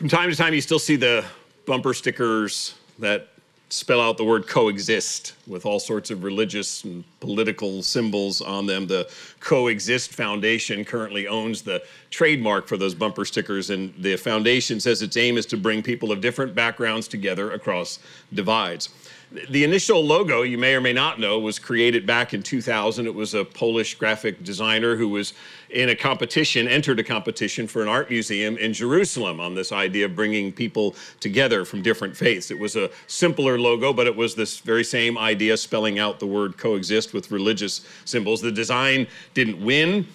From 0.00 0.08
time 0.08 0.30
to 0.30 0.34
time, 0.34 0.54
you 0.54 0.62
still 0.62 0.78
see 0.78 0.96
the 0.96 1.26
bumper 1.66 1.92
stickers 1.92 2.74
that 3.00 3.28
spell 3.68 4.00
out 4.00 4.16
the 4.16 4.24
word 4.24 4.46
coexist 4.48 5.34
with 5.46 5.66
all 5.66 5.78
sorts 5.78 6.10
of 6.10 6.24
religious 6.24 6.84
and 6.84 7.04
political 7.20 7.82
symbols 7.82 8.40
on 8.40 8.64
them. 8.64 8.86
The 8.86 9.10
Coexist 9.40 10.14
Foundation 10.14 10.86
currently 10.86 11.28
owns 11.28 11.60
the 11.60 11.82
trademark 12.08 12.66
for 12.66 12.78
those 12.78 12.94
bumper 12.94 13.26
stickers, 13.26 13.68
and 13.68 13.92
the 13.98 14.16
foundation 14.16 14.80
says 14.80 15.02
its 15.02 15.18
aim 15.18 15.36
is 15.36 15.44
to 15.44 15.58
bring 15.58 15.82
people 15.82 16.12
of 16.12 16.22
different 16.22 16.54
backgrounds 16.54 17.06
together 17.06 17.52
across 17.52 17.98
divides. 18.32 18.88
The 19.30 19.62
initial 19.62 20.04
logo, 20.04 20.42
you 20.42 20.58
may 20.58 20.74
or 20.74 20.80
may 20.80 20.92
not 20.92 21.20
know, 21.20 21.38
was 21.38 21.60
created 21.60 22.04
back 22.04 22.34
in 22.34 22.42
2000. 22.42 23.06
It 23.06 23.14
was 23.14 23.32
a 23.34 23.44
Polish 23.44 23.94
graphic 23.94 24.42
designer 24.42 24.96
who 24.96 25.08
was 25.08 25.34
in 25.68 25.90
a 25.90 25.94
competition, 25.94 26.66
entered 26.66 26.98
a 26.98 27.04
competition 27.04 27.68
for 27.68 27.80
an 27.80 27.86
art 27.86 28.10
museum 28.10 28.56
in 28.58 28.72
Jerusalem 28.72 29.38
on 29.38 29.54
this 29.54 29.70
idea 29.70 30.06
of 30.06 30.16
bringing 30.16 30.50
people 30.50 30.96
together 31.20 31.64
from 31.64 31.80
different 31.80 32.16
faiths. 32.16 32.50
It 32.50 32.58
was 32.58 32.74
a 32.74 32.90
simpler 33.06 33.56
logo, 33.56 33.92
but 33.92 34.08
it 34.08 34.16
was 34.16 34.34
this 34.34 34.58
very 34.58 34.82
same 34.82 35.16
idea, 35.16 35.56
spelling 35.56 36.00
out 36.00 36.18
the 36.18 36.26
word 36.26 36.58
coexist 36.58 37.14
with 37.14 37.30
religious 37.30 37.86
symbols. 38.04 38.40
The 38.40 38.50
design 38.50 39.06
didn't 39.34 39.64
win 39.64 40.08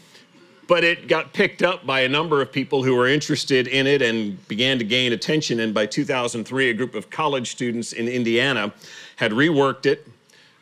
but 0.68 0.84
it 0.84 1.08
got 1.08 1.34
picked 1.34 1.62
up 1.62 1.86
by 1.86 2.02
a 2.02 2.10
number 2.10 2.42
of 2.42 2.52
people 2.52 2.84
who 2.84 2.96
were 2.96 3.08
interested 3.08 3.68
in 3.68 3.86
it 3.86 4.02
and 4.02 4.46
began 4.48 4.80
to 4.80 4.84
gain 4.84 5.14
attention. 5.14 5.60
And 5.60 5.74
by 5.74 5.86
2003, 5.86 6.70
a 6.70 6.74
group 6.74 6.96
of 6.96 7.10
college 7.10 7.52
students 7.52 7.94
in 7.94 8.08
Indiana 8.08 8.74
had 9.16 9.32
reworked 9.32 9.86
it, 9.86 10.08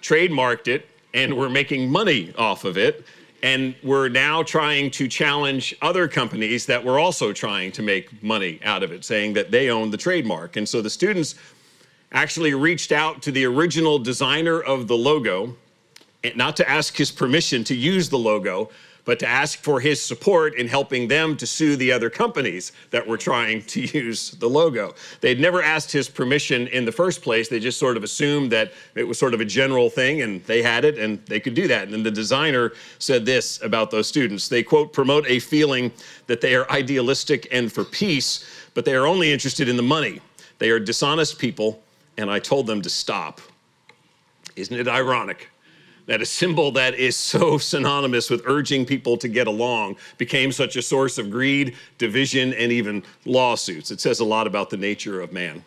trademarked 0.01 0.67
it, 0.67 0.87
and 1.13 1.35
were 1.35 1.49
making 1.49 1.89
money 1.89 2.33
off 2.37 2.65
of 2.65 2.77
it. 2.77 3.05
And 3.41 3.75
were 3.83 4.07
now 4.07 4.41
trying 4.41 4.89
to 4.91 5.05
challenge 5.09 5.75
other 5.81 6.07
companies 6.07 6.65
that 6.67 6.81
were 6.81 6.97
also 6.97 7.33
trying 7.33 7.73
to 7.73 7.81
make 7.81 8.23
money 8.23 8.61
out 8.63 8.83
of 8.83 8.93
it, 8.93 9.03
saying 9.03 9.33
that 9.33 9.51
they 9.51 9.69
own 9.69 9.91
the 9.91 9.97
trademark. 9.97 10.55
And 10.55 10.67
so 10.67 10.81
the 10.81 10.89
students 10.89 11.35
actually 12.13 12.53
reached 12.53 12.93
out 12.93 13.21
to 13.23 13.33
the 13.33 13.43
original 13.43 13.99
designer 13.99 14.61
of 14.61 14.87
the 14.87 14.95
logo, 14.95 15.57
not 16.35 16.55
to 16.55 16.69
ask 16.69 16.95
his 16.95 17.11
permission 17.11 17.65
to 17.65 17.75
use 17.75 18.07
the 18.07 18.17
logo, 18.17 18.69
but 19.05 19.19
to 19.19 19.27
ask 19.27 19.59
for 19.59 19.79
his 19.79 20.01
support 20.01 20.55
in 20.55 20.67
helping 20.67 21.07
them 21.07 21.35
to 21.37 21.45
sue 21.45 21.75
the 21.75 21.91
other 21.91 22.09
companies 22.09 22.71
that 22.91 23.05
were 23.05 23.17
trying 23.17 23.61
to 23.63 23.81
use 23.99 24.31
the 24.31 24.47
logo. 24.47 24.93
They'd 25.21 25.39
never 25.39 25.61
asked 25.61 25.91
his 25.91 26.09
permission 26.09 26.67
in 26.67 26.85
the 26.85 26.91
first 26.91 27.21
place. 27.21 27.49
They 27.49 27.59
just 27.59 27.79
sort 27.79 27.97
of 27.97 28.03
assumed 28.03 28.51
that 28.51 28.71
it 28.95 29.03
was 29.03 29.19
sort 29.19 29.33
of 29.33 29.41
a 29.41 29.45
general 29.45 29.89
thing 29.89 30.21
and 30.21 30.43
they 30.45 30.61
had 30.61 30.85
it 30.85 30.97
and 30.97 31.23
they 31.25 31.39
could 31.39 31.53
do 31.53 31.67
that. 31.67 31.83
And 31.83 31.93
then 31.93 32.03
the 32.03 32.11
designer 32.11 32.73
said 32.99 33.25
this 33.25 33.61
about 33.61 33.91
those 33.91 34.07
students. 34.07 34.47
They 34.47 34.63
quote, 34.63 34.93
promote 34.93 35.25
a 35.27 35.39
feeling 35.39 35.91
that 36.27 36.41
they 36.41 36.55
are 36.55 36.69
idealistic 36.71 37.47
and 37.51 37.71
for 37.71 37.83
peace, 37.83 38.45
but 38.73 38.85
they 38.85 38.95
are 38.95 39.05
only 39.05 39.31
interested 39.31 39.67
in 39.67 39.75
the 39.75 39.83
money. 39.83 40.21
They 40.59 40.69
are 40.69 40.79
dishonest 40.79 41.39
people, 41.39 41.83
and 42.17 42.31
I 42.31 42.39
told 42.39 42.67
them 42.67 42.81
to 42.83 42.89
stop. 42.89 43.41
Isn't 44.55 44.79
it 44.79 44.87
ironic? 44.87 45.49
That 46.05 46.21
a 46.21 46.25
symbol 46.25 46.71
that 46.71 46.95
is 46.95 47.15
so 47.15 47.57
synonymous 47.57 48.29
with 48.29 48.41
urging 48.45 48.85
people 48.85 49.17
to 49.17 49.27
get 49.27 49.47
along 49.47 49.95
became 50.17 50.51
such 50.51 50.75
a 50.75 50.81
source 50.81 51.17
of 51.17 51.31
greed, 51.31 51.75
division, 51.97 52.53
and 52.53 52.71
even 52.71 53.03
lawsuits. 53.25 53.91
It 53.91 53.99
says 53.99 54.19
a 54.19 54.25
lot 54.25 54.47
about 54.47 54.69
the 54.69 54.77
nature 54.77 55.21
of 55.21 55.31
man. 55.31 55.63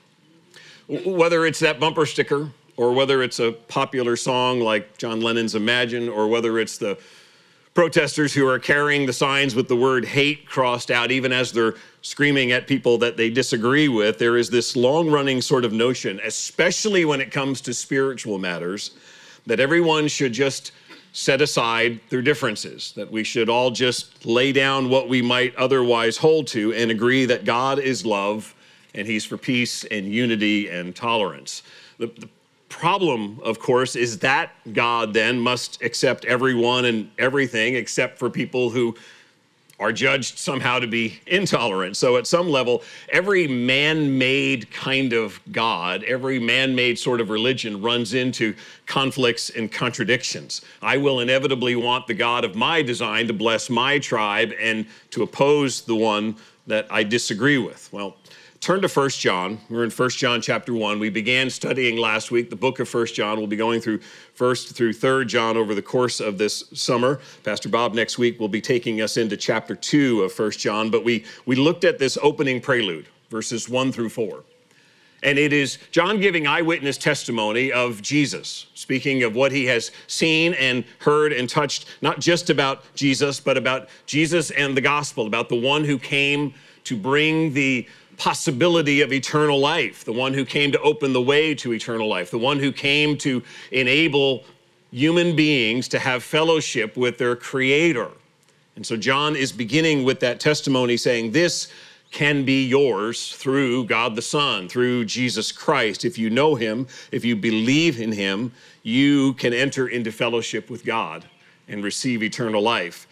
Whether 0.89 1.47
it's 1.47 1.59
that 1.61 1.81
bumper 1.81 2.07
sticker, 2.07 2.51
or 2.77 2.93
whether 2.93 3.23
it's 3.23 3.41
a 3.41 3.53
popular 3.53 4.17
song 4.17 4.61
like 4.61 4.99
John 4.99 5.21
Lennon's 5.21 5.55
Imagine, 5.55 6.09
or 6.09 6.29
whether 6.29 6.59
it's 6.59 6.79
the 6.79 6.99
protesters 7.75 8.33
who 8.33 8.47
are 8.47 8.59
carrying 8.59 9.05
the 9.05 9.13
signs 9.13 9.55
with 9.55 9.69
the 9.69 9.77
word 9.77 10.05
hate 10.05 10.47
crossed 10.47 10.91
out, 10.91 11.11
even 11.11 11.33
as 11.33 11.53
they're 11.53 11.75
screaming 12.03 12.53
at 12.53 12.67
people 12.67 12.99
that 12.99 13.17
they 13.17 13.29
disagree 13.29 13.89
with, 13.89 14.19
there 14.19 14.37
is 14.37 14.49
this 14.49 14.77
long 14.77 15.11
running 15.11 15.43
sort 15.43 15.65
of 15.65 15.73
notion, 15.73 16.21
especially 16.25 17.05
when 17.05 17.21
it 17.21 17.31
comes 17.31 17.61
to 17.61 17.75
spiritual 17.75 18.39
matters 18.39 18.93
that 19.47 19.61
everyone 19.61 20.09
should 20.09 20.33
just 20.33 20.73
set 21.13 21.41
aside 21.41 21.99
their 22.11 22.21
differences, 22.21 22.93
that 22.97 23.11
we 23.11 23.25
should 23.25 23.49
all 23.49 23.71
just 23.71 24.27
lay 24.27 24.53
down 24.53 24.91
what 24.91 25.09
we 25.09 25.23
might 25.23 25.57
otherwise 25.57 26.19
hold 26.19 26.47
to 26.47 26.75
and 26.75 26.91
agree 26.91 27.25
that 27.25 27.45
God 27.45 27.79
is 27.79 28.05
love 28.05 28.55
and 28.95 29.07
He's 29.07 29.25
for 29.25 29.39
peace 29.39 29.85
and 29.85 30.13
unity 30.13 30.69
and 30.69 30.95
tolerance. 30.95 31.63
The, 31.99 32.07
the 32.07 32.29
problem, 32.69 33.41
of 33.43 33.59
course, 33.59 33.97
is 33.97 34.19
that 34.19 34.53
God 34.73 35.15
then 35.15 35.41
must 35.41 35.81
accept 35.83 36.25
everyone 36.27 36.85
and 36.85 37.11
everything 37.19 37.77
except 37.77 38.19
for 38.19 38.29
people 38.29 38.71
who 38.71 38.95
are 39.79 39.93
judged 39.93 40.39
somehow 40.39 40.79
to 40.79 40.87
be 40.87 41.21
intolerant. 41.27 41.97
So, 41.97 42.17
at 42.17 42.27
some 42.27 42.49
level, 42.49 42.83
every 43.11 43.47
man 43.47 44.17
made 44.17 44.71
kind 44.71 45.13
of 45.13 45.39
God, 45.53 46.03
every 46.05 46.39
man 46.39 46.75
made 46.75 46.99
sort 46.99 47.21
of 47.21 47.29
religion 47.31 47.83
runs 47.83 48.15
into 48.15 48.55
conflicts 48.87 49.51
and 49.51 49.71
contradictions. 49.71 50.63
I 50.81 50.97
will 50.97 51.21
inevitably 51.21 51.77
want 51.77 52.07
the 52.07 52.15
God 52.15 52.45
of 52.45 52.55
my 52.55 52.83
design 52.83 53.27
to 53.27 53.33
bless 53.33 53.69
my 53.69 53.99
tribe 53.99 54.53
and 54.61 54.87
to 55.11 55.23
oppose 55.23 55.83
the 55.83 55.97
one 55.97 56.37
that 56.67 56.87
I 56.91 57.03
disagree 57.03 57.59
with. 57.59 57.89
Well, 57.93 58.17
turn 58.67 58.83
to 58.83 58.89
1 58.89 59.11
John. 59.11 59.61
We're 59.71 59.85
in 59.85 59.93
1 59.93 60.11
John 60.11 60.43
chapter 60.43 60.75
1. 60.75 60.99
We 60.99 61.09
began 61.09 61.51
studying 61.51 61.99
last 61.99 62.33
week 62.33 62.51
the 62.51 62.57
book 62.57 62.81
of 62.81 62.93
1 62.93 63.07
John. 63.07 63.39
We'll 63.39 63.47
be 63.47 63.55
going 63.55 63.81
through 63.81 64.01
1st 64.37 64.75
through 64.75 64.93
3rd 64.93 65.29
John 65.29 65.57
over 65.57 65.73
the 65.73 65.83
course 65.83 66.19
of 66.19 66.37
this 66.37 66.65
summer. 66.75 67.21
Pastor 67.45 67.69
Bob 67.69 67.95
next 67.95 68.19
week 68.19 68.41
will 68.41 68.49
be 68.49 68.61
taking 68.61 69.01
us 69.01 69.19
into 69.19 69.37
chapter 69.37 69.77
2 69.77 70.23
of 70.23 70.37
1 70.37 70.51
John, 70.51 70.91
but 70.91 71.05
we 71.05 71.25
we 71.45 71.55
looked 71.55 71.85
at 71.85 72.01
this 72.01 72.19
opening 72.21 72.61
prelude, 72.61 73.07
verses 73.31 73.69
1 73.69 73.93
through 73.93 74.09
4. 74.09 74.43
And 75.23 75.39
it 75.39 75.53
is 75.53 75.79
John 75.93 76.19
giving 76.19 76.49
eyewitness 76.49 76.99
testimony 76.99 77.71
of 77.71 78.03
Jesus, 78.03 78.67
speaking 78.75 79.23
of 79.23 79.37
what 79.37 79.53
he 79.53 79.67
has 79.67 79.93
seen 80.09 80.55
and 80.55 80.83
heard 80.99 81.33
and 81.33 81.49
touched, 81.49 81.87
not 82.03 82.19
just 82.19 82.51
about 82.51 82.83
Jesus, 82.97 83.39
but 83.39 83.57
about 83.57 83.89
Jesus 84.07 84.51
and 84.51 84.77
the 84.77 84.81
gospel, 84.81 85.29
about 85.29 85.49
the 85.49 85.61
one 85.61 85.85
who 85.85 86.01
came 86.01 86.53
to 86.83 86.97
bring 86.97 87.53
the 87.53 87.87
possibility 88.17 89.01
of 89.01 89.13
eternal 89.13 89.59
life, 89.59 90.05
the 90.05 90.13
one 90.13 90.35
who 90.35 90.45
came 90.45 90.73
to 90.73 90.81
open 90.81 91.13
the 91.13 91.23
way 91.23 91.55
to 91.55 91.73
eternal 91.73 92.09
life, 92.09 92.31
the 92.31 92.39
one 92.39 92.59
who 92.59 92.73
came 92.73 93.17
to 93.19 93.43
enable 93.71 94.45
human 94.91 95.37
beings 95.37 95.89
to 95.89 95.99
have 95.99 96.23
fellowship 96.23 96.97
with 96.97 97.19
their 97.19 97.37
Creator. 97.37 98.11
And 98.77 98.87
so 98.87 98.97
John 98.97 99.37
is 99.37 99.53
beginning 99.53 100.05
with 100.05 100.21
that 100.21 100.41
testimony 100.41 100.97
saying, 100.97 101.33
This 101.33 101.69
can 102.11 102.45
be 102.45 102.67
yours 102.67 103.35
through 103.35 103.85
God 103.85 104.17
the 104.17 104.23
Son, 104.23 104.69
through 104.69 105.05
Jesus 105.07 105.53
Christ. 105.53 106.05
If 106.05 106.19
you 106.19 106.31
know 106.31 106.55
Him, 106.55 106.87
if 107.11 107.25
you 107.25 107.37
believe 107.37 108.01
in 108.01 108.13
Him, 108.13 108.53
you 108.83 109.35
can 109.35 109.53
enter 109.53 109.89
into 109.89 110.13
fellowship 110.13 110.71
with 110.71 110.85
God 110.85 111.25
and 111.69 111.83
receive 111.83 112.23
eternal 112.23 112.63
life. 112.63 113.06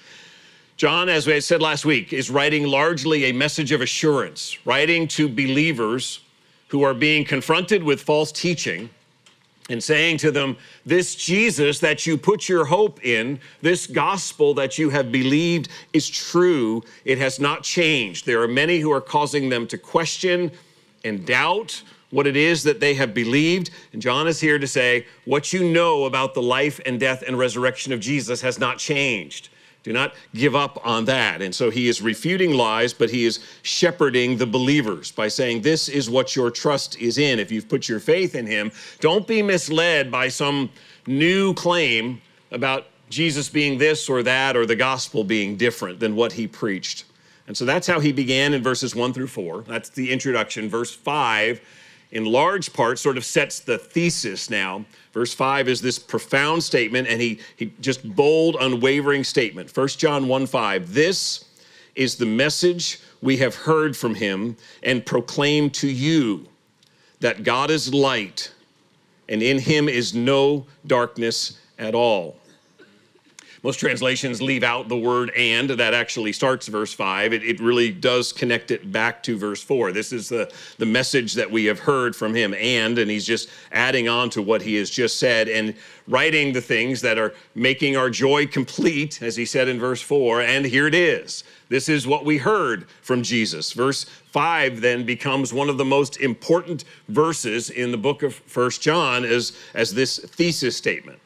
John, 0.76 1.08
as 1.08 1.26
we 1.26 1.40
said 1.40 1.62
last 1.62 1.84
week, 1.84 2.12
is 2.12 2.30
writing 2.30 2.66
largely 2.66 3.26
a 3.26 3.32
message 3.32 3.70
of 3.70 3.80
assurance, 3.80 4.58
writing 4.66 5.06
to 5.08 5.28
believers 5.28 6.20
who 6.68 6.82
are 6.82 6.94
being 6.94 7.24
confronted 7.24 7.84
with 7.84 8.02
false 8.02 8.32
teaching 8.32 8.90
and 9.70 9.82
saying 9.82 10.18
to 10.18 10.32
them, 10.32 10.56
This 10.84 11.14
Jesus 11.14 11.78
that 11.78 12.06
you 12.06 12.18
put 12.18 12.48
your 12.48 12.64
hope 12.64 13.04
in, 13.04 13.38
this 13.62 13.86
gospel 13.86 14.52
that 14.54 14.76
you 14.76 14.90
have 14.90 15.12
believed 15.12 15.68
is 15.92 16.10
true. 16.10 16.82
It 17.04 17.18
has 17.18 17.38
not 17.38 17.62
changed. 17.62 18.26
There 18.26 18.42
are 18.42 18.48
many 18.48 18.80
who 18.80 18.90
are 18.90 19.00
causing 19.00 19.48
them 19.48 19.68
to 19.68 19.78
question 19.78 20.50
and 21.04 21.24
doubt 21.24 21.82
what 22.10 22.26
it 22.26 22.36
is 22.36 22.64
that 22.64 22.80
they 22.80 22.94
have 22.94 23.14
believed. 23.14 23.70
And 23.92 24.02
John 24.02 24.26
is 24.26 24.40
here 24.40 24.58
to 24.58 24.66
say, 24.66 25.06
What 25.24 25.52
you 25.52 25.70
know 25.70 26.04
about 26.04 26.34
the 26.34 26.42
life 26.42 26.80
and 26.84 26.98
death 26.98 27.22
and 27.24 27.38
resurrection 27.38 27.92
of 27.92 28.00
Jesus 28.00 28.40
has 28.40 28.58
not 28.58 28.78
changed. 28.78 29.50
Do 29.84 29.92
not 29.92 30.14
give 30.34 30.56
up 30.56 30.84
on 30.84 31.04
that. 31.04 31.42
And 31.42 31.54
so 31.54 31.70
he 31.70 31.88
is 31.88 32.00
refuting 32.00 32.54
lies, 32.54 32.94
but 32.94 33.10
he 33.10 33.26
is 33.26 33.40
shepherding 33.62 34.38
the 34.38 34.46
believers 34.46 35.12
by 35.12 35.28
saying, 35.28 35.60
This 35.60 35.90
is 35.90 36.08
what 36.08 36.34
your 36.34 36.50
trust 36.50 36.98
is 36.98 37.18
in. 37.18 37.38
If 37.38 37.52
you've 37.52 37.68
put 37.68 37.86
your 37.86 38.00
faith 38.00 38.34
in 38.34 38.46
him, 38.46 38.72
don't 39.00 39.26
be 39.26 39.42
misled 39.42 40.10
by 40.10 40.28
some 40.28 40.70
new 41.06 41.52
claim 41.52 42.22
about 42.50 42.86
Jesus 43.10 43.50
being 43.50 43.76
this 43.76 44.08
or 44.08 44.22
that 44.22 44.56
or 44.56 44.64
the 44.64 44.74
gospel 44.74 45.22
being 45.22 45.56
different 45.56 46.00
than 46.00 46.16
what 46.16 46.32
he 46.32 46.48
preached. 46.48 47.04
And 47.46 47.54
so 47.54 47.66
that's 47.66 47.86
how 47.86 48.00
he 48.00 48.10
began 48.10 48.54
in 48.54 48.62
verses 48.62 48.94
one 48.94 49.12
through 49.12 49.26
four. 49.26 49.62
That's 49.68 49.90
the 49.90 50.10
introduction. 50.10 50.70
Verse 50.70 50.94
five, 50.94 51.60
in 52.14 52.24
large 52.24 52.72
part, 52.72 52.98
sort 52.98 53.16
of 53.16 53.24
sets 53.24 53.60
the 53.60 53.76
thesis 53.76 54.48
now 54.48 54.86
Verse 55.14 55.32
5 55.32 55.68
is 55.68 55.80
this 55.80 55.96
profound 55.96 56.60
statement, 56.60 57.06
and 57.06 57.20
he, 57.20 57.38
he 57.56 57.72
just 57.80 58.16
bold, 58.16 58.56
unwavering 58.60 59.22
statement. 59.22 59.74
1 59.74 59.88
John 59.88 60.26
1 60.26 60.46
5. 60.46 60.92
This 60.92 61.44
is 61.94 62.16
the 62.16 62.26
message 62.26 62.98
we 63.22 63.36
have 63.36 63.54
heard 63.54 63.96
from 63.96 64.16
him 64.16 64.56
and 64.82 65.06
proclaim 65.06 65.70
to 65.70 65.88
you 65.88 66.48
that 67.20 67.44
God 67.44 67.70
is 67.70 67.94
light, 67.94 68.52
and 69.28 69.40
in 69.40 69.60
him 69.60 69.88
is 69.88 70.14
no 70.14 70.66
darkness 70.84 71.60
at 71.78 71.94
all. 71.94 72.36
Most 73.64 73.80
translations 73.80 74.42
leave 74.42 74.62
out 74.62 74.90
the 74.90 74.96
word 74.96 75.32
and 75.34 75.70
that 75.70 75.94
actually 75.94 76.34
starts 76.34 76.68
verse 76.68 76.92
5. 76.92 77.32
It, 77.32 77.42
it 77.42 77.60
really 77.60 77.90
does 77.90 78.30
connect 78.30 78.70
it 78.70 78.92
back 78.92 79.22
to 79.22 79.38
verse 79.38 79.62
4. 79.62 79.90
This 79.90 80.12
is 80.12 80.28
the, 80.28 80.52
the 80.76 80.84
message 80.84 81.32
that 81.32 81.50
we 81.50 81.64
have 81.64 81.78
heard 81.78 82.14
from 82.14 82.34
him, 82.34 82.52
and, 82.52 82.98
and 82.98 83.10
he's 83.10 83.24
just 83.24 83.48
adding 83.72 84.06
on 84.06 84.28
to 84.30 84.42
what 84.42 84.60
he 84.60 84.74
has 84.74 84.90
just 84.90 85.18
said 85.18 85.48
and 85.48 85.74
writing 86.06 86.52
the 86.52 86.60
things 86.60 87.00
that 87.00 87.16
are 87.16 87.32
making 87.54 87.96
our 87.96 88.10
joy 88.10 88.46
complete, 88.46 89.22
as 89.22 89.34
he 89.34 89.46
said 89.46 89.66
in 89.66 89.80
verse 89.80 90.02
4. 90.02 90.42
And 90.42 90.66
here 90.66 90.86
it 90.86 90.94
is. 90.94 91.42
This 91.70 91.88
is 91.88 92.06
what 92.06 92.26
we 92.26 92.36
heard 92.36 92.86
from 93.00 93.22
Jesus. 93.22 93.72
Verse 93.72 94.04
5 94.04 94.82
then 94.82 95.06
becomes 95.06 95.54
one 95.54 95.70
of 95.70 95.78
the 95.78 95.86
most 95.86 96.18
important 96.18 96.84
verses 97.08 97.70
in 97.70 97.92
the 97.92 97.96
book 97.96 98.22
of 98.22 98.34
First 98.34 98.82
John 98.82 99.24
as, 99.24 99.56
as 99.72 99.94
this 99.94 100.18
thesis 100.18 100.76
statement. 100.76 101.18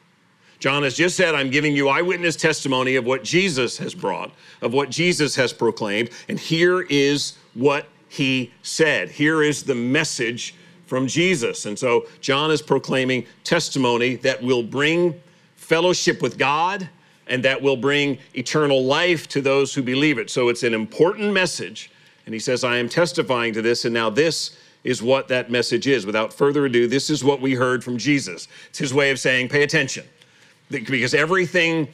John 0.59 0.83
has 0.83 0.93
just 0.95 1.15
said, 1.15 1.35
I'm 1.35 1.49
giving 1.49 1.73
you 1.73 1.87
eyewitness 1.87 2.35
testimony 2.35 2.95
of 2.95 3.05
what 3.05 3.23
Jesus 3.23 3.77
has 3.77 3.95
brought, 3.95 4.31
of 4.61 4.73
what 4.73 4.89
Jesus 4.89 5.35
has 5.35 5.53
proclaimed. 5.53 6.09
And 6.27 6.37
here 6.37 6.81
is 6.81 7.37
what 7.53 7.87
he 8.09 8.51
said. 8.61 9.09
Here 9.09 9.41
is 9.41 9.63
the 9.63 9.75
message 9.75 10.53
from 10.85 11.07
Jesus. 11.07 11.65
And 11.65 11.79
so 11.79 12.07
John 12.19 12.51
is 12.51 12.61
proclaiming 12.61 13.25
testimony 13.45 14.15
that 14.17 14.43
will 14.43 14.63
bring 14.63 15.21
fellowship 15.55 16.21
with 16.21 16.37
God 16.37 16.89
and 17.27 17.43
that 17.45 17.61
will 17.61 17.77
bring 17.77 18.17
eternal 18.33 18.83
life 18.83 19.29
to 19.29 19.39
those 19.39 19.73
who 19.73 19.81
believe 19.81 20.17
it. 20.17 20.29
So 20.29 20.49
it's 20.49 20.63
an 20.63 20.73
important 20.73 21.31
message. 21.31 21.89
And 22.25 22.33
he 22.33 22.39
says, 22.39 22.65
I 22.65 22.77
am 22.77 22.89
testifying 22.89 23.53
to 23.53 23.61
this. 23.61 23.85
And 23.85 23.93
now 23.93 24.09
this 24.09 24.57
is 24.83 25.01
what 25.01 25.29
that 25.29 25.49
message 25.49 25.87
is. 25.87 26.05
Without 26.05 26.33
further 26.33 26.65
ado, 26.65 26.87
this 26.87 27.09
is 27.09 27.23
what 27.23 27.39
we 27.39 27.53
heard 27.53 27.83
from 27.83 27.97
Jesus. 27.97 28.47
It's 28.69 28.79
his 28.79 28.93
way 28.93 29.11
of 29.11 29.19
saying, 29.19 29.49
pay 29.49 29.63
attention 29.63 30.05
because 30.69 31.13
everything 31.13 31.87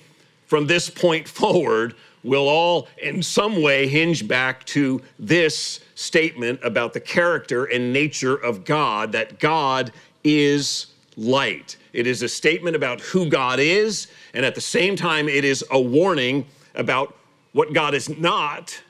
from 0.48 0.68
this 0.68 0.90
point 0.90 1.28
forward 1.40 1.96
will 2.24 2.50
all 2.50 2.88
in 2.98 3.22
some 3.22 3.62
way 3.62 3.88
hinge 3.88 4.28
back 4.28 4.66
to 4.66 5.02
this 5.20 5.80
statement 5.94 6.60
about 6.64 6.92
the 6.94 7.00
character 7.00 7.66
and 7.66 7.94
nature 7.94 8.36
of 8.36 8.66
God, 8.66 9.12
that 9.12 9.40
God 9.40 9.92
is 10.24 10.88
light. 11.16 11.78
It 11.94 12.08
is 12.08 12.24
a 12.24 12.30
statement 12.30 12.76
about 12.76 13.00
who 13.00 13.30
God 13.30 13.60
is, 13.60 14.08
and 14.34 14.44
at 14.44 14.56
the 14.56 14.62
same 14.62 14.96
time, 14.96 15.30
it 15.30 15.46
is 15.46 15.64
a 15.70 15.80
warning 15.80 16.48
about 16.74 17.16
what 17.54 17.74
God 17.74 17.94
is 17.94 18.10
not, 18.10 18.82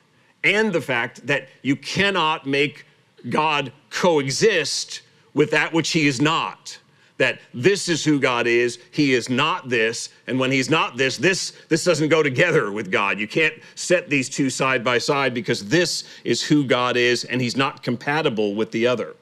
and 0.43 0.71
the 0.71 0.81
fact 0.81 1.27
that 1.27 1.49
you 1.61 1.75
cannot 1.75 2.47
make 2.47 2.85
God 3.29 3.71
coexist 3.89 5.01
with 5.33 5.51
that 5.51 5.73
which 5.73 5.89
he 5.89 6.07
is 6.07 6.21
not 6.21 6.79
that 7.17 7.39
this 7.53 7.87
is 7.87 8.03
who 8.03 8.19
God 8.19 8.45
is, 8.45 8.79
he 8.91 9.13
is 9.13 9.29
not 9.29 9.69
this, 9.69 10.09
and 10.27 10.39
when 10.39 10.51
he's 10.51 10.69
not 10.69 10.97
this, 10.97 11.17
this 11.17 11.53
this 11.69 11.83
doesn't 11.83 12.09
go 12.09 12.21
together 12.21 12.71
with 12.71 12.91
God. 12.91 13.19
You 13.19 13.27
can't 13.27 13.53
set 13.75 14.09
these 14.09 14.27
two 14.27 14.49
side 14.49 14.83
by 14.83 14.97
side 14.97 15.33
because 15.33 15.67
this 15.67 16.03
is 16.23 16.43
who 16.43 16.65
God 16.65 16.97
is 16.97 17.23
and 17.23 17.41
he's 17.41 17.55
not 17.55 17.83
compatible 17.83 18.55
with 18.55 18.71
the 18.71 18.87
other. 18.87 19.15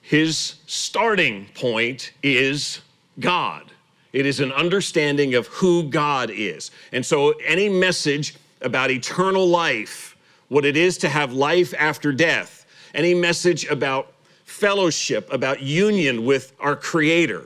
His 0.00 0.56
starting 0.66 1.46
point 1.54 2.12
is 2.22 2.80
God. 3.18 3.70
It 4.12 4.26
is 4.26 4.40
an 4.40 4.52
understanding 4.52 5.34
of 5.34 5.46
who 5.48 5.84
God 5.84 6.30
is. 6.30 6.70
And 6.92 7.04
so 7.04 7.30
any 7.46 7.68
message 7.68 8.34
about 8.60 8.90
eternal 8.90 9.46
life, 9.46 10.16
what 10.48 10.64
it 10.64 10.76
is 10.76 10.98
to 10.98 11.08
have 11.08 11.32
life 11.32 11.72
after 11.78 12.12
death, 12.12 12.66
any 12.92 13.14
message 13.14 13.66
about 13.66 14.12
fellowship, 14.50 15.32
about 15.32 15.62
union 15.62 16.24
with 16.24 16.52
our 16.60 16.76
Creator. 16.76 17.44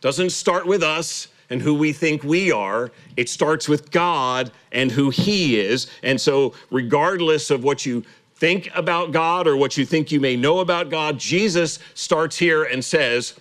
Doesn't 0.00 0.30
start 0.30 0.66
with 0.66 0.82
us 0.82 1.28
and 1.50 1.60
who 1.60 1.74
we 1.74 1.92
think 1.92 2.22
we 2.22 2.50
are. 2.50 2.90
It 3.16 3.28
starts 3.28 3.68
with 3.68 3.90
God 3.90 4.50
and 4.72 4.90
who 4.90 5.10
He 5.10 5.58
is. 5.58 5.88
And 6.02 6.20
so, 6.20 6.54
regardless 6.70 7.50
of 7.50 7.64
what 7.64 7.84
you 7.84 8.04
think 8.36 8.68
about 8.74 9.12
God 9.12 9.46
or 9.46 9.56
what 9.56 9.76
you 9.76 9.84
think 9.84 10.12
you 10.12 10.20
may 10.20 10.36
know 10.36 10.60
about 10.60 10.90
God, 10.90 11.18
Jesus 11.18 11.78
starts 11.94 12.36
here 12.36 12.64
and 12.64 12.84
says, 12.84 13.34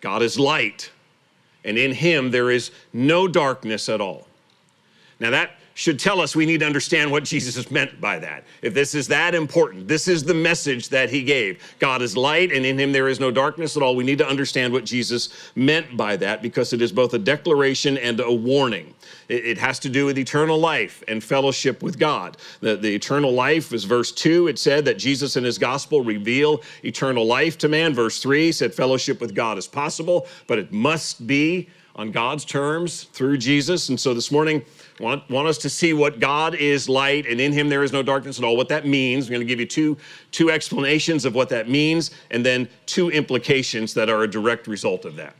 God 0.00 0.22
is 0.22 0.38
light, 0.38 0.90
and 1.64 1.76
in 1.76 1.92
Him 1.92 2.30
there 2.30 2.50
is 2.50 2.70
no 2.92 3.26
darkness 3.26 3.88
at 3.88 4.00
all. 4.00 4.26
Now, 5.18 5.30
that 5.30 5.58
should 5.76 5.98
tell 5.98 6.22
us 6.22 6.34
we 6.34 6.46
need 6.46 6.60
to 6.60 6.66
understand 6.66 7.10
what 7.10 7.22
Jesus 7.22 7.70
meant 7.70 8.00
by 8.00 8.18
that. 8.18 8.44
If 8.62 8.72
this 8.72 8.94
is 8.94 9.08
that 9.08 9.34
important, 9.34 9.86
this 9.86 10.08
is 10.08 10.24
the 10.24 10.32
message 10.32 10.88
that 10.88 11.10
he 11.10 11.22
gave. 11.22 11.62
God 11.78 12.00
is 12.00 12.16
light, 12.16 12.50
and 12.50 12.64
in 12.64 12.80
him 12.80 12.92
there 12.92 13.08
is 13.08 13.20
no 13.20 13.30
darkness 13.30 13.76
at 13.76 13.82
all. 13.82 13.94
We 13.94 14.02
need 14.02 14.16
to 14.16 14.26
understand 14.26 14.72
what 14.72 14.86
Jesus 14.86 15.28
meant 15.54 15.94
by 15.94 16.16
that 16.16 16.40
because 16.40 16.72
it 16.72 16.80
is 16.80 16.92
both 16.92 17.12
a 17.12 17.18
declaration 17.18 17.98
and 17.98 18.18
a 18.20 18.32
warning. 18.32 18.94
It, 19.28 19.58
has 19.58 19.78
to 19.80 19.90
do 19.90 20.06
with 20.06 20.16
eternal 20.16 20.56
life 20.56 21.04
and 21.08 21.22
fellowship 21.22 21.82
with 21.82 21.98
God. 21.98 22.38
The, 22.60 22.76
the 22.76 22.94
eternal 22.94 23.32
life 23.32 23.74
is 23.74 23.84
verse 23.84 24.12
2. 24.12 24.48
It 24.48 24.58
said 24.58 24.86
that 24.86 24.96
Jesus 24.96 25.36
and 25.36 25.44
his 25.44 25.58
gospel 25.58 26.02
reveal 26.02 26.62
eternal 26.84 27.26
life 27.26 27.58
to 27.58 27.68
man. 27.68 27.92
Verse 27.92 28.22
3 28.22 28.50
said 28.50 28.72
fellowship 28.72 29.20
with 29.20 29.34
God 29.34 29.58
is 29.58 29.66
possible, 29.66 30.26
but 30.46 30.58
it 30.58 30.72
must 30.72 31.26
be 31.26 31.68
on 31.96 32.12
God's 32.12 32.44
terms 32.44 33.04
through 33.04 33.38
Jesus. 33.38 33.88
And 33.88 33.98
so 33.98 34.14
this 34.14 34.30
morning, 34.30 34.62
want, 35.00 35.28
want 35.30 35.48
us 35.48 35.58
to 35.58 35.70
see 35.70 35.92
what 35.92 36.20
God 36.20 36.54
is 36.54 36.88
light 36.88 37.26
and 37.26 37.40
in 37.40 37.52
him 37.52 37.68
there 37.68 37.82
is 37.82 37.92
no 37.92 38.02
darkness 38.02 38.38
at 38.38 38.44
all, 38.44 38.56
what 38.56 38.68
that 38.68 38.86
means. 38.86 39.26
I'm 39.26 39.32
going 39.32 39.40
to 39.40 39.46
give 39.46 39.60
you 39.60 39.66
two, 39.66 39.96
two 40.30 40.50
explanations 40.50 41.24
of 41.24 41.34
what 41.34 41.48
that 41.50 41.68
means 41.68 42.12
and 42.30 42.44
then 42.44 42.68
two 42.86 43.10
implications 43.10 43.94
that 43.94 44.08
are 44.08 44.22
a 44.22 44.30
direct 44.30 44.66
result 44.66 45.04
of 45.04 45.16
that. 45.16 45.34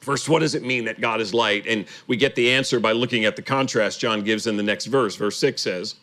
First, 0.00 0.28
what 0.28 0.38
does 0.38 0.54
it 0.54 0.62
mean 0.62 0.84
that 0.86 1.00
God 1.00 1.20
is 1.20 1.34
light? 1.34 1.66
And 1.66 1.84
we 2.06 2.16
get 2.16 2.34
the 2.34 2.50
answer 2.50 2.80
by 2.80 2.92
looking 2.92 3.26
at 3.26 3.36
the 3.36 3.42
contrast 3.42 4.00
John 4.00 4.22
gives 4.22 4.46
in 4.46 4.56
the 4.56 4.62
next 4.62 4.86
verse. 4.86 5.14
Verse 5.14 5.36
6 5.36 5.60
says, 5.60 5.96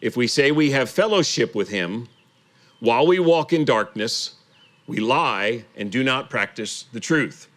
If 0.00 0.16
we 0.16 0.26
say 0.26 0.50
we 0.50 0.70
have 0.72 0.90
fellowship 0.90 1.54
with 1.54 1.68
him 1.68 2.08
while 2.80 3.06
we 3.06 3.20
walk 3.20 3.52
in 3.52 3.64
darkness, 3.64 4.34
we 4.86 4.98
lie 4.98 5.64
and 5.76 5.92
do 5.92 6.02
not 6.02 6.28
practice 6.28 6.86
the 6.92 7.00
truth. 7.00 7.48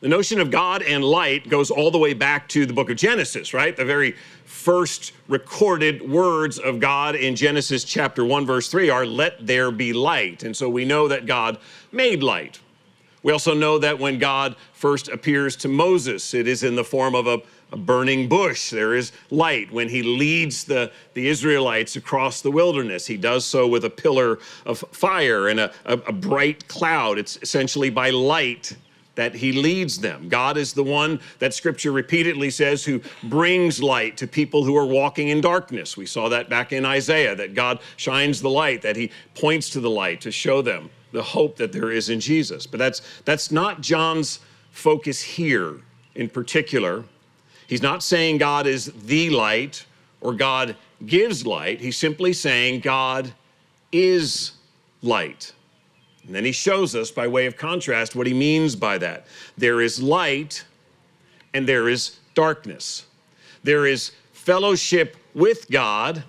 The 0.00 0.08
notion 0.08 0.40
of 0.40 0.50
God 0.50 0.80
and 0.82 1.04
light 1.04 1.50
goes 1.50 1.70
all 1.70 1.90
the 1.90 1.98
way 1.98 2.14
back 2.14 2.48
to 2.50 2.64
the 2.64 2.72
book 2.72 2.88
of 2.88 2.96
Genesis, 2.96 3.52
right? 3.52 3.76
The 3.76 3.84
very 3.84 4.12
first 4.46 5.12
recorded 5.28 6.08
words 6.08 6.58
of 6.58 6.80
God 6.80 7.14
in 7.14 7.36
Genesis 7.36 7.84
chapter 7.84 8.24
1, 8.24 8.46
verse 8.46 8.70
3 8.70 8.88
are, 8.88 9.04
Let 9.04 9.46
there 9.46 9.70
be 9.70 9.92
light. 9.92 10.42
And 10.42 10.56
so 10.56 10.70
we 10.70 10.86
know 10.86 11.06
that 11.08 11.26
God 11.26 11.58
made 11.92 12.22
light. 12.22 12.60
We 13.22 13.30
also 13.30 13.52
know 13.52 13.78
that 13.78 13.98
when 13.98 14.18
God 14.18 14.56
first 14.72 15.08
appears 15.08 15.54
to 15.56 15.68
Moses, 15.68 16.32
it 16.32 16.48
is 16.48 16.62
in 16.62 16.76
the 16.76 16.84
form 16.84 17.14
of 17.14 17.26
a, 17.26 17.42
a 17.70 17.76
burning 17.76 18.26
bush. 18.26 18.70
There 18.70 18.94
is 18.94 19.12
light. 19.28 19.70
When 19.70 19.90
he 19.90 20.02
leads 20.02 20.64
the, 20.64 20.92
the 21.12 21.28
Israelites 21.28 21.96
across 21.96 22.40
the 22.40 22.50
wilderness, 22.50 23.06
he 23.06 23.18
does 23.18 23.44
so 23.44 23.68
with 23.68 23.84
a 23.84 23.90
pillar 23.90 24.38
of 24.64 24.78
fire 24.92 25.48
and 25.48 25.60
a, 25.60 25.70
a, 25.84 25.98
a 25.98 26.12
bright 26.12 26.66
cloud. 26.68 27.18
It's 27.18 27.36
essentially 27.42 27.90
by 27.90 28.08
light 28.08 28.74
that 29.20 29.34
he 29.34 29.52
leads 29.52 29.98
them. 29.98 30.30
God 30.30 30.56
is 30.56 30.72
the 30.72 30.82
one 30.82 31.20
that 31.40 31.52
scripture 31.52 31.92
repeatedly 31.92 32.48
says 32.48 32.82
who 32.82 33.02
brings 33.24 33.82
light 33.82 34.16
to 34.16 34.26
people 34.26 34.64
who 34.64 34.74
are 34.74 34.86
walking 34.86 35.28
in 35.28 35.42
darkness. 35.42 35.94
We 35.94 36.06
saw 36.06 36.30
that 36.30 36.48
back 36.48 36.72
in 36.72 36.86
Isaiah, 36.86 37.34
that 37.34 37.54
God 37.54 37.80
shines 37.98 38.40
the 38.40 38.48
light, 38.48 38.80
that 38.80 38.96
he 38.96 39.10
points 39.34 39.68
to 39.70 39.80
the 39.80 39.90
light 39.90 40.22
to 40.22 40.32
show 40.32 40.62
them 40.62 40.88
the 41.12 41.22
hope 41.22 41.56
that 41.58 41.70
there 41.70 41.90
is 41.90 42.08
in 42.08 42.18
Jesus. 42.18 42.66
But 42.66 42.78
that's 42.78 43.02
that's 43.26 43.50
not 43.50 43.82
John's 43.82 44.40
focus 44.70 45.20
here 45.20 45.82
in 46.14 46.30
particular. 46.30 47.04
He's 47.66 47.82
not 47.82 48.02
saying 48.02 48.38
God 48.38 48.66
is 48.66 48.90
the 49.04 49.28
light 49.28 49.84
or 50.22 50.32
God 50.32 50.76
gives 51.04 51.44
light. 51.44 51.78
He's 51.78 51.98
simply 51.98 52.32
saying 52.32 52.80
God 52.80 53.34
is 53.92 54.52
light. 55.02 55.52
And 56.30 56.36
then 56.36 56.44
he 56.44 56.52
shows 56.52 56.94
us, 56.94 57.10
by 57.10 57.26
way 57.26 57.46
of 57.46 57.56
contrast, 57.56 58.14
what 58.14 58.24
he 58.24 58.32
means 58.32 58.76
by 58.76 58.98
that. 58.98 59.26
There 59.58 59.80
is 59.80 60.00
light 60.00 60.64
and 61.52 61.68
there 61.68 61.88
is 61.88 62.20
darkness. 62.34 63.04
There 63.64 63.84
is 63.84 64.12
fellowship 64.32 65.16
with 65.34 65.68
God 65.72 66.22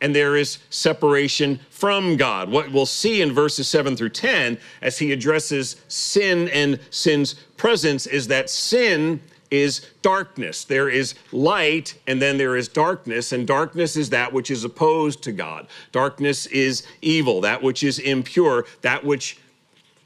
and 0.00 0.12
there 0.12 0.34
is 0.34 0.58
separation 0.70 1.60
from 1.70 2.16
God. 2.16 2.50
What 2.50 2.72
we'll 2.72 2.84
see 2.84 3.22
in 3.22 3.30
verses 3.30 3.68
7 3.68 3.94
through 3.94 4.08
10 4.08 4.58
as 4.82 4.98
he 4.98 5.12
addresses 5.12 5.76
sin 5.86 6.48
and 6.48 6.80
sin's 6.90 7.34
presence 7.56 8.08
is 8.08 8.26
that 8.26 8.50
sin 8.50 9.20
is 9.52 9.88
darkness. 10.02 10.64
There 10.64 10.88
is 10.88 11.14
light 11.30 11.96
and 12.08 12.20
then 12.20 12.38
there 12.38 12.56
is 12.56 12.66
darkness, 12.66 13.30
and 13.30 13.46
darkness 13.46 13.94
is 13.94 14.10
that 14.10 14.32
which 14.32 14.50
is 14.50 14.64
opposed 14.64 15.22
to 15.22 15.32
God. 15.32 15.68
Darkness 15.92 16.46
is 16.46 16.84
evil, 17.02 17.40
that 17.42 17.62
which 17.62 17.84
is 17.84 18.00
impure, 18.00 18.66
that 18.82 19.04
which 19.04 19.38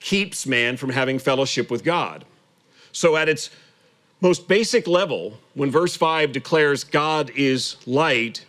keeps 0.01 0.47
man 0.47 0.77
from 0.77 0.91
having 0.91 1.19
fellowship 1.19 1.71
with 1.71 1.85
God. 1.85 2.25
So, 2.93 3.17
at 3.17 3.29
its 3.29 3.51
most 4.21 4.49
basic 4.49 4.87
level, 4.87 5.39
when 5.55 5.71
verse 5.71 5.97
5 5.97 6.33
declares 6.33 6.85
God 6.85 7.31
is 7.37 7.77
light, 7.87 8.45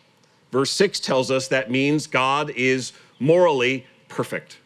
verse 0.51 0.71
6 0.71 0.99
tells 0.99 1.29
us 1.29 1.47
that 1.47 1.69
means 1.69 2.07
God 2.07 2.49
is 2.51 2.93
morally 3.19 3.85
perfect. 4.07 4.57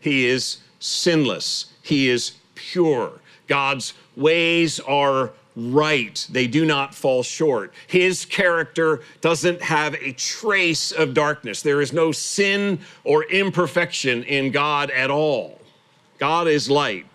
He 0.00 0.26
is 0.26 0.58
sinless. 0.78 1.66
He 1.82 2.08
is 2.08 2.32
pure. 2.54 3.20
God's 3.46 3.94
ways 4.16 4.80
are 4.80 5.32
right. 5.56 6.26
They 6.30 6.46
do 6.46 6.64
not 6.64 6.94
fall 6.94 7.22
short. 7.22 7.74
His 7.86 8.24
character 8.24 9.02
doesn't 9.20 9.60
have 9.60 9.94
a 9.94 10.12
trace 10.12 10.92
of 10.92 11.12
darkness. 11.14 11.60
There 11.62 11.80
is 11.80 11.92
no 11.92 12.12
sin 12.12 12.80
or 13.04 13.24
imperfection 13.24 14.22
in 14.24 14.52
God 14.52 14.90
at 14.90 15.10
all. 15.10 15.59
God 16.20 16.46
is 16.46 16.70
light, 16.70 17.06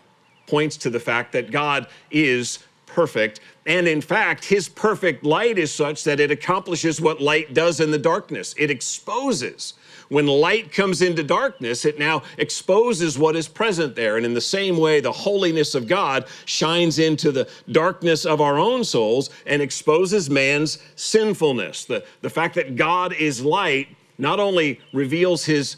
points 0.47 0.75
to 0.77 0.89
the 0.89 0.99
fact 0.99 1.31
that 1.31 1.51
God 1.51 1.87
is 2.11 2.59
perfect. 2.85 3.39
And 3.65 3.87
in 3.87 4.01
fact, 4.01 4.45
his 4.45 4.67
perfect 4.67 5.23
light 5.23 5.57
is 5.57 5.73
such 5.73 6.03
that 6.03 6.19
it 6.19 6.31
accomplishes 6.31 6.99
what 6.99 7.21
light 7.21 7.53
does 7.53 7.79
in 7.79 7.91
the 7.91 7.97
darkness 7.97 8.53
it 8.57 8.69
exposes 8.69 9.73
when 10.09 10.27
light 10.27 10.71
comes 10.71 11.01
into 11.01 11.23
darkness, 11.23 11.85
it 11.85 11.97
now 11.97 12.23
exposes 12.37 13.17
what 13.17 13.35
is 13.35 13.47
present 13.47 13.95
there. 13.95 14.17
And 14.17 14.25
in 14.25 14.33
the 14.33 14.41
same 14.41 14.77
way, 14.77 14.99
the 14.99 15.11
holiness 15.11 15.75
of 15.75 15.87
God 15.87 16.25
shines 16.45 16.99
into 16.99 17.31
the 17.31 17.49
darkness 17.71 18.25
of 18.25 18.41
our 18.41 18.57
own 18.57 18.83
souls 18.83 19.29
and 19.45 19.61
exposes 19.61 20.29
man's 20.29 20.77
sinfulness. 20.95 21.85
The, 21.85 22.05
the 22.21 22.29
fact 22.29 22.55
that 22.55 22.75
God 22.75 23.13
is 23.13 23.43
light 23.43 23.87
not 24.17 24.39
only 24.39 24.79
reveals 24.93 25.45
his 25.45 25.77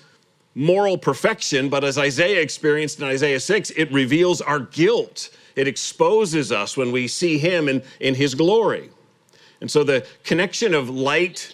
moral 0.58 0.98
perfection, 0.98 1.70
but 1.70 1.84
as 1.84 2.00
Isaiah 2.00 2.42
experienced 2.42 3.00
in 3.00 3.06
Isaiah 3.06 3.40
6, 3.40 3.70
it 3.72 3.92
reveals 3.92 4.42
our 4.42 4.60
guilt. 4.60 5.30
It 5.56 5.68
exposes 5.68 6.52
us 6.52 6.76
when 6.76 6.92
we 6.92 7.08
see 7.08 7.38
him 7.38 7.70
in, 7.70 7.84
in 8.00 8.16
his 8.16 8.34
glory. 8.34 8.90
And 9.62 9.70
so 9.70 9.84
the 9.84 10.06
connection 10.24 10.74
of 10.74 10.90
light 10.90 11.54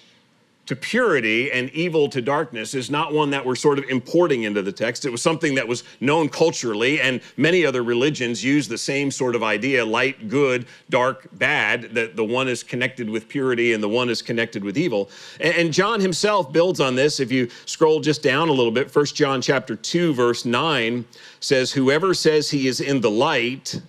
to 0.66 0.76
purity 0.76 1.52
and 1.52 1.70
evil 1.72 2.08
to 2.08 2.22
darkness 2.22 2.74
is 2.74 2.90
not 2.90 3.14
one 3.14 3.30
that 3.32 3.46
we're 3.46 3.56
sort 3.56 3.78
of 3.78 3.86
importing 3.90 4.44
into 4.44 4.62
the 4.62 4.72
text. 4.72 5.04
It 5.04 5.10
was 5.10 5.22
something 5.22 5.56
that 5.56 5.68
was 5.68 5.84
known 6.00 6.30
culturally, 6.30 7.02
and 7.02 7.20
many 7.36 7.66
other 7.66 7.84
religions 7.84 8.44
use 8.44 8.68
the 8.68 8.78
same 8.78 9.12
sort 9.12 9.36
of 9.36 9.44
idea 9.44 9.84
light, 9.86 10.30
good, 10.30 10.66
dark, 10.90 11.28
bad, 11.34 11.94
that 11.94 12.16
the 12.16 12.24
one 12.24 12.48
is 12.48 12.64
connected 12.64 13.10
with 13.10 13.28
purity 13.28 13.74
and 13.74 13.84
the 13.84 13.90
one 13.90 14.10
is 14.10 14.22
connected 14.22 14.64
with 14.64 14.78
evil. 14.78 15.10
And, 15.40 15.74
John 15.74 16.00
himself 16.00 16.54
builds 16.54 16.80
on 16.80 16.94
this. 16.94 17.20
If 17.20 17.32
you 17.32 17.50
scroll 17.66 18.00
just 18.00 18.22
down 18.22 18.48
a 18.48 18.52
little 18.52 18.72
bit, 18.72 18.92
First 18.92 19.16
John 19.16 19.42
chapter 19.42 19.76
2, 19.76 20.14
verse 20.14 20.46
9 20.46 21.04
says, 21.40 21.72
Whoever 21.72 22.14
says 22.14 22.52
he 22.52 22.68
is 22.68 22.80
in 22.80 23.02
the 23.02 23.10
light 23.10 23.82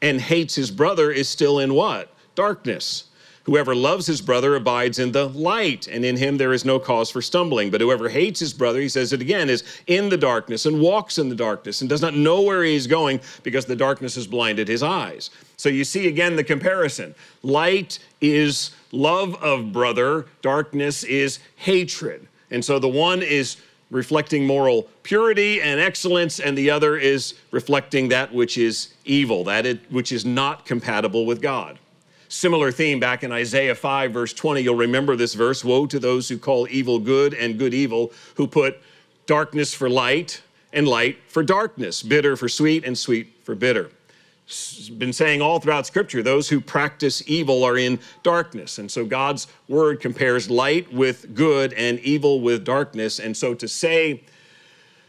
and 0.00 0.18
hates 0.18 0.54
his 0.54 0.70
brother 0.70 1.10
is 1.10 1.28
still 1.28 1.58
in 1.58 1.74
what? 1.74 2.10
Darkness. 2.34 3.09
Whoever 3.44 3.74
loves 3.74 4.06
his 4.06 4.20
brother 4.20 4.54
abides 4.54 4.98
in 4.98 5.12
the 5.12 5.28
light, 5.28 5.86
and 5.86 6.04
in 6.04 6.16
him 6.16 6.36
there 6.36 6.52
is 6.52 6.64
no 6.64 6.78
cause 6.78 7.10
for 7.10 7.22
stumbling. 7.22 7.70
But 7.70 7.80
whoever 7.80 8.08
hates 8.08 8.38
his 8.38 8.52
brother, 8.52 8.80
he 8.80 8.88
says 8.88 9.12
it 9.12 9.22
again, 9.22 9.48
is 9.48 9.64
in 9.86 10.10
the 10.10 10.16
darkness 10.16 10.66
and 10.66 10.80
walks 10.80 11.18
in 11.18 11.28
the 11.30 11.34
darkness 11.34 11.80
and 11.80 11.88
does 11.88 12.02
not 12.02 12.14
know 12.14 12.42
where 12.42 12.62
he 12.62 12.74
is 12.74 12.86
going 12.86 13.20
because 13.42 13.64
the 13.64 13.76
darkness 13.76 14.14
has 14.16 14.26
blinded 14.26 14.68
his 14.68 14.82
eyes. 14.82 15.30
So 15.56 15.68
you 15.68 15.84
see 15.84 16.06
again 16.06 16.36
the 16.36 16.44
comparison. 16.44 17.14
Light 17.42 17.98
is 18.20 18.72
love 18.92 19.34
of 19.42 19.72
brother, 19.72 20.26
darkness 20.42 21.02
is 21.04 21.38
hatred. 21.56 22.28
And 22.50 22.64
so 22.64 22.78
the 22.78 22.88
one 22.88 23.22
is 23.22 23.56
reflecting 23.90 24.46
moral 24.46 24.84
purity 25.02 25.60
and 25.60 25.80
excellence, 25.80 26.40
and 26.40 26.56
the 26.56 26.70
other 26.70 26.96
is 26.96 27.34
reflecting 27.50 28.08
that 28.08 28.32
which 28.32 28.56
is 28.56 28.94
evil, 29.04 29.44
that 29.44 29.66
it, 29.66 29.80
which 29.90 30.12
is 30.12 30.24
not 30.24 30.64
compatible 30.64 31.26
with 31.26 31.40
God. 31.40 31.78
Similar 32.32 32.70
theme 32.70 33.00
back 33.00 33.24
in 33.24 33.32
Isaiah 33.32 33.74
5, 33.74 34.12
verse 34.12 34.32
20. 34.32 34.60
You'll 34.60 34.76
remember 34.76 35.16
this 35.16 35.34
verse 35.34 35.64
Woe 35.64 35.86
to 35.86 35.98
those 35.98 36.28
who 36.28 36.38
call 36.38 36.68
evil 36.70 37.00
good 37.00 37.34
and 37.34 37.58
good 37.58 37.74
evil, 37.74 38.12
who 38.36 38.46
put 38.46 38.80
darkness 39.26 39.74
for 39.74 39.90
light 39.90 40.40
and 40.72 40.86
light 40.86 41.18
for 41.26 41.42
darkness, 41.42 42.04
bitter 42.04 42.36
for 42.36 42.48
sweet 42.48 42.84
and 42.84 42.96
sweet 42.96 43.32
for 43.42 43.56
bitter. 43.56 43.90
Been 44.96 45.12
saying 45.12 45.42
all 45.42 45.58
throughout 45.58 45.88
Scripture, 45.88 46.22
those 46.22 46.48
who 46.48 46.60
practice 46.60 47.20
evil 47.26 47.64
are 47.64 47.76
in 47.76 47.98
darkness. 48.22 48.78
And 48.78 48.88
so 48.88 49.04
God's 49.04 49.48
word 49.66 49.98
compares 49.98 50.48
light 50.48 50.92
with 50.92 51.34
good 51.34 51.72
and 51.72 51.98
evil 51.98 52.40
with 52.40 52.64
darkness. 52.64 53.18
And 53.18 53.36
so 53.36 53.54
to 53.54 53.66
say 53.66 54.22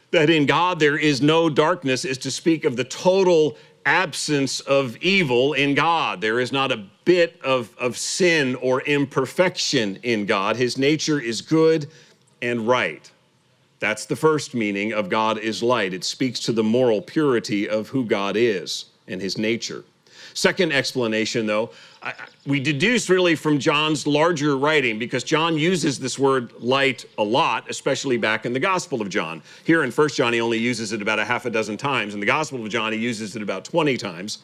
that 0.09 0.31
in 0.31 0.47
God 0.47 0.79
there 0.79 0.97
is 0.97 1.21
no 1.21 1.51
darkness 1.51 2.03
is 2.03 2.17
to 2.19 2.31
speak 2.31 2.65
of 2.65 2.77
the 2.77 2.83
total 2.83 3.57
absence 3.85 4.59
of 4.61 4.97
evil 4.97 5.53
in 5.53 5.73
God. 5.75 6.21
There 6.21 6.39
is 6.39 6.51
not 6.51 6.71
a 6.71 6.85
bit 7.05 7.39
of, 7.43 7.75
of 7.77 7.97
sin 7.97 8.55
or 8.55 8.81
imperfection 8.81 9.97
in 10.03 10.25
God. 10.25 10.55
His 10.55 10.77
nature 10.77 11.19
is 11.19 11.41
good 11.41 11.87
and 12.41 12.67
right. 12.67 13.09
That's 13.79 14.05
the 14.05 14.15
first 14.15 14.53
meaning 14.53 14.93
of 14.93 15.09
God 15.09 15.39
is 15.39 15.63
light. 15.63 15.93
It 15.93 16.03
speaks 16.03 16.39
to 16.41 16.51
the 16.51 16.63
moral 16.63 17.01
purity 17.01 17.67
of 17.67 17.89
who 17.89 18.05
God 18.05 18.35
is 18.37 18.85
and 19.07 19.19
his 19.19 19.37
nature. 19.37 19.83
Second 20.33 20.71
explanation, 20.71 21.47
though, 21.47 21.71
I, 22.03 22.13
we 22.47 22.59
deduce 22.59 23.09
really 23.09 23.35
from 23.35 23.59
John's 23.59 24.07
larger 24.07 24.57
writing 24.57 24.97
because 24.97 25.23
John 25.23 25.57
uses 25.57 25.99
this 25.99 26.17
word 26.17 26.51
light 26.59 27.05
a 27.17 27.23
lot, 27.23 27.69
especially 27.69 28.17
back 28.17 28.45
in 28.45 28.53
the 28.53 28.59
Gospel 28.59 29.01
of 29.01 29.09
John. 29.09 29.43
Here 29.65 29.83
in 29.83 29.91
First 29.91 30.17
John, 30.17 30.33
he 30.33 30.41
only 30.41 30.57
uses 30.57 30.93
it 30.93 31.01
about 31.01 31.19
a 31.19 31.25
half 31.25 31.45
a 31.45 31.51
dozen 31.51 31.77
times. 31.77 32.13
In 32.13 32.19
the 32.19 32.25
Gospel 32.25 32.63
of 32.63 32.69
John, 32.69 32.91
he 32.91 32.97
uses 32.97 33.35
it 33.35 33.43
about 33.43 33.65
20 33.65 33.97
times. 33.97 34.39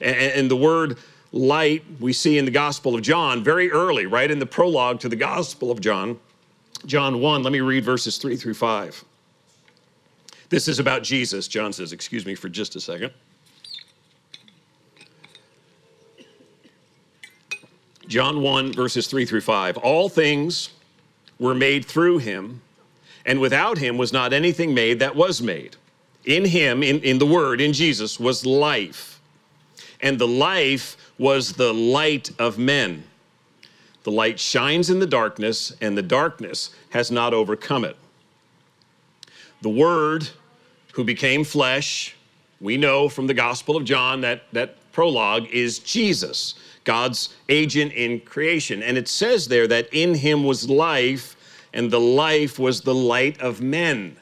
And, 0.00 0.16
and 0.16 0.50
the 0.50 0.56
word 0.56 0.98
light 1.32 1.84
we 2.00 2.12
see 2.12 2.38
in 2.38 2.44
the 2.44 2.50
Gospel 2.50 2.94
of 2.94 3.02
John 3.02 3.44
very 3.44 3.70
early, 3.70 4.06
right 4.06 4.30
in 4.30 4.40
the 4.40 4.46
prologue 4.46 4.98
to 5.00 5.08
the 5.08 5.16
Gospel 5.16 5.70
of 5.70 5.80
John, 5.80 6.18
John 6.86 7.20
1. 7.20 7.42
Let 7.44 7.52
me 7.52 7.60
read 7.60 7.84
verses 7.84 8.18
3 8.18 8.36
through 8.36 8.54
5. 8.54 9.04
This 10.48 10.66
is 10.66 10.78
about 10.80 11.02
Jesus. 11.02 11.46
John 11.46 11.72
says, 11.72 11.92
Excuse 11.92 12.26
me 12.26 12.34
for 12.34 12.48
just 12.48 12.74
a 12.74 12.80
second. 12.80 13.12
John 18.08 18.40
1, 18.40 18.72
verses 18.72 19.06
3 19.06 19.26
through 19.26 19.40
5. 19.40 19.78
All 19.78 20.08
things 20.08 20.70
were 21.38 21.54
made 21.54 21.84
through 21.84 22.18
him, 22.18 22.62
and 23.24 23.40
without 23.40 23.78
him 23.78 23.98
was 23.98 24.12
not 24.12 24.32
anything 24.32 24.74
made 24.74 25.00
that 25.00 25.16
was 25.16 25.42
made. 25.42 25.76
In 26.24 26.44
him, 26.44 26.82
in, 26.82 27.00
in 27.00 27.18
the 27.18 27.26
Word, 27.26 27.60
in 27.60 27.72
Jesus, 27.72 28.18
was 28.18 28.46
life, 28.46 29.20
and 30.00 30.18
the 30.18 30.28
life 30.28 30.96
was 31.18 31.52
the 31.52 31.72
light 31.72 32.30
of 32.38 32.58
men. 32.58 33.04
The 34.04 34.12
light 34.12 34.38
shines 34.38 34.90
in 34.90 35.00
the 35.00 35.06
darkness, 35.06 35.72
and 35.80 35.98
the 35.98 36.02
darkness 36.02 36.70
has 36.90 37.10
not 37.10 37.34
overcome 37.34 37.84
it. 37.84 37.96
The 39.62 39.68
Word, 39.68 40.28
who 40.92 41.02
became 41.02 41.42
flesh, 41.42 42.14
we 42.60 42.76
know 42.76 43.08
from 43.08 43.26
the 43.26 43.34
Gospel 43.34 43.76
of 43.76 43.84
John 43.84 44.20
that 44.20 44.44
that 44.52 44.76
prologue 44.92 45.46
is 45.48 45.78
Jesus. 45.80 46.54
God's 46.86 47.34
agent 47.50 47.92
in 47.92 48.20
creation. 48.20 48.82
And 48.82 48.96
it 48.96 49.08
says 49.08 49.48
there 49.48 49.66
that 49.66 49.92
in 49.92 50.14
him 50.14 50.44
was 50.44 50.70
life, 50.70 51.36
and 51.74 51.90
the 51.90 52.00
life 52.00 52.58
was 52.58 52.80
the 52.80 52.94
light 52.94 53.38
of 53.42 53.60
men. 53.60 54.16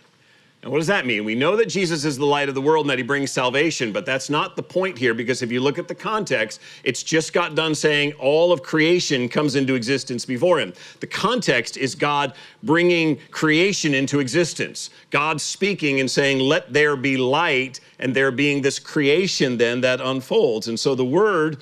And 0.64 0.72
what 0.72 0.78
does 0.78 0.86
that 0.86 1.04
mean? 1.04 1.26
We 1.26 1.34
know 1.34 1.56
that 1.56 1.66
Jesus 1.66 2.06
is 2.06 2.16
the 2.16 2.24
light 2.24 2.48
of 2.48 2.54
the 2.54 2.60
world 2.62 2.86
and 2.86 2.90
that 2.90 2.96
he 2.96 3.04
brings 3.04 3.30
salvation, 3.30 3.92
but 3.92 4.06
that's 4.06 4.30
not 4.30 4.56
the 4.56 4.62
point 4.62 4.96
here 4.96 5.12
because 5.12 5.42
if 5.42 5.52
you 5.52 5.60
look 5.60 5.78
at 5.78 5.88
the 5.88 5.94
context, 5.94 6.58
it's 6.84 7.02
just 7.02 7.34
got 7.34 7.54
done 7.54 7.74
saying 7.74 8.14
all 8.14 8.50
of 8.50 8.62
creation 8.62 9.28
comes 9.28 9.56
into 9.56 9.74
existence 9.74 10.24
before 10.24 10.58
him. 10.58 10.72
The 11.00 11.06
context 11.06 11.76
is 11.76 11.94
God 11.94 12.32
bringing 12.62 13.18
creation 13.30 13.92
into 13.92 14.20
existence. 14.20 14.88
God 15.10 15.38
speaking 15.38 16.00
and 16.00 16.10
saying, 16.10 16.38
Let 16.38 16.72
there 16.72 16.96
be 16.96 17.18
light, 17.18 17.80
and 17.98 18.16
there 18.16 18.30
being 18.30 18.62
this 18.62 18.78
creation 18.78 19.58
then 19.58 19.82
that 19.82 20.00
unfolds. 20.00 20.68
And 20.68 20.80
so 20.80 20.94
the 20.94 21.04
word 21.04 21.58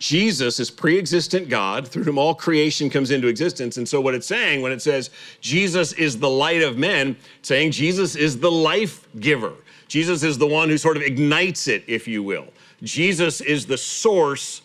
Jesus 0.00 0.58
is 0.58 0.70
pre 0.70 0.98
existent 0.98 1.50
God 1.50 1.86
through 1.86 2.04
whom 2.04 2.16
all 2.16 2.34
creation 2.34 2.88
comes 2.88 3.10
into 3.10 3.28
existence. 3.28 3.76
And 3.76 3.86
so, 3.86 4.00
what 4.00 4.14
it's 4.14 4.26
saying 4.26 4.62
when 4.62 4.72
it 4.72 4.80
says 4.80 5.10
Jesus 5.42 5.92
is 5.92 6.18
the 6.18 6.28
light 6.28 6.62
of 6.62 6.78
men, 6.78 7.16
saying 7.42 7.72
Jesus 7.72 8.16
is 8.16 8.40
the 8.40 8.50
life 8.50 9.06
giver. 9.20 9.52
Jesus 9.88 10.22
is 10.22 10.38
the 10.38 10.46
one 10.46 10.70
who 10.70 10.78
sort 10.78 10.96
of 10.96 11.02
ignites 11.02 11.68
it, 11.68 11.84
if 11.86 12.08
you 12.08 12.22
will. 12.22 12.46
Jesus 12.82 13.42
is 13.42 13.66
the 13.66 13.76
source 13.76 14.62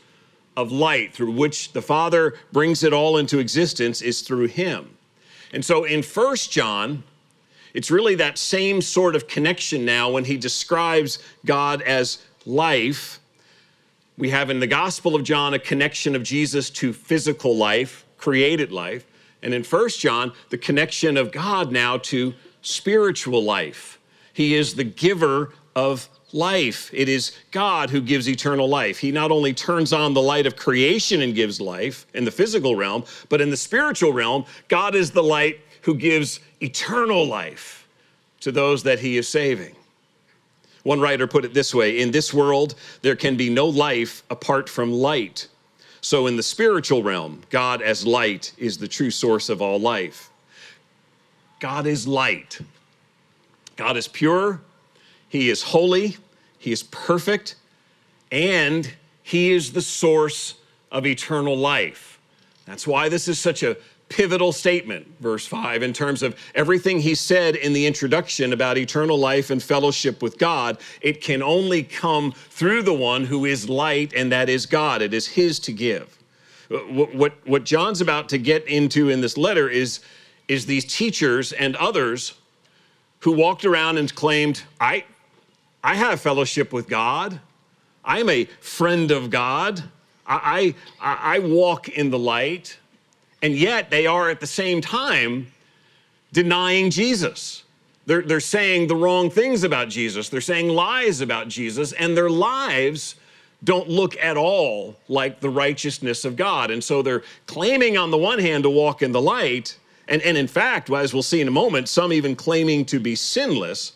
of 0.55 0.71
light 0.71 1.13
through 1.13 1.31
which 1.31 1.73
the 1.73 1.81
Father 1.81 2.35
brings 2.53 2.81
it 2.81 2.93
all 2.93 3.17
into 3.17 3.39
existence, 3.39 4.01
is 4.01 4.21
through 4.21 4.47
him. 4.47 4.89
And 5.51 5.65
so, 5.65 5.83
in 5.83 6.01
First 6.01 6.49
John, 6.49 7.03
it's 7.73 7.91
really 7.91 8.15
that 8.15 8.37
same 8.37 8.81
sort 8.81 9.17
of 9.17 9.27
connection 9.27 9.83
now 9.83 10.09
when 10.09 10.23
he 10.23 10.37
describes 10.37 11.19
God 11.43 11.81
as 11.81 12.19
life 12.45 13.19
we 14.17 14.29
have 14.29 14.49
in 14.49 14.59
the 14.59 14.67
Gospel 14.67 15.15
of 15.15 15.23
John 15.23 15.53
a 15.53 15.59
connection 15.59 16.15
of 16.15 16.23
Jesus 16.23 16.69
to 16.71 16.93
physical 16.93 17.55
life, 17.55 18.05
created 18.17 18.71
life. 18.71 19.05
And 19.41 19.53
in 19.53 19.63
First 19.63 19.99
John, 19.99 20.31
the 20.49 20.57
connection 20.57 21.17
of 21.17 21.31
God 21.31 21.71
now 21.71 21.97
to 21.97 22.33
spiritual 22.61 23.43
life. 23.43 23.99
He 24.33 24.55
is 24.55 24.73
the 24.73 24.83
giver 24.83 25.53
of 25.75 26.07
life. 26.31 26.89
It 26.93 27.09
is 27.09 27.37
God 27.51 27.89
who 27.89 28.01
gives 28.01 28.29
eternal 28.29 28.67
life. 28.67 28.97
He 28.97 29.11
not 29.11 29.31
only 29.31 29.53
turns 29.53 29.93
on 29.93 30.13
the 30.13 30.21
light 30.21 30.45
of 30.45 30.55
creation 30.55 31.21
and 31.21 31.35
gives 31.35 31.61
life 31.61 32.05
in 32.13 32.25
the 32.25 32.31
physical 32.31 32.75
realm, 32.75 33.03
but 33.29 33.41
in 33.41 33.49
the 33.49 33.57
spiritual 33.57 34.13
realm, 34.13 34.45
God 34.67 34.95
is 34.95 35.11
the 35.11 35.23
light 35.23 35.59
who 35.81 35.95
gives 35.95 36.39
eternal 36.61 37.25
life 37.25 37.87
to 38.41 38.51
those 38.51 38.83
that 38.83 38.99
he 38.99 39.17
is 39.17 39.27
saving. 39.27 39.75
One 40.85 41.01
writer 41.01 41.25
put 41.25 41.45
it 41.45 41.53
this 41.55 41.73
way 41.73 41.99
In 41.99 42.11
this 42.11 42.31
world, 42.31 42.75
there 43.01 43.15
can 43.15 43.35
be 43.35 43.49
no 43.49 43.65
life 43.65 44.23
apart 44.29 44.69
from 44.69 44.93
light. 44.93 45.47
So, 45.99 46.27
in 46.27 46.37
the 46.37 46.43
spiritual 46.43 47.01
realm, 47.01 47.41
God 47.49 47.81
as 47.81 48.05
light 48.05 48.53
is 48.59 48.77
the 48.77 48.87
true 48.87 49.09
source 49.09 49.49
of 49.49 49.63
all 49.63 49.79
life. 49.79 50.29
God 51.59 51.87
is 51.87 52.07
light. 52.07 52.59
God 53.75 53.97
is 53.97 54.07
pure, 54.07 54.61
He 55.27 55.49
is 55.49 55.63
holy, 55.63 56.17
He 56.59 56.71
is 56.71 56.83
perfect, 56.83 57.55
and 58.31 58.93
He 59.23 59.53
is 59.53 59.73
the 59.73 59.81
source 59.81 60.53
of 60.91 61.07
eternal 61.07 61.57
life. 61.57 62.19
That's 62.67 62.85
why 62.85 63.09
this 63.09 63.27
is 63.27 63.39
such 63.39 63.63
a 63.63 63.75
pivotal 64.09 64.51
statement, 64.51 65.07
verse 65.19 65.45
5, 65.45 65.83
in 65.83 65.93
terms 65.93 66.21
of 66.21 66.35
everything 66.53 66.99
he 66.99 67.15
said 67.15 67.55
in 67.55 67.73
the 67.73 67.85
introduction 67.85 68.53
about 68.53 68.77
eternal 68.77 69.17
life 69.17 69.49
and 69.49 69.61
fellowship 69.61 70.21
with 70.21 70.37
God. 70.37 70.77
It 71.01 71.21
can 71.21 71.41
only 71.41 71.83
come 71.83 72.31
through 72.31 72.83
the 72.83 72.93
one 72.93 73.25
who 73.25 73.45
is 73.45 73.67
light, 73.67 74.13
and 74.13 74.31
that 74.31 74.47
is 74.47 74.65
God. 74.65 75.01
It 75.01 75.13
is 75.13 75.27
his 75.27 75.59
to 75.61 75.71
give. 75.71 76.17
What, 76.69 77.15
what, 77.15 77.33
what 77.45 77.63
John's 77.63 78.01
about 78.01 78.29
to 78.29 78.37
get 78.37 78.67
into 78.67 79.09
in 79.09 79.21
this 79.21 79.37
letter 79.37 79.69
is, 79.69 80.01
is 80.47 80.65
these 80.65 80.85
teachers 80.85 81.51
and 81.51 81.75
others 81.75 82.33
who 83.19 83.31
walked 83.31 83.65
around 83.65 83.97
and 83.97 84.13
claimed, 84.13 84.61
I, 84.79 85.05
I 85.83 85.95
have 85.95 86.21
fellowship 86.21 86.71
with 86.71 86.87
God. 86.87 87.39
I 88.03 88.19
am 88.19 88.29
a 88.29 88.45
friend 88.61 89.09
of 89.11 89.29
God. 89.29 89.83
I, 90.27 90.75
I, 90.99 91.35
I 91.35 91.39
walk 91.39 91.89
in 91.89 92.09
the 92.09 92.19
light. 92.19 92.77
And 93.41 93.55
yet 93.55 93.89
they 93.89 94.07
are 94.07 94.29
at 94.29 94.39
the 94.39 94.47
same 94.47 94.81
time 94.81 95.51
denying 96.31 96.89
Jesus. 96.89 97.63
They're, 98.05 98.21
they're 98.21 98.39
saying 98.39 98.87
the 98.87 98.95
wrong 98.95 99.29
things 99.29 99.63
about 99.63 99.89
Jesus. 99.89 100.29
They're 100.29 100.41
saying 100.41 100.69
lies 100.69 101.21
about 101.21 101.47
Jesus, 101.47 101.91
and 101.93 102.15
their 102.15 102.29
lives 102.29 103.15
don't 103.63 103.89
look 103.89 104.15
at 104.17 104.37
all 104.37 104.95
like 105.07 105.39
the 105.39 105.49
righteousness 105.49 106.23
of 106.23 106.35
God. 106.35 106.69
And 106.69 106.83
so 106.83 107.01
they're 107.01 107.23
claiming, 107.47 107.97
on 107.97 108.11
the 108.11 108.17
one 108.17 108.37
hand, 108.39 108.63
to 108.63 108.69
walk 108.69 109.01
in 109.01 109.11
the 109.11 109.21
light. 109.21 109.77
And, 110.07 110.21
and 110.21 110.37
in 110.37 110.47
fact, 110.47 110.91
as 110.91 111.13
we'll 111.13 111.23
see 111.23 111.41
in 111.41 111.47
a 111.47 111.51
moment, 111.51 111.89
some 111.89 112.13
even 112.13 112.35
claiming 112.35 112.85
to 112.85 112.99
be 112.99 113.15
sinless. 113.15 113.93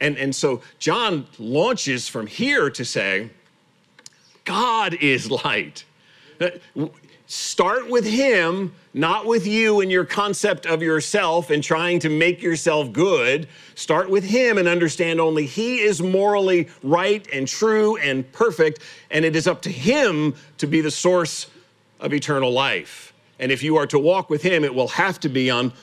And, 0.00 0.16
and 0.16 0.34
so 0.34 0.62
John 0.78 1.26
launches 1.38 2.08
from 2.08 2.28
here 2.28 2.70
to 2.70 2.84
say, 2.84 3.30
God 4.44 4.94
is 4.94 5.30
light. 5.30 5.84
Uh, 6.40 6.50
Start 7.30 7.90
with 7.90 8.06
Him, 8.06 8.74
not 8.94 9.26
with 9.26 9.46
you 9.46 9.80
and 9.80 9.92
your 9.92 10.06
concept 10.06 10.64
of 10.64 10.80
yourself 10.80 11.50
and 11.50 11.62
trying 11.62 11.98
to 11.98 12.08
make 12.08 12.42
yourself 12.42 12.90
good. 12.90 13.46
Start 13.74 14.08
with 14.08 14.24
Him 14.24 14.56
and 14.56 14.66
understand 14.66 15.20
only 15.20 15.44
He 15.44 15.80
is 15.80 16.00
morally 16.00 16.68
right 16.82 17.28
and 17.30 17.46
true 17.46 17.98
and 17.98 18.30
perfect, 18.32 18.80
and 19.10 19.26
it 19.26 19.36
is 19.36 19.46
up 19.46 19.60
to 19.62 19.70
Him 19.70 20.34
to 20.56 20.66
be 20.66 20.80
the 20.80 20.90
source 20.90 21.48
of 22.00 22.14
eternal 22.14 22.50
life. 22.50 23.12
And 23.38 23.52
if 23.52 23.62
you 23.62 23.76
are 23.76 23.86
to 23.88 23.98
walk 23.98 24.30
with 24.30 24.40
Him, 24.40 24.64
it 24.64 24.74
will 24.74 24.88
have 24.88 25.20
to 25.20 25.28
be 25.28 25.50
on 25.50 25.74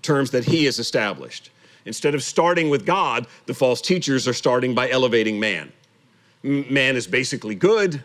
terms 0.00 0.30
that 0.30 0.46
He 0.46 0.64
has 0.64 0.78
established. 0.78 1.50
Instead 1.84 2.14
of 2.14 2.22
starting 2.22 2.70
with 2.70 2.86
God, 2.86 3.26
the 3.44 3.52
false 3.52 3.82
teachers 3.82 4.26
are 4.26 4.32
starting 4.32 4.74
by 4.74 4.88
elevating 4.88 5.38
man. 5.38 5.70
Man 6.42 6.96
is 6.96 7.06
basically 7.06 7.54
good. 7.54 8.02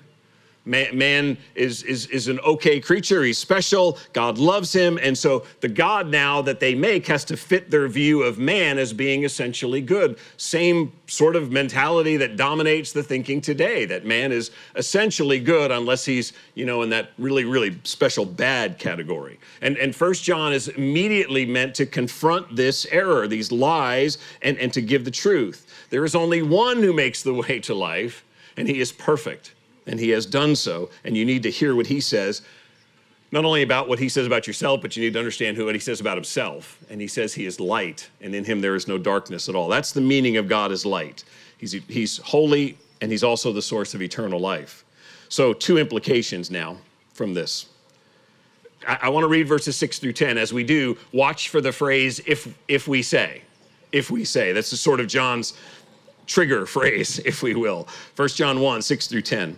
Man, 0.65 0.97
man, 0.97 1.37
is, 1.55 1.83
is, 1.83 2.05
is 2.07 2.27
an 2.27 2.39
okay 2.41 2.79
creature. 2.81 3.23
He's 3.23 3.37
special. 3.37 3.97
God 4.11 4.37
loves 4.37 4.73
him. 4.73 4.99
And 5.01 5.17
so 5.17 5.45
the 5.61 5.69
God 5.69 6.07
now 6.07 6.41
that 6.41 6.59
they 6.59 6.75
make 6.75 7.07
has 7.07 7.23
to 7.25 7.37
fit 7.37 7.71
their 7.71 7.87
view 7.87 8.23
of 8.23 8.37
man 8.37 8.77
as 8.77 8.91
being 8.91 9.23
essentially 9.23 9.81
good. 9.81 10.19
Same 10.37 10.91
sort 11.07 11.37
of 11.37 11.49
mentality 11.49 12.17
that 12.17 12.35
dominates 12.35 12.91
the 12.91 13.01
thinking 13.01 13.39
today 13.39 13.85
that 13.85 14.05
man 14.05 14.33
is 14.33 14.51
essentially 14.75 15.39
good 15.39 15.71
unless 15.71 16.03
he's, 16.03 16.33
you 16.55 16.65
know, 16.65 16.81
in 16.81 16.89
that 16.89 17.11
really, 17.17 17.45
really 17.45 17.79
special 17.83 18.25
bad 18.25 18.77
category. 18.77 19.39
And, 19.61 19.77
and 19.77 19.95
First 19.95 20.25
John 20.25 20.51
is 20.51 20.67
immediately 20.67 21.45
meant 21.45 21.73
to 21.75 21.85
confront 21.85 22.55
this 22.55 22.85
error, 22.91 23.27
these 23.27 23.51
lies, 23.51 24.17
and, 24.41 24.57
and 24.57 24.73
to 24.73 24.81
give 24.81 25.05
the 25.05 25.11
truth. 25.11 25.65
There 25.89 26.03
is 26.03 26.15
only 26.15 26.41
one 26.41 26.83
who 26.83 26.91
makes 26.91 27.23
the 27.23 27.34
way 27.34 27.60
to 27.62 27.73
life, 27.73 28.25
and 28.57 28.67
he 28.67 28.81
is 28.81 28.91
perfect 28.91 29.53
and 29.89 29.99
he 29.99 30.10
has 30.10 30.25
done 30.25 30.56
so. 30.56 30.89
And 31.04 31.17
you 31.17 31.25
need 31.25 31.43
to 31.43 31.52
hear 31.52 31.75
what 31.75 31.88
he 31.88 31.99
says, 31.99 32.41
not 33.32 33.43
only 33.43 33.63
about 33.63 33.89
what 33.89 33.99
he 33.99 34.08
says 34.08 34.25
about 34.25 34.47
yourself, 34.47 34.82
but 34.82 34.95
you 34.95 35.04
need 35.04 35.13
to 35.13 35.19
understand 35.19 35.58
who 35.58 35.65
what 35.65 35.75
he 35.75 35.82
says 35.82 35.99
about 35.99 36.15
himself. 36.15 36.80
And 36.89 37.02
he 37.02 37.08
says 37.08 37.34
he 37.34 37.45
is 37.45 37.60
light, 37.60 38.10
and 38.21 38.34
in 38.34 38.45
him 38.45 38.62
there 38.62 38.75
is 38.75 38.88
no 38.88 38.97
darkness 38.97 39.49
at 39.49 39.56
all. 39.56 39.67
That's 39.67 39.91
the 39.91 40.02
meaning 40.02 40.38
of 40.38 40.47
God 40.47 40.71
is 40.71 40.86
light. 40.86 41.23
He's, 41.58 41.73
he's 41.73 42.17
holy, 42.17 42.78
and 43.02 43.12
he's 43.12 43.23
also 43.23 43.52
the 43.52 43.62
source 43.62 43.93
of 43.93 44.02
eternal 44.02 44.39
life. 44.39 44.86
So, 45.28 45.54
two 45.54 45.78
implications 45.78 46.49
now 46.49 46.78
from 47.13 47.34
this. 47.34 47.67
I, 48.88 48.99
I 49.04 49.10
want 49.10 49.23
to 49.23 49.28
read 49.28 49.47
verses 49.47 49.75
6 49.75 49.99
through 49.99 50.13
10. 50.13 50.38
As 50.38 50.54
we 50.54 50.63
do, 50.63 50.97
watch 51.12 51.49
for 51.49 51.62
the 51.62 51.71
phrase, 51.71 52.21
if, 52.25 52.56
if 52.67 52.88
we 52.88 53.02
say. 53.02 53.43
If 53.91 54.10
we 54.10 54.23
say. 54.23 54.54
That's 54.54 54.71
the 54.71 54.78
sort 54.78 54.99
of 54.99 55.08
John's 55.08 55.54
trigger 56.25 56.65
phrase, 56.78 57.19
if 57.19 57.43
we 57.43 57.54
will. 57.56 57.88
1 58.15 58.30
John 58.30 58.60
1, 58.60 58.82
6 58.82 59.08
through 59.08 59.21
10. 59.21 59.58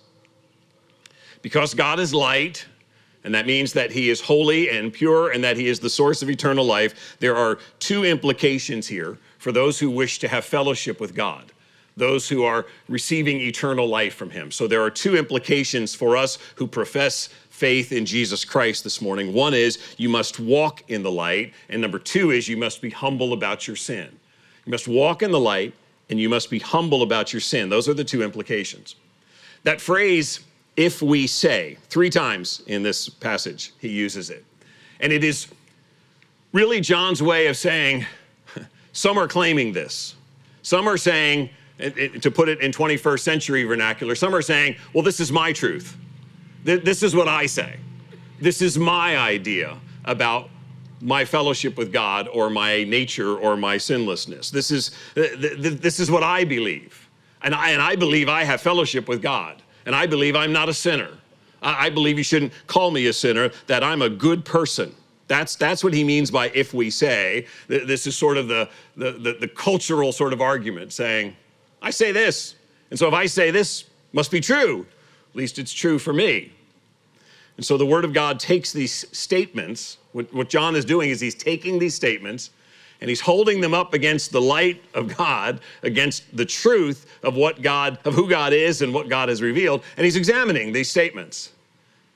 Because 1.41 1.73
God 1.73 1.99
is 1.99 2.13
light, 2.13 2.65
and 3.23 3.33
that 3.35 3.45
means 3.45 3.73
that 3.73 3.91
he 3.91 4.09
is 4.09 4.21
holy 4.21 4.69
and 4.69 4.91
pure 4.91 5.31
and 5.31 5.43
that 5.43 5.57
he 5.57 5.67
is 5.67 5.79
the 5.79 5.89
source 5.89 6.21
of 6.21 6.29
eternal 6.29 6.65
life, 6.65 7.17
there 7.19 7.35
are 7.35 7.59
two 7.79 8.03
implications 8.03 8.87
here 8.87 9.17
for 9.37 9.51
those 9.51 9.79
who 9.79 9.89
wish 9.89 10.19
to 10.19 10.27
have 10.27 10.45
fellowship 10.45 10.99
with 10.99 11.15
God, 11.15 11.51
those 11.97 12.29
who 12.29 12.43
are 12.43 12.65
receiving 12.87 13.39
eternal 13.41 13.87
life 13.87 14.15
from 14.15 14.29
him. 14.29 14.51
So 14.51 14.67
there 14.67 14.81
are 14.81 14.89
two 14.89 15.15
implications 15.15 15.93
for 15.95 16.15
us 16.17 16.37
who 16.55 16.67
profess 16.67 17.29
faith 17.49 17.91
in 17.91 18.05
Jesus 18.05 18.43
Christ 18.43 18.83
this 18.83 19.01
morning. 19.01 19.33
One 19.33 19.53
is 19.53 19.77
you 19.97 20.09
must 20.09 20.39
walk 20.39 20.83
in 20.89 21.03
the 21.03 21.11
light, 21.11 21.53
and 21.69 21.81
number 21.81 21.99
two 21.99 22.31
is 22.31 22.47
you 22.47 22.57
must 22.57 22.81
be 22.81 22.89
humble 22.89 23.33
about 23.33 23.67
your 23.67 23.75
sin. 23.75 24.09
You 24.65 24.71
must 24.71 24.87
walk 24.87 25.21
in 25.21 25.31
the 25.31 25.39
light 25.39 25.73
and 26.09 26.19
you 26.19 26.29
must 26.29 26.49
be 26.49 26.59
humble 26.59 27.03
about 27.03 27.33
your 27.33 27.39
sin. 27.39 27.69
Those 27.69 27.87
are 27.87 27.93
the 27.93 28.03
two 28.03 28.21
implications. 28.21 28.95
That 29.63 29.79
phrase, 29.79 30.41
if 30.81 30.99
we 30.99 31.27
say, 31.27 31.77
three 31.89 32.09
times 32.09 32.63
in 32.65 32.81
this 32.81 33.07
passage, 33.07 33.71
he 33.77 33.89
uses 33.89 34.31
it. 34.31 34.43
And 34.99 35.13
it 35.13 35.23
is 35.23 35.47
really 36.53 36.81
John's 36.81 37.21
way 37.21 37.45
of 37.47 37.55
saying, 37.55 38.03
some 38.93 39.19
are 39.19 39.27
claiming 39.27 39.73
this. 39.73 40.15
Some 40.63 40.89
are 40.89 40.97
saying, 40.97 41.51
to 41.77 42.31
put 42.31 42.49
it 42.49 42.61
in 42.61 42.71
21st 42.71 43.19
century 43.19 43.63
vernacular, 43.63 44.15
some 44.15 44.33
are 44.33 44.41
saying, 44.41 44.75
well, 44.93 45.03
this 45.03 45.19
is 45.19 45.31
my 45.31 45.53
truth. 45.53 45.95
This 46.63 47.03
is 47.03 47.15
what 47.15 47.27
I 47.27 47.45
say. 47.45 47.77
This 48.39 48.63
is 48.63 48.75
my 48.75 49.17
idea 49.17 49.77
about 50.05 50.49
my 50.99 51.25
fellowship 51.25 51.77
with 51.77 51.93
God 51.93 52.27
or 52.27 52.49
my 52.49 52.83
nature 52.85 53.37
or 53.37 53.55
my 53.55 53.77
sinlessness. 53.77 54.49
This 54.49 54.71
is, 54.71 54.91
this 55.15 55.99
is 55.99 56.09
what 56.09 56.23
I 56.23 56.43
believe. 56.43 57.07
And 57.43 57.53
I, 57.53 57.69
and 57.69 57.81
I 57.81 57.95
believe 57.95 58.29
I 58.29 58.43
have 58.43 58.61
fellowship 58.61 59.07
with 59.07 59.21
God 59.21 59.60
and 59.85 59.95
I 59.95 60.05
believe 60.07 60.35
I'm 60.35 60.53
not 60.53 60.69
a 60.69 60.73
sinner. 60.73 61.09
I 61.61 61.89
believe 61.89 62.17
you 62.17 62.23
shouldn't 62.23 62.53
call 62.65 62.89
me 62.89 63.05
a 63.05 63.13
sinner, 63.13 63.51
that 63.67 63.83
I'm 63.83 64.01
a 64.01 64.09
good 64.09 64.43
person. 64.43 64.95
That's, 65.27 65.55
that's 65.55 65.83
what 65.83 65.93
he 65.93 66.03
means 66.03 66.31
by 66.31 66.49
if 66.49 66.73
we 66.73 66.89
say. 66.89 67.45
This 67.67 68.07
is 68.07 68.17
sort 68.17 68.37
of 68.37 68.47
the, 68.47 68.67
the, 68.97 69.11
the, 69.11 69.33
the 69.41 69.47
cultural 69.47 70.11
sort 70.11 70.33
of 70.33 70.41
argument 70.41 70.91
saying, 70.91 71.35
I 71.81 71.91
say 71.91 72.11
this. 72.11 72.55
And 72.89 72.97
so 72.97 73.07
if 73.07 73.13
I 73.13 73.27
say 73.27 73.51
this, 73.51 73.85
must 74.11 74.31
be 74.31 74.41
true. 74.41 74.87
At 75.29 75.35
least 75.35 75.59
it's 75.59 75.71
true 75.71 75.99
for 75.99 76.13
me. 76.13 76.51
And 77.57 77.65
so 77.65 77.77
the 77.77 77.85
Word 77.85 78.05
of 78.05 78.11
God 78.11 78.39
takes 78.39 78.73
these 78.73 79.05
statements. 79.15 79.97
What, 80.13 80.33
what 80.33 80.49
John 80.49 80.75
is 80.75 80.83
doing 80.83 81.11
is 81.11 81.21
he's 81.21 81.35
taking 81.35 81.79
these 81.79 81.95
statements 81.95 82.49
and 83.01 83.09
he's 83.09 83.19
holding 83.19 83.59
them 83.59 83.73
up 83.73 83.93
against 83.93 84.31
the 84.31 84.41
light 84.41 84.81
of 84.93 85.17
God, 85.17 85.59
against 85.81 86.35
the 86.37 86.45
truth 86.45 87.07
of 87.23 87.35
what 87.35 87.61
God, 87.61 87.97
of 88.05 88.13
who 88.13 88.29
God 88.29 88.53
is 88.53 88.83
and 88.83 88.93
what 88.93 89.09
God 89.09 89.27
has 89.27 89.41
revealed, 89.41 89.83
and 89.97 90.05
he's 90.05 90.15
examining 90.15 90.71
these 90.71 90.89
statements. 90.89 91.51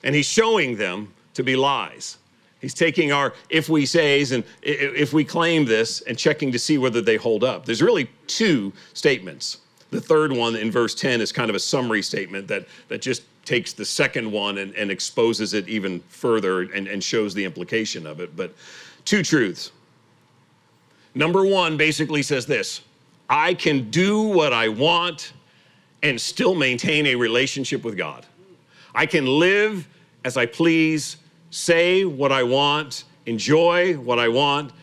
And 0.04 0.14
he's 0.14 0.28
showing 0.28 0.78
them 0.78 1.12
to 1.34 1.44
be 1.44 1.56
lies. 1.56 2.18
He's 2.62 2.74
taking 2.74 3.12
our 3.12 3.34
if 3.50 3.68
we 3.68 3.86
says 3.86 4.32
and 4.32 4.44
if 4.62 5.14
we 5.14 5.24
claim 5.24 5.66
this 5.66 6.02
and 6.02 6.18
checking 6.18 6.52
to 6.52 6.60
see 6.60 6.78
whether 6.78 7.02
they 7.02 7.16
hold 7.16 7.44
up. 7.44 7.66
There's 7.66 7.82
really 7.82 8.10
two 8.28 8.72
statements. 8.94 9.60
the 9.92 10.02
third 10.02 10.32
one 10.32 10.56
in 10.56 10.72
verse 10.72 10.96
10 10.96 11.22
is 11.22 11.32
kind 11.32 11.50
of 11.50 11.56
a 11.56 11.60
summary 11.60 12.02
statement 12.02 12.48
that, 12.48 12.68
that 12.88 13.02
just 13.02 13.24
takes 13.46 13.74
the 13.74 13.86
second 13.86 14.32
one 14.32 14.58
and, 14.58 14.74
and 14.76 14.90
exposes 14.90 15.54
it 15.54 15.68
even 15.68 16.00
further 16.10 16.62
and, 16.62 16.88
and 16.88 17.04
shows 17.04 17.34
the 17.34 17.46
implication 17.46 18.08
of 18.08 18.20
it. 18.20 18.36
But 18.36 18.54
two 19.06 19.24
truths. 19.24 19.72
Number 21.16 21.46
one 21.46 21.78
basically 21.78 22.22
says 22.22 22.46
this 22.46 22.82
I 23.30 23.54
can 23.54 23.90
do 23.90 24.22
what 24.22 24.54
I 24.54 24.68
want 24.68 25.34
and 26.04 26.22
still 26.22 26.54
maintain 26.54 27.08
a 27.08 27.16
relationship 27.16 27.84
with 27.84 27.98
God. 27.98 28.26
I 28.94 29.06
can 29.06 29.26
live 29.26 29.88
as 30.26 30.38
I 30.38 30.48
please, 30.48 31.18
say 31.52 32.04
what 32.04 32.32
I 32.32 32.42
want, 32.42 33.04
enjoy 33.28 33.94
what 33.94 34.18
I 34.18 34.28
want, 34.28 34.74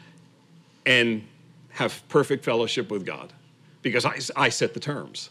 and 0.86 1.26
have 1.70 2.00
perfect 2.08 2.44
fellowship 2.44 2.90
with 2.90 3.04
God 3.04 3.32
because 3.82 4.04
I, 4.04 4.18
I 4.36 4.48
set 4.48 4.72
the 4.72 4.80
terms. 4.80 5.30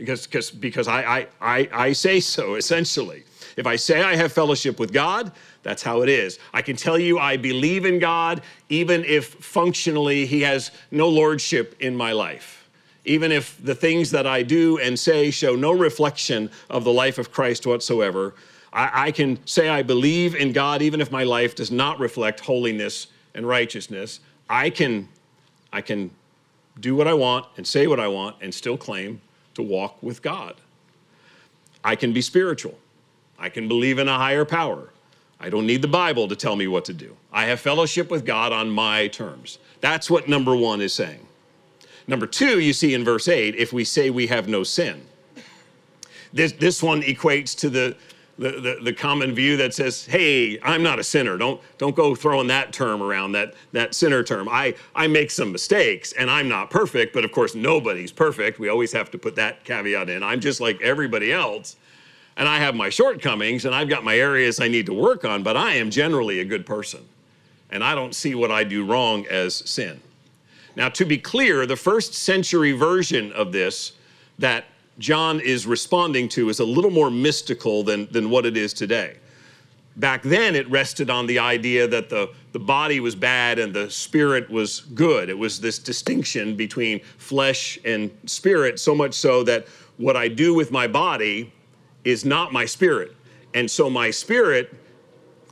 Because, 0.00 0.26
because, 0.26 0.50
because 0.50 0.88
I, 0.88 1.02
I, 1.02 1.26
I, 1.42 1.68
I 1.72 1.92
say 1.92 2.20
so, 2.20 2.54
essentially. 2.54 3.22
If 3.58 3.66
I 3.66 3.76
say 3.76 4.02
I 4.02 4.16
have 4.16 4.32
fellowship 4.32 4.80
with 4.80 4.94
God, 4.94 5.30
that's 5.62 5.82
how 5.82 6.00
it 6.00 6.08
is. 6.08 6.38
I 6.54 6.62
can 6.62 6.74
tell 6.74 6.98
you 6.98 7.18
I 7.18 7.36
believe 7.36 7.84
in 7.84 7.98
God, 7.98 8.40
even 8.70 9.04
if 9.04 9.26
functionally 9.34 10.24
He 10.24 10.40
has 10.40 10.70
no 10.90 11.06
lordship 11.06 11.76
in 11.80 11.94
my 11.94 12.12
life. 12.12 12.66
Even 13.04 13.30
if 13.30 13.62
the 13.62 13.74
things 13.74 14.10
that 14.12 14.26
I 14.26 14.42
do 14.42 14.78
and 14.78 14.98
say 14.98 15.30
show 15.30 15.54
no 15.54 15.72
reflection 15.72 16.50
of 16.70 16.84
the 16.84 16.92
life 16.92 17.18
of 17.18 17.30
Christ 17.30 17.66
whatsoever, 17.66 18.34
I, 18.72 19.08
I 19.08 19.10
can 19.10 19.46
say 19.46 19.68
I 19.68 19.82
believe 19.82 20.34
in 20.34 20.54
God, 20.54 20.80
even 20.80 21.02
if 21.02 21.12
my 21.12 21.24
life 21.24 21.54
does 21.54 21.70
not 21.70 22.00
reflect 22.00 22.40
holiness 22.40 23.08
and 23.34 23.46
righteousness. 23.46 24.20
I 24.48 24.70
can, 24.70 25.10
I 25.74 25.82
can 25.82 26.10
do 26.80 26.96
what 26.96 27.06
I 27.06 27.12
want 27.12 27.44
and 27.58 27.66
say 27.66 27.86
what 27.86 28.00
I 28.00 28.08
want 28.08 28.36
and 28.40 28.54
still 28.54 28.78
claim 28.78 29.20
to 29.60 29.72
walk 29.72 30.02
with 30.02 30.22
God. 30.22 30.56
I 31.84 31.96
can 31.96 32.12
be 32.12 32.20
spiritual. 32.20 32.78
I 33.38 33.48
can 33.48 33.68
believe 33.68 33.98
in 33.98 34.08
a 34.08 34.16
higher 34.16 34.44
power. 34.44 34.90
I 35.38 35.48
don't 35.48 35.66
need 35.66 35.80
the 35.80 35.88
Bible 35.88 36.28
to 36.28 36.36
tell 36.36 36.56
me 36.56 36.66
what 36.68 36.84
to 36.86 36.92
do. 36.92 37.16
I 37.32 37.46
have 37.46 37.60
fellowship 37.60 38.10
with 38.10 38.26
God 38.26 38.52
on 38.52 38.70
my 38.70 39.08
terms. 39.08 39.58
That's 39.80 40.10
what 40.10 40.28
number 40.28 40.54
one 40.54 40.80
is 40.82 40.92
saying. 40.92 41.26
Number 42.06 42.26
two, 42.26 42.60
you 42.60 42.72
see 42.72 42.92
in 42.92 43.04
verse 43.04 43.28
8, 43.28 43.54
if 43.54 43.72
we 43.72 43.84
say 43.84 44.10
we 44.10 44.26
have 44.26 44.48
no 44.48 44.62
sin. 44.62 45.02
This, 46.32 46.52
this 46.52 46.82
one 46.82 47.02
equates 47.02 47.56
to 47.58 47.70
the, 47.70 47.96
the, 48.40 48.78
the, 48.82 48.92
common 48.92 49.34
view 49.34 49.58
that 49.58 49.74
says, 49.74 50.06
hey, 50.06 50.58
I'm 50.62 50.82
not 50.82 50.98
a 50.98 51.04
sinner. 51.04 51.36
Don't, 51.36 51.60
don't 51.76 51.94
go 51.94 52.14
throwing 52.14 52.46
that 52.46 52.72
term 52.72 53.02
around, 53.02 53.32
that, 53.32 53.52
that 53.72 53.94
sinner 53.94 54.22
term. 54.22 54.48
I, 54.48 54.74
I 54.94 55.08
make 55.08 55.30
some 55.30 55.52
mistakes 55.52 56.12
and 56.12 56.30
I'm 56.30 56.48
not 56.48 56.70
perfect, 56.70 57.12
but 57.12 57.24
of 57.24 57.32
course, 57.32 57.54
nobody's 57.54 58.10
perfect. 58.10 58.58
We 58.58 58.70
always 58.70 58.92
have 58.92 59.10
to 59.10 59.18
put 59.18 59.36
that 59.36 59.62
caveat 59.64 60.08
in. 60.08 60.22
I'm 60.22 60.40
just 60.40 60.58
like 60.58 60.80
everybody 60.80 61.32
else 61.32 61.76
and 62.38 62.48
I 62.48 62.58
have 62.58 62.74
my 62.74 62.88
shortcomings 62.88 63.66
and 63.66 63.74
I've 63.74 63.90
got 63.90 64.04
my 64.04 64.16
areas 64.16 64.58
I 64.58 64.68
need 64.68 64.86
to 64.86 64.94
work 64.94 65.26
on, 65.26 65.42
but 65.42 65.58
I 65.58 65.74
am 65.74 65.90
generally 65.90 66.40
a 66.40 66.44
good 66.44 66.64
person. 66.64 67.06
And 67.68 67.84
I 67.84 67.94
don't 67.94 68.14
see 68.14 68.34
what 68.34 68.50
I 68.50 68.64
do 68.64 68.86
wrong 68.86 69.26
as 69.26 69.54
sin. 69.68 70.00
Now, 70.76 70.88
to 70.88 71.04
be 71.04 71.18
clear, 71.18 71.66
the 71.66 71.76
first 71.76 72.14
century 72.14 72.72
version 72.72 73.32
of 73.32 73.52
this 73.52 73.92
that 74.38 74.64
John 75.00 75.40
is 75.40 75.66
responding 75.66 76.28
to 76.30 76.50
is 76.50 76.60
a 76.60 76.64
little 76.64 76.90
more 76.90 77.10
mystical 77.10 77.82
than, 77.82 78.06
than 78.12 78.28
what 78.28 78.44
it 78.44 78.56
is 78.56 78.74
today. 78.74 79.16
Back 79.96 80.22
then, 80.22 80.54
it 80.54 80.70
rested 80.70 81.10
on 81.10 81.26
the 81.26 81.38
idea 81.38 81.88
that 81.88 82.10
the, 82.10 82.30
the 82.52 82.58
body 82.58 83.00
was 83.00 83.16
bad 83.16 83.58
and 83.58 83.74
the 83.74 83.90
spirit 83.90 84.48
was 84.48 84.80
good. 84.80 85.28
It 85.28 85.36
was 85.36 85.60
this 85.60 85.78
distinction 85.78 86.54
between 86.54 87.00
flesh 87.18 87.78
and 87.84 88.10
spirit, 88.26 88.78
so 88.78 88.94
much 88.94 89.14
so 89.14 89.42
that 89.44 89.66
what 89.96 90.16
I 90.16 90.28
do 90.28 90.54
with 90.54 90.70
my 90.70 90.86
body 90.86 91.52
is 92.04 92.24
not 92.24 92.52
my 92.52 92.66
spirit. 92.66 93.16
And 93.54 93.70
so 93.70 93.90
my 93.90 94.10
spirit 94.10 94.72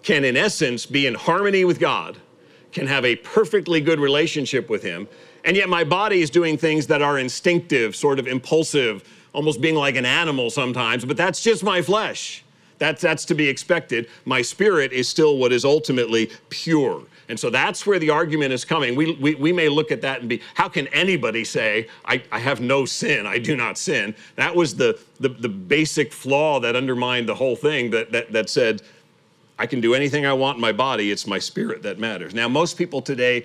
can, 0.02 0.24
in 0.24 0.36
essence, 0.36 0.86
be 0.86 1.06
in 1.06 1.14
harmony 1.14 1.64
with 1.64 1.80
God, 1.80 2.18
can 2.70 2.86
have 2.86 3.04
a 3.04 3.16
perfectly 3.16 3.80
good 3.80 3.98
relationship 3.98 4.70
with 4.70 4.82
Him, 4.82 5.08
and 5.44 5.56
yet 5.56 5.68
my 5.68 5.84
body 5.84 6.20
is 6.20 6.30
doing 6.30 6.56
things 6.58 6.86
that 6.86 7.02
are 7.02 7.18
instinctive, 7.18 7.96
sort 7.96 8.18
of 8.18 8.26
impulsive 8.26 9.02
almost 9.38 9.60
being 9.60 9.76
like 9.76 9.94
an 9.94 10.04
animal 10.04 10.50
sometimes, 10.50 11.04
but 11.04 11.16
that's 11.16 11.40
just 11.40 11.62
my 11.62 11.80
flesh. 11.80 12.42
That's, 12.78 13.00
that's 13.00 13.24
to 13.26 13.36
be 13.36 13.48
expected. 13.48 14.08
My 14.24 14.42
spirit 14.42 14.92
is 14.92 15.08
still 15.08 15.38
what 15.38 15.52
is 15.52 15.64
ultimately 15.64 16.32
pure. 16.48 17.04
And 17.28 17.38
so 17.38 17.48
that's 17.48 17.86
where 17.86 18.00
the 18.00 18.10
argument 18.10 18.52
is 18.52 18.64
coming. 18.64 18.96
We, 18.96 19.12
we, 19.14 19.36
we 19.36 19.52
may 19.52 19.68
look 19.68 19.92
at 19.92 20.00
that 20.00 20.18
and 20.18 20.28
be, 20.28 20.42
how 20.54 20.68
can 20.68 20.88
anybody 20.88 21.44
say, 21.44 21.86
I, 22.04 22.20
I 22.32 22.40
have 22.40 22.60
no 22.60 22.84
sin, 22.84 23.26
I 23.26 23.38
do 23.38 23.54
not 23.54 23.78
sin? 23.78 24.12
That 24.34 24.56
was 24.56 24.74
the, 24.74 24.98
the, 25.20 25.28
the 25.28 25.48
basic 25.48 26.12
flaw 26.12 26.58
that 26.58 26.74
undermined 26.74 27.28
the 27.28 27.36
whole 27.36 27.54
thing 27.54 27.90
that, 27.90 28.10
that, 28.10 28.32
that 28.32 28.50
said, 28.50 28.82
I 29.56 29.66
can 29.66 29.80
do 29.80 29.94
anything 29.94 30.26
I 30.26 30.32
want 30.32 30.56
in 30.56 30.60
my 30.60 30.72
body, 30.72 31.12
it's 31.12 31.28
my 31.28 31.38
spirit 31.38 31.84
that 31.84 32.00
matters. 32.00 32.34
Now, 32.34 32.48
most 32.48 32.76
people 32.76 33.00
today 33.00 33.44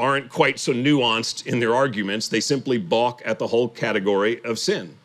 aren't 0.00 0.30
quite 0.30 0.58
so 0.58 0.72
nuanced 0.72 1.46
in 1.46 1.60
their 1.60 1.76
arguments. 1.76 2.26
They 2.26 2.40
simply 2.40 2.78
balk 2.78 3.22
at 3.24 3.38
the 3.38 3.46
whole 3.46 3.68
category 3.68 4.42
of 4.42 4.58
sin 4.58 4.97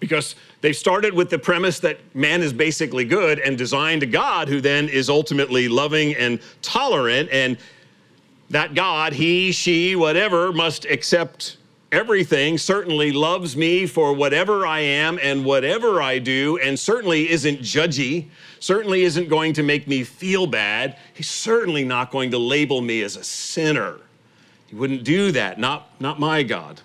because 0.00 0.34
they've 0.60 0.76
started 0.76 1.12
with 1.14 1.30
the 1.30 1.38
premise 1.38 1.80
that 1.80 1.98
man 2.14 2.42
is 2.42 2.52
basically 2.52 3.04
good 3.04 3.38
and 3.40 3.58
designed 3.58 4.02
a 4.02 4.06
God 4.06 4.48
who 4.48 4.60
then 4.60 4.88
is 4.88 5.08
ultimately 5.08 5.68
loving 5.68 6.14
and 6.14 6.40
tolerant, 6.62 7.28
and 7.30 7.58
that 8.50 8.74
God, 8.74 9.12
he, 9.12 9.52
she, 9.52 9.96
whatever, 9.96 10.52
must 10.52 10.84
accept 10.84 11.56
everything, 11.90 12.58
certainly 12.58 13.12
loves 13.12 13.56
me 13.56 13.86
for 13.86 14.12
whatever 14.12 14.66
I 14.66 14.80
am 14.80 15.18
and 15.22 15.44
whatever 15.44 16.02
I 16.02 16.18
do, 16.18 16.58
and 16.58 16.78
certainly 16.78 17.30
isn't 17.30 17.60
judgy, 17.60 18.28
certainly 18.60 19.02
isn't 19.02 19.28
going 19.28 19.52
to 19.54 19.62
make 19.62 19.88
me 19.88 20.04
feel 20.04 20.46
bad. 20.46 20.98
He's 21.14 21.30
certainly 21.30 21.84
not 21.84 22.10
going 22.10 22.30
to 22.32 22.38
label 22.38 22.80
me 22.80 23.02
as 23.02 23.16
a 23.16 23.24
sinner. 23.24 23.96
He 24.66 24.76
wouldn't 24.76 25.04
do 25.04 25.32
that, 25.32 25.58
not, 25.58 25.90
not 26.00 26.20
my 26.20 26.42
God. 26.42 26.80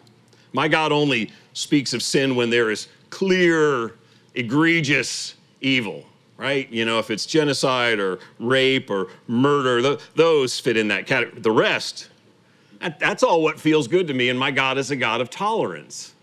My 0.53 0.67
God 0.67 0.91
only 0.91 1.31
speaks 1.53 1.93
of 1.93 2.01
sin 2.01 2.35
when 2.35 2.49
there 2.49 2.71
is 2.71 2.87
clear, 3.13 3.93
egregious 4.33 5.35
evil, 5.61 6.03
right? 6.35 6.67
You 6.71 6.83
know, 6.83 6.97
if 6.97 7.11
it's 7.11 7.27
genocide 7.27 7.99
or 7.99 8.17
rape 8.39 8.89
or 8.89 9.09
murder, 9.27 9.83
th- 9.83 9.99
those 10.15 10.59
fit 10.59 10.77
in 10.77 10.87
that 10.87 11.05
category. 11.05 11.39
The 11.39 11.51
rest, 11.51 12.09
that, 12.79 12.99
that's 12.99 13.21
all 13.21 13.43
what 13.43 13.59
feels 13.59 13.87
good 13.87 14.07
to 14.07 14.15
me. 14.15 14.29
And 14.29 14.39
my 14.39 14.49
God 14.49 14.79
is 14.79 14.89
a 14.89 14.95
God 14.95 15.21
of 15.21 15.29
tolerance. 15.29 16.15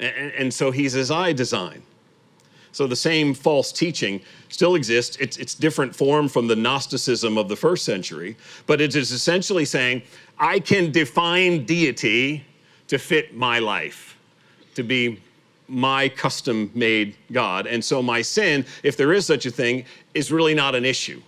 And, 0.00 0.32
and 0.32 0.54
so 0.54 0.70
he's 0.70 0.96
as 0.96 1.10
I 1.10 1.34
design. 1.34 1.82
So 2.72 2.86
the 2.86 2.96
same 2.96 3.34
false 3.34 3.70
teaching 3.70 4.22
still 4.48 4.74
exists. 4.74 5.18
It's, 5.20 5.36
it's 5.36 5.54
different 5.54 5.94
form 5.94 6.28
from 6.28 6.46
the 6.46 6.56
Gnosticism 6.56 7.36
of 7.36 7.50
the 7.50 7.56
first 7.56 7.84
century, 7.84 8.38
but 8.66 8.80
it 8.80 8.96
is 8.96 9.12
essentially 9.12 9.66
saying, 9.66 10.00
I 10.38 10.60
can 10.60 10.92
define 10.92 11.66
deity 11.66 12.46
to 12.88 12.98
fit 12.98 13.36
my 13.36 13.58
life, 13.58 14.16
to 14.76 14.82
be 14.82 15.20
my 15.68 16.08
custom 16.08 16.70
made 16.74 17.16
God. 17.30 17.66
And 17.66 17.84
so 17.84 18.02
my 18.02 18.22
sin, 18.22 18.64
if 18.82 18.96
there 18.96 19.12
is 19.12 19.26
such 19.26 19.46
a 19.46 19.50
thing, 19.50 19.84
is 20.14 20.30
really 20.30 20.54
not 20.54 20.74
an 20.74 20.84
issue. 20.84 21.22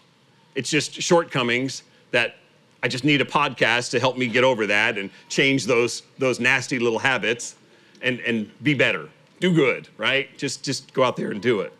It's 0.54 0.70
just 0.70 0.92
shortcomings 0.92 1.82
that 2.10 2.36
I 2.82 2.88
just 2.88 3.04
need 3.04 3.20
a 3.20 3.24
podcast 3.24 3.90
to 3.92 4.00
help 4.00 4.18
me 4.18 4.26
get 4.26 4.44
over 4.44 4.66
that 4.66 4.98
and 4.98 5.10
change 5.28 5.64
those, 5.64 6.02
those 6.18 6.38
nasty 6.38 6.78
little 6.78 6.98
habits 6.98 7.56
and, 8.02 8.20
and 8.20 8.50
be 8.62 8.74
better. 8.74 9.08
Do 9.40 9.52
good, 9.54 9.88
right? 9.96 10.36
Just, 10.36 10.62
just 10.62 10.92
go 10.92 11.02
out 11.02 11.16
there 11.16 11.30
and 11.30 11.40
do 11.40 11.60
it. 11.60 11.72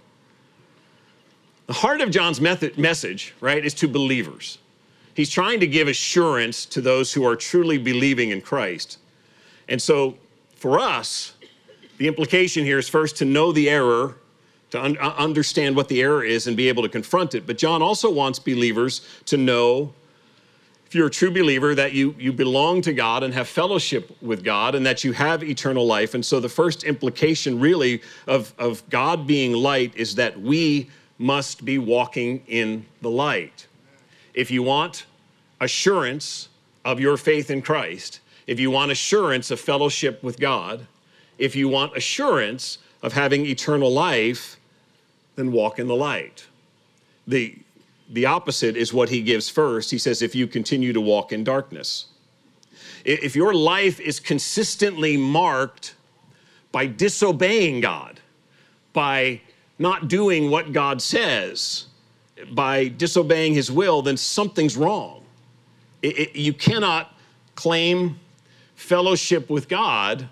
The 1.66 1.74
heart 1.74 2.00
of 2.00 2.10
John's 2.10 2.40
method, 2.40 2.78
message, 2.78 3.34
right, 3.40 3.64
is 3.64 3.74
to 3.74 3.88
believers. 3.88 4.58
He's 5.14 5.30
trying 5.30 5.60
to 5.60 5.66
give 5.66 5.88
assurance 5.88 6.66
to 6.66 6.80
those 6.80 7.12
who 7.12 7.24
are 7.24 7.36
truly 7.36 7.78
believing 7.78 8.30
in 8.30 8.40
Christ. 8.40 8.98
And 9.68 9.80
so 9.80 10.16
for 10.56 10.78
us, 10.78 11.34
the 11.98 12.08
implication 12.08 12.64
here 12.64 12.78
is 12.78 12.88
first 12.88 13.16
to 13.16 13.24
know 13.24 13.52
the 13.52 13.70
error, 13.70 14.16
to 14.70 14.82
un- 14.82 14.98
uh, 15.00 15.14
understand 15.16 15.76
what 15.76 15.88
the 15.88 16.02
error 16.02 16.24
is 16.24 16.46
and 16.46 16.56
be 16.56 16.68
able 16.68 16.82
to 16.82 16.88
confront 16.88 17.34
it. 17.34 17.46
But 17.46 17.58
John 17.58 17.82
also 17.82 18.10
wants 18.10 18.38
believers 18.38 19.06
to 19.26 19.36
know, 19.36 19.92
if 20.86 20.94
you're 20.94 21.06
a 21.06 21.10
true 21.10 21.30
believer, 21.30 21.74
that 21.74 21.92
you, 21.92 22.14
you 22.18 22.32
belong 22.32 22.82
to 22.82 22.92
God 22.92 23.22
and 23.22 23.32
have 23.34 23.48
fellowship 23.48 24.16
with 24.20 24.42
God 24.44 24.74
and 24.74 24.84
that 24.86 25.04
you 25.04 25.12
have 25.12 25.42
eternal 25.42 25.86
life. 25.86 26.14
And 26.14 26.24
so 26.24 26.40
the 26.40 26.48
first 26.48 26.84
implication, 26.84 27.60
really, 27.60 28.02
of, 28.26 28.52
of 28.58 28.88
God 28.90 29.26
being 29.26 29.52
light 29.52 29.92
is 29.96 30.14
that 30.16 30.40
we 30.40 30.90
must 31.18 31.64
be 31.64 31.78
walking 31.78 32.42
in 32.48 32.84
the 33.00 33.10
light. 33.10 33.66
If 34.34 34.50
you 34.50 34.64
want 34.64 35.06
assurance 35.60 36.48
of 36.84 36.98
your 36.98 37.16
faith 37.16 37.50
in 37.50 37.62
Christ, 37.62 38.20
if 38.46 38.58
you 38.58 38.70
want 38.70 38.90
assurance 38.90 39.50
of 39.50 39.60
fellowship 39.60 40.22
with 40.22 40.38
God, 40.38 40.86
if 41.38 41.56
you 41.56 41.68
want 41.68 41.96
assurance 41.96 42.78
of 43.02 43.12
having 43.12 43.46
eternal 43.46 43.92
life, 43.92 44.58
then 45.36 45.52
walk 45.52 45.78
in 45.78 45.86
the 45.86 45.96
light. 45.96 46.46
The, 47.26 47.56
the 48.10 48.26
opposite 48.26 48.76
is 48.76 48.92
what 48.92 49.08
he 49.08 49.22
gives 49.22 49.48
first. 49.48 49.90
He 49.90 49.98
says, 49.98 50.22
if 50.22 50.34
you 50.34 50.46
continue 50.46 50.92
to 50.92 51.00
walk 51.00 51.32
in 51.32 51.44
darkness. 51.44 52.06
If 53.04 53.36
your 53.36 53.52
life 53.54 54.00
is 54.00 54.20
consistently 54.20 55.16
marked 55.16 55.94
by 56.72 56.86
disobeying 56.86 57.80
God, 57.80 58.20
by 58.92 59.40
not 59.78 60.08
doing 60.08 60.50
what 60.50 60.72
God 60.72 61.02
says, 61.02 61.86
by 62.52 62.88
disobeying 62.88 63.54
his 63.54 63.70
will, 63.70 64.02
then 64.02 64.16
something's 64.16 64.76
wrong. 64.76 65.22
It, 66.02 66.18
it, 66.18 66.36
you 66.36 66.52
cannot 66.52 67.14
claim 67.54 68.18
fellowship 68.74 69.50
with 69.50 69.68
God 69.68 70.28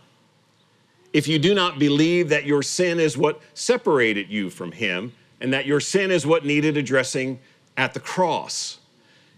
if 1.13 1.29
you 1.29 1.39
do 1.39 1.55
not 1.55 1.79
believe 1.79 2.29
that 2.31 2.47
your 2.47 2.63
sin 2.63 2.99
is 2.99 3.17
what 3.17 3.41
separated 3.55 4.29
you 4.29 4.51
from 4.51 4.73
him 4.73 5.13
and 5.41 5.53
that 5.53 5.67
your 5.67 5.81
sin 5.81 6.11
is 6.11 6.27
what 6.27 6.45
needed 6.45 6.77
addressing 6.77 7.39
at 7.77 7.95
the 7.95 8.01
cross. 8.01 8.79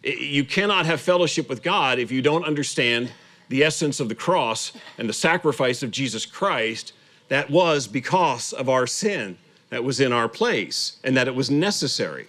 You 0.02 0.44
cannot 0.44 0.86
have 0.86 1.00
fellowship 1.00 1.48
with 1.48 1.62
God 1.62 1.98
if 1.98 2.12
you 2.12 2.22
don't 2.22 2.44
understand 2.44 3.10
the 3.48 3.64
essence 3.64 4.00
of 4.00 4.08
the 4.08 4.14
cross 4.14 4.72
and 4.98 5.08
the 5.08 5.14
sacrifice 5.14 5.82
of 5.82 5.90
Jesus 5.90 6.26
Christ 6.26 6.92
that 7.28 7.50
was 7.50 7.88
because 7.88 8.52
of 8.52 8.68
our 8.68 8.86
sin 8.86 9.38
that 9.70 9.82
was 9.82 9.98
in 9.98 10.12
our 10.12 10.28
place 10.28 10.98
and 11.02 11.16
that 11.16 11.26
it 11.26 11.34
was 11.34 11.50
necessary. 11.50 12.26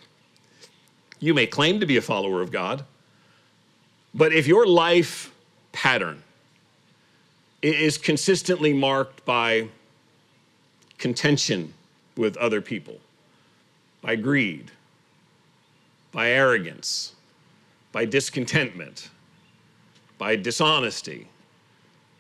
You 1.19 1.33
may 1.33 1.45
claim 1.45 1.79
to 1.79 1.85
be 1.85 1.97
a 1.97 2.01
follower 2.01 2.41
of 2.41 2.51
God, 2.51 2.85
but 4.13 4.33
if 4.33 4.47
your 4.47 4.65
life 4.65 5.33
pattern 5.71 6.23
is 7.73 7.97
consistently 7.97 8.73
marked 8.73 9.25
by 9.25 9.67
contention 10.97 11.73
with 12.15 12.37
other 12.37 12.61
people, 12.61 12.99
by 14.01 14.15
greed, 14.15 14.71
by 16.11 16.29
arrogance, 16.29 17.13
by 17.91 18.05
discontentment, 18.05 19.09
by 20.17 20.35
dishonesty, 20.35 21.27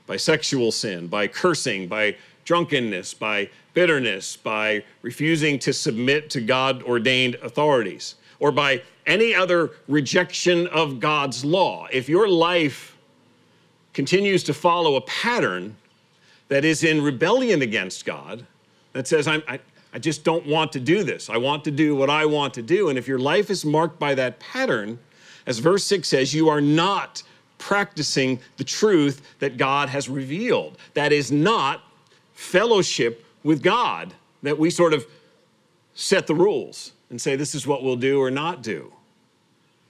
by 0.07 0.17
sexual 0.17 0.71
sin, 0.71 1.07
by 1.07 1.27
cursing, 1.27 1.87
by 1.87 2.15
drunkenness, 2.43 3.13
by 3.13 3.49
bitterness, 3.73 4.35
by 4.35 4.83
refusing 5.01 5.57
to 5.59 5.73
submit 5.73 6.29
to 6.29 6.41
God 6.41 6.83
ordained 6.83 7.35
authorities, 7.35 8.15
or 8.39 8.51
by 8.51 8.81
any 9.05 9.33
other 9.33 9.71
rejection 9.87 10.67
of 10.67 10.99
God's 10.99 11.45
law. 11.45 11.87
If 11.91 12.09
your 12.09 12.27
life 12.27 12.94
continues 13.95 14.43
to 14.43 14.53
follow 14.53 14.97
a 14.97 15.01
pattern 15.01 15.75
that 16.49 16.63
is 16.65 16.83
in 16.83 17.01
rebellion 17.01 17.63
against 17.63 18.05
God, 18.05 18.45
that 18.93 19.07
says, 19.07 19.25
I'm, 19.25 19.41
I, 19.47 19.59
I 19.93 19.99
just 19.99 20.25
don't 20.25 20.45
want 20.45 20.73
to 20.73 20.81
do 20.81 21.03
this. 21.03 21.29
I 21.29 21.37
want 21.37 21.63
to 21.63 21.71
do 21.71 21.95
what 21.95 22.09
I 22.09 22.25
want 22.25 22.53
to 22.55 22.61
do. 22.61 22.89
And 22.89 22.99
if 22.99 23.07
your 23.07 23.17
life 23.17 23.49
is 23.49 23.65
marked 23.65 23.97
by 23.97 24.13
that 24.13 24.39
pattern, 24.39 24.99
as 25.47 25.59
verse 25.59 25.85
6 25.85 26.07
says, 26.07 26.33
you 26.33 26.49
are 26.49 26.59
not 26.59 27.23
practicing 27.57 28.39
the 28.57 28.65
truth 28.65 29.21
that 29.39 29.55
God 29.55 29.87
has 29.87 30.09
revealed. 30.09 30.77
That 30.93 31.13
is 31.13 31.31
not 31.31 31.81
fellowship 32.33 33.25
with 33.43 33.63
God, 33.63 34.13
that 34.43 34.59
we 34.59 34.69
sort 34.69 34.93
of 34.93 35.05
set 35.93 36.27
the 36.27 36.35
rules 36.35 36.91
and 37.09 37.21
say, 37.21 37.37
this 37.37 37.55
is 37.55 37.65
what 37.65 37.81
we'll 37.81 37.95
do 37.95 38.21
or 38.21 38.29
not 38.29 38.61
do. 38.61 38.91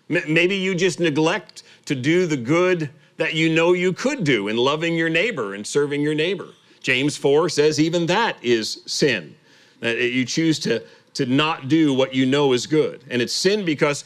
Maybe 0.07 0.55
you 0.55 0.75
just 0.75 0.99
neglect 0.99 1.63
to 1.85 1.95
do 1.95 2.27
the 2.27 2.37
good 2.37 2.91
that 3.17 3.33
you 3.33 3.49
know 3.49 3.73
you 3.73 3.93
could 3.93 4.23
do 4.23 4.47
in 4.47 4.57
loving 4.57 4.95
your 4.95 5.09
neighbor 5.09 5.53
and 5.53 5.65
serving 5.65 6.01
your 6.01 6.15
neighbor. 6.15 6.49
James 6.81 7.17
4 7.17 7.49
says 7.49 7.79
even 7.79 8.05
that 8.07 8.37
is 8.43 8.81
sin. 8.85 9.35
That 9.79 9.97
you 9.97 10.25
choose 10.25 10.59
to, 10.59 10.83
to 11.15 11.25
not 11.25 11.67
do 11.67 11.93
what 11.93 12.13
you 12.13 12.25
know 12.25 12.53
is 12.53 12.67
good. 12.67 13.03
And 13.09 13.21
it's 13.21 13.33
sin 13.33 13.65
because 13.65 14.03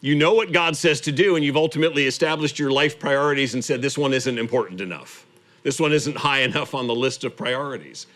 you 0.00 0.14
know 0.14 0.34
what 0.34 0.52
God 0.52 0.76
says 0.76 1.00
to 1.02 1.12
do, 1.12 1.34
and 1.34 1.42
you've 1.42 1.56
ultimately 1.56 2.06
established 2.06 2.58
your 2.58 2.70
life 2.70 2.98
priorities 2.98 3.54
and 3.54 3.64
said, 3.64 3.80
This 3.80 3.96
one 3.96 4.12
isn't 4.12 4.38
important 4.38 4.82
enough. 4.82 5.24
This 5.62 5.80
one 5.80 5.92
isn't 5.92 6.16
high 6.16 6.40
enough 6.50 6.74
on 6.74 6.86
the 6.86 6.94
list 6.94 7.24
of 7.24 7.36
priorities. 7.36 8.06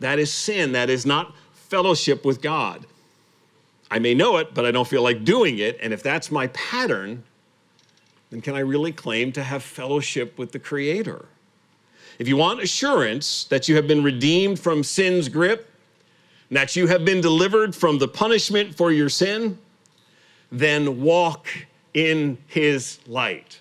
That 0.00 0.18
is 0.18 0.32
sin. 0.32 0.72
That 0.72 0.88
is 0.88 1.04
not 1.04 1.34
fellowship 1.52 2.24
with 2.24 2.40
God. 2.40 2.86
I 3.90 3.98
may 3.98 4.14
know 4.14 4.38
it, 4.38 4.54
but 4.54 4.64
I 4.64 4.70
don't 4.70 4.88
feel 4.88 5.02
like 5.02 5.24
doing 5.24 5.58
it. 5.58 5.78
And 5.82 5.92
if 5.92 6.02
that's 6.02 6.30
my 6.30 6.46
pattern, 6.48 7.22
then 8.30 8.40
can 8.40 8.54
I 8.54 8.60
really 8.60 8.92
claim 8.92 9.32
to 9.32 9.42
have 9.42 9.62
fellowship 9.62 10.38
with 10.38 10.52
the 10.52 10.58
Creator? 10.58 11.26
If 12.18 12.28
you 12.28 12.36
want 12.36 12.62
assurance 12.62 13.44
that 13.44 13.68
you 13.68 13.76
have 13.76 13.86
been 13.86 14.02
redeemed 14.02 14.58
from 14.58 14.82
sin's 14.82 15.28
grip, 15.28 15.70
and 16.48 16.56
that 16.56 16.76
you 16.76 16.86
have 16.86 17.04
been 17.04 17.20
delivered 17.20 17.74
from 17.74 17.98
the 17.98 18.08
punishment 18.08 18.74
for 18.74 18.92
your 18.92 19.08
sin, 19.08 19.58
then 20.50 21.02
walk 21.02 21.48
in 21.94 22.38
his 22.46 23.00
light. 23.06 23.60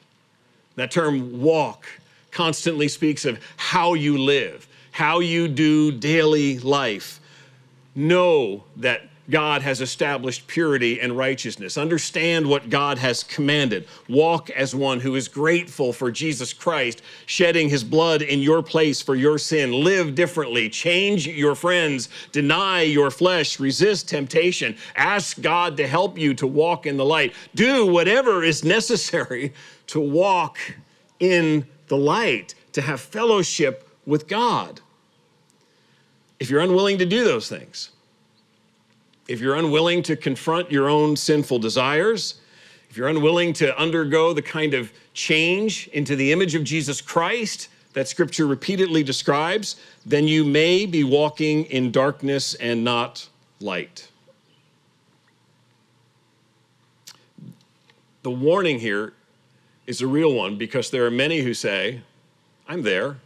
That 0.75 0.91
term 0.91 1.41
walk 1.41 1.85
constantly 2.31 2.87
speaks 2.87 3.25
of 3.25 3.39
how 3.57 3.93
you 3.93 4.17
live, 4.17 4.67
how 4.91 5.19
you 5.19 5.47
do 5.47 5.91
daily 5.91 6.59
life. 6.59 7.19
Know 7.95 8.63
that 8.77 9.09
God 9.29 9.61
has 9.63 9.81
established 9.81 10.45
purity 10.47 10.99
and 11.01 11.17
righteousness. 11.17 11.77
Understand 11.77 12.47
what 12.47 12.69
God 12.69 12.97
has 12.97 13.23
commanded. 13.23 13.87
Walk 14.07 14.49
as 14.51 14.75
one 14.75 14.99
who 14.99 15.15
is 15.15 15.27
grateful 15.27 15.91
for 15.91 16.11
Jesus 16.11 16.53
Christ 16.53 17.01
shedding 17.25 17.69
his 17.69 17.83
blood 17.83 18.21
in 18.21 18.39
your 18.39 18.61
place 18.61 19.01
for 19.01 19.15
your 19.15 19.37
sin. 19.37 19.71
Live 19.71 20.13
differently. 20.13 20.69
Change 20.69 21.27
your 21.27 21.55
friends. 21.55 22.09
Deny 22.31 22.81
your 22.81 23.09
flesh. 23.09 23.59
Resist 23.59 24.07
temptation. 24.07 24.77
Ask 24.95 25.41
God 25.41 25.77
to 25.77 25.87
help 25.87 26.17
you 26.17 26.33
to 26.35 26.45
walk 26.45 26.85
in 26.85 26.97
the 26.97 27.05
light. 27.05 27.33
Do 27.55 27.87
whatever 27.87 28.43
is 28.43 28.63
necessary 28.63 29.53
to 29.87 29.99
walk 29.99 30.57
in 31.19 31.65
the 31.87 31.97
light, 31.97 32.55
to 32.73 32.81
have 32.81 33.01
fellowship 33.01 33.87
with 34.05 34.27
God. 34.27 34.81
If 36.39 36.49
you're 36.49 36.61
unwilling 36.61 36.97
to 36.99 37.05
do 37.05 37.23
those 37.23 37.47
things, 37.47 37.91
if 39.27 39.39
you're 39.39 39.55
unwilling 39.55 40.03
to 40.03 40.15
confront 40.15 40.71
your 40.71 40.89
own 40.89 41.15
sinful 41.15 41.59
desires, 41.59 42.35
if 42.89 42.97
you're 42.97 43.07
unwilling 43.07 43.53
to 43.53 43.77
undergo 43.77 44.33
the 44.33 44.41
kind 44.41 44.73
of 44.73 44.91
change 45.13 45.87
into 45.89 46.15
the 46.15 46.31
image 46.31 46.55
of 46.55 46.63
Jesus 46.63 47.01
Christ 47.01 47.69
that 47.93 48.07
scripture 48.07 48.45
repeatedly 48.45 49.03
describes, 49.03 49.77
then 50.05 50.27
you 50.27 50.43
may 50.43 50.85
be 50.85 51.03
walking 51.03 51.63
in 51.65 51.91
darkness 51.91 52.53
and 52.55 52.83
not 52.83 53.27
light. 53.59 54.09
The 58.23 58.31
warning 58.31 58.79
here 58.79 59.13
is 59.87 60.01
a 60.01 60.07
real 60.07 60.33
one 60.33 60.57
because 60.57 60.89
there 60.89 61.05
are 61.05 61.11
many 61.11 61.41
who 61.41 61.53
say, 61.53 62.01
I'm 62.67 62.81
there. 62.81 63.17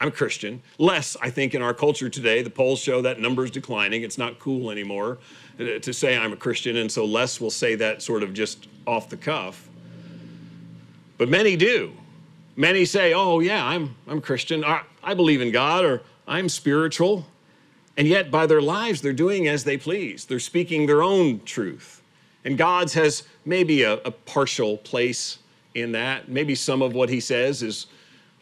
I'm 0.00 0.08
a 0.08 0.12
Christian. 0.12 0.62
Less, 0.78 1.16
I 1.20 1.28
think, 1.28 1.54
in 1.54 1.60
our 1.60 1.74
culture 1.74 2.08
today. 2.08 2.42
The 2.42 2.50
polls 2.50 2.78
show 2.78 3.02
that 3.02 3.20
number 3.20 3.44
is 3.44 3.50
declining. 3.50 4.02
It's 4.02 4.16
not 4.16 4.38
cool 4.38 4.70
anymore 4.70 5.18
uh, 5.58 5.78
to 5.78 5.92
say 5.92 6.16
I'm 6.16 6.32
a 6.32 6.36
Christian, 6.36 6.76
and 6.76 6.90
so 6.90 7.04
less 7.04 7.38
will 7.38 7.50
say 7.50 7.74
that 7.74 8.00
sort 8.00 8.22
of 8.22 8.32
just 8.32 8.66
off 8.86 9.10
the 9.10 9.18
cuff. 9.18 9.68
But 11.18 11.28
many 11.28 11.54
do. 11.54 11.92
Many 12.56 12.86
say, 12.86 13.12
"Oh 13.12 13.40
yeah, 13.40 13.64
I'm 13.64 13.94
I'm 14.08 14.22
Christian. 14.22 14.64
I, 14.64 14.82
I 15.02 15.12
believe 15.12 15.42
in 15.42 15.52
God, 15.52 15.84
or 15.84 16.02
I'm 16.26 16.48
spiritual," 16.48 17.26
and 17.98 18.08
yet 18.08 18.30
by 18.30 18.46
their 18.46 18.62
lives 18.62 19.02
they're 19.02 19.12
doing 19.12 19.48
as 19.48 19.64
they 19.64 19.76
please. 19.76 20.24
They're 20.24 20.40
speaking 20.40 20.86
their 20.86 21.02
own 21.02 21.40
truth, 21.44 22.02
and 22.42 22.56
God's 22.56 22.94
has 22.94 23.24
maybe 23.44 23.82
a, 23.82 23.94
a 23.98 24.10
partial 24.10 24.78
place 24.78 25.40
in 25.74 25.92
that. 25.92 26.30
Maybe 26.30 26.54
some 26.54 26.80
of 26.80 26.94
what 26.94 27.10
He 27.10 27.20
says 27.20 27.62
is 27.62 27.86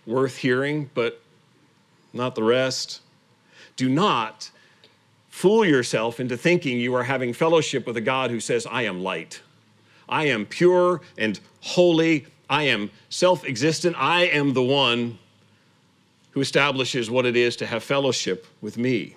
worth 0.06 0.36
hearing, 0.36 0.88
but 0.94 1.20
not 2.12 2.34
the 2.34 2.42
rest. 2.42 3.00
Do 3.76 3.88
not 3.88 4.50
fool 5.28 5.64
yourself 5.64 6.18
into 6.18 6.36
thinking 6.36 6.80
you 6.80 6.94
are 6.94 7.04
having 7.04 7.32
fellowship 7.32 7.86
with 7.86 7.96
a 7.96 8.00
God 8.00 8.30
who 8.30 8.40
says, 8.40 8.66
I 8.66 8.82
am 8.82 9.02
light. 9.02 9.40
I 10.08 10.24
am 10.24 10.46
pure 10.46 11.00
and 11.16 11.38
holy. 11.60 12.26
I 12.50 12.64
am 12.64 12.90
self 13.08 13.44
existent. 13.44 13.96
I 13.98 14.22
am 14.22 14.54
the 14.54 14.62
one 14.62 15.18
who 16.32 16.40
establishes 16.40 17.10
what 17.10 17.26
it 17.26 17.36
is 17.36 17.56
to 17.56 17.66
have 17.66 17.82
fellowship 17.82 18.46
with 18.60 18.78
me. 18.78 19.16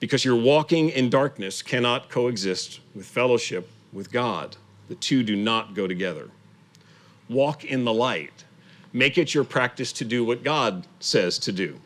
Because 0.00 0.24
your 0.24 0.36
walking 0.36 0.90
in 0.90 1.08
darkness 1.08 1.62
cannot 1.62 2.10
coexist 2.10 2.80
with 2.94 3.06
fellowship 3.06 3.68
with 3.92 4.12
God. 4.12 4.56
The 4.88 4.94
two 4.96 5.22
do 5.22 5.34
not 5.36 5.74
go 5.74 5.86
together. 5.86 6.28
Walk 7.28 7.64
in 7.64 7.84
the 7.84 7.92
light. 7.92 8.44
Make 8.92 9.16
it 9.16 9.34
your 9.34 9.44
practice 9.44 9.92
to 9.94 10.04
do 10.04 10.24
what 10.24 10.44
God 10.44 10.86
says 11.00 11.38
to 11.40 11.52
do. 11.52 11.80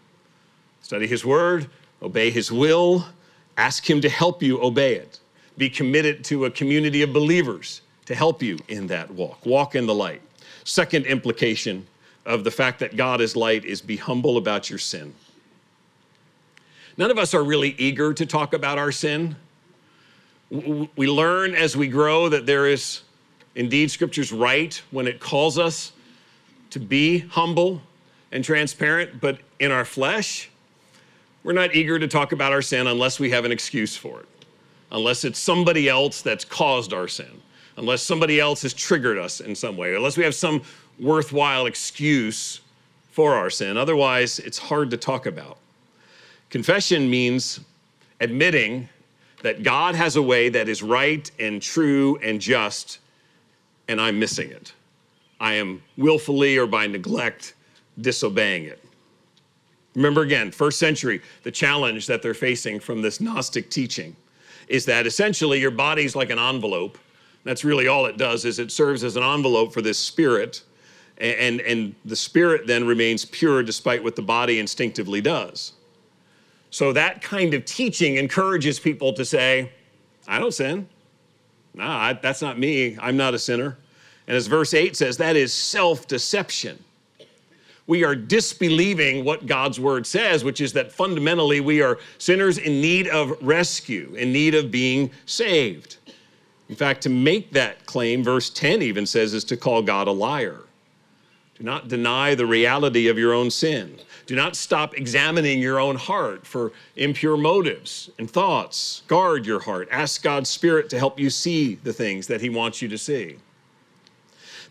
Study 0.88 1.07
His 1.07 1.22
Word, 1.22 1.68
obey 2.01 2.31
His 2.31 2.51
will, 2.51 3.05
ask 3.59 3.90
Him 3.90 4.01
to 4.01 4.09
help 4.09 4.42
you 4.42 4.62
obey 4.62 4.94
it. 4.94 5.20
Be 5.59 5.68
committed 5.68 6.24
to 6.24 6.46
a 6.46 6.51
community 6.51 7.03
of 7.03 7.12
believers 7.12 7.83
to 8.07 8.14
help 8.14 8.42
you 8.42 8.59
in 8.68 8.87
that 8.87 9.11
walk. 9.11 9.44
Walk 9.44 9.74
in 9.74 9.85
the 9.85 9.94
light. 9.94 10.22
Second 10.64 11.05
implication 11.05 11.87
of 12.24 12.42
the 12.42 12.51
fact 12.51 12.79
that 12.79 12.96
God 12.96 13.20
is 13.20 13.37
light 13.37 13.66
is 13.66 13.83
be 13.83 13.98
humble 13.98 14.38
about 14.38 14.70
your 14.70 14.79
sin. 14.79 15.12
None 16.96 17.11
of 17.11 17.18
us 17.18 17.35
are 17.35 17.44
really 17.44 17.74
eager 17.77 18.14
to 18.14 18.24
talk 18.24 18.55
about 18.55 18.79
our 18.79 18.90
sin. 18.90 19.37
We 20.48 21.07
learn 21.07 21.55
as 21.55 21.77
we 21.77 21.88
grow 21.88 22.31
that 22.31 22.46
there 22.46 22.66
is 22.66 23.03
indeed 23.55 23.90
scripture's 23.90 24.33
right 24.33 24.81
when 24.90 25.07
it 25.07 25.20
calls 25.20 25.59
us 25.59 25.92
to 26.70 26.81
be 26.81 27.18
humble 27.18 27.83
and 28.33 28.42
transparent, 28.42 29.20
but 29.20 29.38
in 29.61 29.70
our 29.70 29.85
flesh, 29.85 30.48
We're 31.42 31.53
not 31.53 31.74
eager 31.74 31.98
to 31.98 32.09
talk 32.09 32.33
about 32.33 32.53
our 32.53 32.62
sin 32.62 32.87
unless 32.87 33.20
we 33.20 33.31
have 33.31 33.44
an 33.44 33.53
excuse 33.53 33.96
for 33.96 34.20
it, 34.20 34.29
unless 34.90 35.24
it's 35.24 35.38
somebody 35.38 35.88
else 35.88 36.20
that's 36.20 36.44
caused 36.44 36.92
our 36.92 37.09
sin, 37.09 37.40
unless 37.77 38.03
somebody 38.03 38.40
else 38.40 38.62
has 38.62 38.74
triggered 38.74 39.18
us 39.18 39.40
in 39.40 39.55
some 39.55 39.77
way, 39.77 39.94
unless 39.94 40.16
we 40.16 40.24
have 40.24 40.35
some 40.35 40.62
worthwhile 40.98 41.66
excuse 41.66 42.61
for 43.11 43.35
our 43.35 43.51
sin. 43.51 43.77
Otherwise, 43.77 44.38
it's 44.40 44.59
hard 44.59 44.90
to 44.90 44.96
talk 44.96 45.27
about. 45.27 45.59
Confession 46.51 47.09
means 47.09 47.61
admitting 48.20 48.88
that 49.42 49.62
God 49.62 49.94
has 49.94 50.16
a 50.16 50.22
way 50.22 50.48
that 50.48 50.68
is 50.68 50.83
right 50.83 51.31
and 51.38 51.62
true 51.62 52.18
and 52.22 52.40
just, 52.40 52.98
and 53.87 54.01
I'm 54.01 54.18
missing 54.18 54.51
it. 54.51 54.72
I 55.40 55.55
am 55.55 55.83
willfully 55.96 56.57
or 56.59 56.66
by 56.66 56.87
neglect 56.88 57.55
disobeying 58.01 58.64
it. 58.64 58.83
Remember 59.94 60.22
again, 60.22 60.51
first 60.51 60.79
century, 60.79 61.22
the 61.42 61.51
challenge 61.51 62.07
that 62.07 62.22
they're 62.22 62.35
facing 62.35 62.79
from 62.81 63.03
this 63.03 63.20
Gnostic 63.20 63.70
teaching 63.70 64.14
is 64.68 64.85
that 64.85 65.07
essentially 65.07 65.61
your 65.61 65.70
body's 65.70 66.14
like 66.14 66.31
an 66.31 66.38
envelope. 66.38 66.98
That's 67.44 67.64
really 67.64 67.88
all 67.88 68.07
it 68.07 68.18
does 68.18 68.44
is 68.44 68.59
it 68.59 68.70
serves 68.70 69.03
as 69.03 69.16
an 69.16 69.22
envelope 69.22 69.72
for 69.72 69.81
this 69.81 69.98
spirit 69.98 70.62
and, 71.20 71.61
and 71.62 71.94
the 72.05 72.16
spirit 72.16 72.66
then 72.66 72.87
remains 72.87 73.24
pure 73.24 73.62
despite 73.62 74.03
what 74.03 74.14
the 74.14 74.22
body 74.22 74.61
instinctively 74.61 75.20
does. 75.20 75.72
So 76.70 76.92
that 76.92 77.22
kind 77.22 77.55
of 77.55 77.64
teaching 77.64 78.16
encourages 78.16 78.79
people 78.79 79.12
to 79.14 79.24
say, 79.24 79.72
I 80.29 80.38
don't 80.38 80.55
sin. 80.55 80.88
Nah, 81.74 82.12
that's 82.14 82.42
not 82.42 82.59
me. 82.59 82.96
I'm 83.01 83.16
not 83.16 83.35
a 83.35 83.38
sinner. 83.38 83.79
And 84.27 84.37
as 84.37 84.46
verse 84.46 84.74
8 84.74 84.96
says, 84.96 85.16
that 85.16 85.37
is 85.37 85.53
self 85.53 86.07
deception. 86.07 86.85
We 87.88 88.05
are 88.05 88.14
disbelieving 88.14 89.24
what 89.24 89.46
God's 89.46 89.81
word 89.81 90.07
says, 90.07 90.44
which 90.44 90.61
is 90.61 90.74
that 90.74 90.92
fundamentally 90.92 91.61
we 91.61 91.81
are 91.81 91.98
sinners 92.18 92.59
in 92.59 92.83
need 92.83 93.09
of 93.09 93.37
rescue, 93.40 94.14
in 94.14 94.31
need 94.31 94.55
of 94.55 94.70
being 94.70 95.11
saved. 95.24 95.96
In 96.68 96.77
fact, 96.77 97.01
to 97.05 97.09
make 97.09 97.51
that 97.53 97.87
claim, 97.87 98.22
verse 98.22 98.51
10 98.51 98.83
even 98.83 99.07
says, 99.07 99.33
is 99.33 99.42
to 99.44 99.57
call 99.57 99.81
God 99.81 100.07
a 100.07 100.12
liar. 100.12 100.61
Do 101.57 101.64
not 101.64 101.88
deny 101.88 102.35
the 102.35 102.44
reality 102.44 103.09
of 103.09 103.18
your 103.18 103.33
own 103.33 103.51
sin. 103.51 103.96
Do 104.27 104.37
not 104.37 104.55
stop 104.55 104.94
examining 104.94 105.59
your 105.59 105.81
own 105.81 105.96
heart 105.96 106.46
for 106.46 106.72
impure 106.94 107.38
motives 107.38 108.11
and 108.18 108.31
thoughts. 108.31 109.03
Guard 109.09 109.46
your 109.46 109.61
heart. 109.61 109.88
Ask 109.90 110.22
God's 110.22 110.51
Spirit 110.51 110.90
to 110.90 110.98
help 110.98 111.18
you 111.18 111.31
see 111.31 111.77
the 111.77 111.94
things 111.94 112.27
that 112.27 112.42
He 112.42 112.51
wants 112.51 112.83
you 112.83 112.88
to 112.88 112.98
see. 112.98 113.38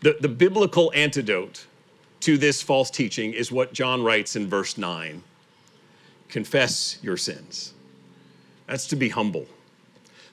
The, 0.02 0.16
the 0.20 0.28
biblical 0.28 0.92
antidote 0.94 1.66
to 2.20 2.36
this 2.36 2.62
false 2.62 2.90
teaching 2.90 3.32
is 3.32 3.52
what 3.52 3.72
John 3.72 4.02
writes 4.02 4.36
in 4.36 4.48
verse 4.48 4.78
9 4.78 5.22
confess 6.28 6.98
your 7.02 7.16
sins. 7.16 7.72
That's 8.66 8.86
to 8.88 8.96
be 8.96 9.08
humble. 9.08 9.46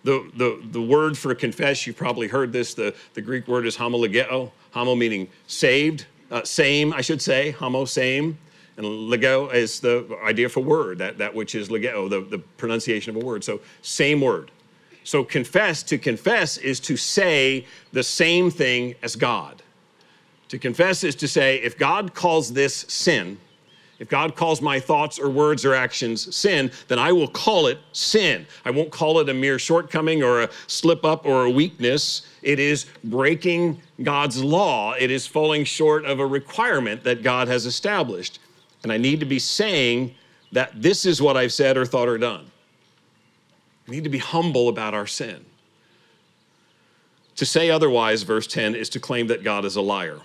The, 0.04 0.30
the, 0.36 0.62
the 0.71 0.82
word 0.82 1.17
for 1.17 1.34
confess, 1.34 1.88
you've 1.88 1.95
probably 1.95 2.28
heard 2.28 2.52
this, 2.52 2.74
the, 2.74 2.93
the 3.13 3.21
Greek 3.21 3.48
word 3.48 3.65
is 3.65 3.78
homologeo, 3.78 4.52
homo 4.71 4.93
meaning 4.93 5.30
saved, 5.48 6.06
uh, 6.32 6.43
same, 6.43 6.93
I 6.93 7.02
should 7.02 7.21
say, 7.21 7.52
homo, 7.52 7.86
same. 7.86 8.38
And 8.78 8.86
lego 8.86 9.50
is 9.50 9.80
the 9.80 10.17
idea 10.24 10.50
for 10.50 10.62
word, 10.62 10.98
that, 10.98 11.17
that 11.17 11.34
which 11.34 11.56
is 11.56 11.69
legeo, 11.69 12.10
the, 12.10 12.21
the 12.21 12.39
pronunciation 12.58 13.15
of 13.15 13.24
a 13.24 13.26
word. 13.26 13.43
So, 13.43 13.62
same 13.82 14.19
word. 14.19 14.52
So, 15.04 15.24
confess, 15.24 15.82
to 15.84 15.98
confess 15.98 16.58
is 16.58 16.80
to 16.82 16.98
say 16.98 17.65
the 17.93 18.04
same 18.04 18.52
thing 18.52 18.95
as 19.02 19.15
God. 19.15 19.62
To 20.49 20.60
confess 20.60 21.03
is 21.03 21.15
to 21.15 21.27
say, 21.27 21.58
if 21.58 21.77
God 21.77 22.13
calls 22.13 22.53
this 22.53 22.86
sin, 22.88 23.38
if 23.97 24.10
God 24.10 24.36
calls 24.36 24.62
my 24.62 24.79
thoughts 24.79 25.17
or 25.17 25.29
words 25.29 25.63
or 25.63 25.73
actions 25.73 26.36
sin, 26.36 26.69
then 26.89 26.99
I 26.99 27.13
will 27.13 27.29
call 27.29 27.67
it 27.67 27.79
sin. 27.93 28.45
I 28.65 28.71
won't 28.71 28.91
call 28.91 29.19
it 29.19 29.29
a 29.29 29.34
mere 29.34 29.58
shortcoming 29.58 30.21
or 30.21 30.41
a 30.41 30.49
slip 30.67 31.05
up 31.05 31.25
or 31.25 31.45
a 31.45 31.49
weakness. 31.49 32.27
It 32.41 32.60
is 32.60 32.88
breaking 33.05 33.81
God's 34.03 34.43
law. 34.43 34.93
It 34.99 35.12
is 35.12 35.25
falling 35.25 35.63
short 35.63 36.03
of 36.05 36.19
a 36.19 36.25
requirement 36.25 37.03
that 37.05 37.23
God 37.23 37.47
has 37.47 37.65
established. 37.65 38.39
And 38.84 38.91
I 38.91 38.97
need 38.97 39.21
to 39.21 39.25
be 39.25 39.39
saying 39.39 40.13
that 40.51 40.81
this 40.81 41.05
is 41.05 41.21
what 41.21 41.38
I've 41.38 41.53
said 41.53 41.77
or 41.77 41.86
thought 41.86 42.10
or 42.10 42.17
done. 42.17 42.51
We 43.88 43.95
need 43.95 44.03
to 44.03 44.10
be 44.10 44.17
humble 44.17 44.67
about 44.67 44.93
our 44.93 45.08
sin. 45.08 45.45
To 47.38 47.45
say 47.45 47.69
otherwise, 47.69 48.23
verse 48.23 48.47
10, 48.47 48.75
is 48.75 48.89
to 48.89 48.99
claim 48.99 49.27
that 49.27 49.43
God 49.43 49.63
is 49.63 49.75
a 49.75 49.81
liar. 49.81 50.19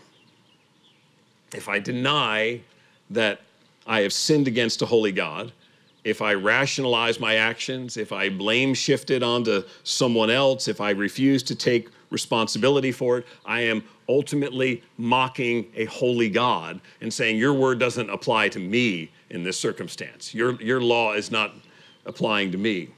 If 1.55 1.69
I 1.69 1.79
deny 1.79 2.61
that 3.11 3.41
I 3.87 4.01
have 4.01 4.13
sinned 4.13 4.47
against 4.49 4.83
a 4.83 4.87
holy 4.87 5.13
God, 5.13 5.53
if 6.05 6.23
I 6.23 6.35
rationalize 6.35 7.21
my 7.21 7.37
actions, 7.37 7.97
if 7.97 8.13
I 8.13 8.29
blame 8.31 8.73
shift 8.73 9.11
it 9.11 9.23
onto 9.23 9.63
someone 9.85 10.31
else, 10.31 10.69
if 10.69 10.81
I 10.81 10.91
refuse 10.91 11.43
to 11.45 11.55
take 11.55 11.89
responsibility 12.11 12.93
for 12.93 13.19
it, 13.19 13.27
I 13.45 13.61
am 13.61 13.85
ultimately 14.09 14.83
mocking 14.97 15.71
a 15.77 15.85
holy 15.85 16.29
God 16.29 16.81
and 17.01 17.13
saying, 17.13 17.37
Your 17.37 17.53
word 17.53 17.79
doesn't 17.79 18.09
apply 18.11 18.49
to 18.51 18.59
me 18.59 19.11
in 19.31 19.45
this 19.45 19.59
circumstance. 19.59 20.35
Your, 20.35 20.61
your 20.61 20.81
law 20.81 21.13
is 21.13 21.31
not 21.31 21.55
applying 22.07 22.51
to 22.53 22.59
me. 22.59 22.89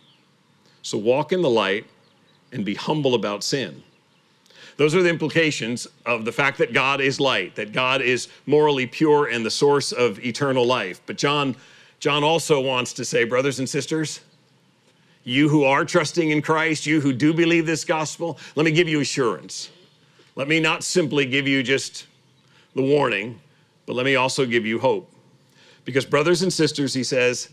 So 0.82 0.96
walk 0.96 1.32
in 1.32 1.42
the 1.42 1.50
light 1.50 1.86
and 2.52 2.64
be 2.64 2.74
humble 2.74 3.14
about 3.14 3.42
sin. 3.42 3.82
Those 4.82 4.96
are 4.96 5.02
the 5.04 5.10
implications 5.10 5.86
of 6.06 6.24
the 6.24 6.32
fact 6.32 6.58
that 6.58 6.72
God 6.72 7.00
is 7.00 7.20
light, 7.20 7.54
that 7.54 7.72
God 7.72 8.02
is 8.02 8.26
morally 8.46 8.84
pure 8.84 9.26
and 9.26 9.46
the 9.46 9.50
source 9.50 9.92
of 9.92 10.18
eternal 10.26 10.66
life. 10.66 11.00
But 11.06 11.16
John, 11.16 11.54
John 12.00 12.24
also 12.24 12.60
wants 12.60 12.92
to 12.94 13.04
say, 13.04 13.22
brothers 13.22 13.60
and 13.60 13.68
sisters, 13.68 14.18
you 15.22 15.48
who 15.48 15.62
are 15.62 15.84
trusting 15.84 16.30
in 16.30 16.42
Christ, 16.42 16.84
you 16.84 17.00
who 17.00 17.12
do 17.12 17.32
believe 17.32 17.64
this 17.64 17.84
gospel, 17.84 18.40
let 18.56 18.64
me 18.64 18.72
give 18.72 18.88
you 18.88 18.98
assurance. 18.98 19.70
Let 20.34 20.48
me 20.48 20.58
not 20.58 20.82
simply 20.82 21.26
give 21.26 21.46
you 21.46 21.62
just 21.62 22.08
the 22.74 22.82
warning, 22.82 23.40
but 23.86 23.94
let 23.94 24.04
me 24.04 24.16
also 24.16 24.44
give 24.44 24.66
you 24.66 24.80
hope. 24.80 25.08
Because, 25.84 26.04
brothers 26.04 26.42
and 26.42 26.52
sisters, 26.52 26.92
he 26.92 27.04
says, 27.04 27.50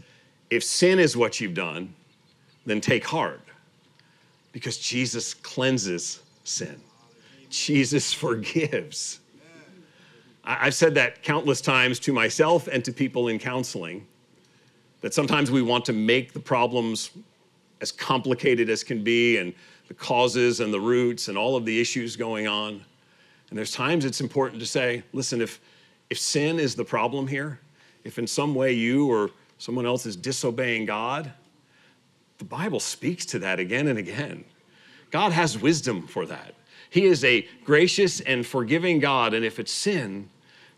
if 0.50 0.64
sin 0.64 0.98
is 0.98 1.16
what 1.16 1.40
you've 1.40 1.54
done, 1.54 1.94
then 2.66 2.82
take 2.82 3.06
heart, 3.06 3.42
because 4.52 4.80
Jesus 4.80 5.36
cleanses 5.36 6.22
sin. 6.44 6.82
Jesus 7.50 8.14
forgives. 8.14 9.20
I've 10.44 10.74
said 10.74 10.96
that 10.96 11.22
countless 11.22 11.62
times 11.62 12.00
to 12.02 12.14
myself 12.14 12.68
and 12.68 12.84
to 12.86 12.92
people 12.92 13.28
in 13.28 13.38
counseling 13.38 14.08
that 15.02 15.14
sometimes 15.14 15.52
we 15.52 15.62
want 15.62 15.86
to 15.86 15.94
make 15.94 16.34
the 16.34 16.40
problems 16.40 17.12
as 17.82 17.92
complicated 17.92 18.70
as 18.70 18.84
can 18.84 19.04
be 19.04 19.38
and 19.38 19.54
the 19.88 19.94
causes 19.94 20.60
and 20.60 20.74
the 20.74 20.80
roots 20.80 21.28
and 21.28 21.38
all 21.38 21.56
of 21.56 21.66
the 21.66 21.80
issues 21.80 22.16
going 22.16 22.48
on. 22.48 22.84
And 23.50 23.58
there's 23.58 23.72
times 23.72 24.06
it's 24.06 24.22
important 24.22 24.60
to 24.60 24.66
say, 24.66 25.04
listen, 25.14 25.42
if, 25.42 25.60
if 26.10 26.20
sin 26.20 26.60
is 26.60 26.76
the 26.76 26.84
problem 26.84 27.28
here, 27.28 27.60
if 28.04 28.20
in 28.20 28.28
some 28.28 28.54
way 28.56 28.74
you 28.74 29.08
or 29.08 29.32
someone 29.58 29.86
else 29.86 30.06
is 30.06 30.16
disobeying 30.16 30.86
God, 30.86 31.32
the 32.38 32.46
Bible 32.46 32.80
speaks 32.80 33.26
to 33.28 33.40
that 33.40 33.60
again 33.60 33.88
and 33.88 34.00
again. 34.00 34.44
God 35.12 35.32
has 35.32 35.58
wisdom 35.58 36.08
for 36.08 36.26
that. 36.26 36.54
He 36.90 37.06
is 37.06 37.24
a 37.24 37.48
gracious 37.64 38.20
and 38.22 38.46
forgiving 38.46 39.00
God. 39.00 39.34
And 39.34 39.46
if 39.46 39.60
it's 39.60 39.72
sin, 39.72 40.30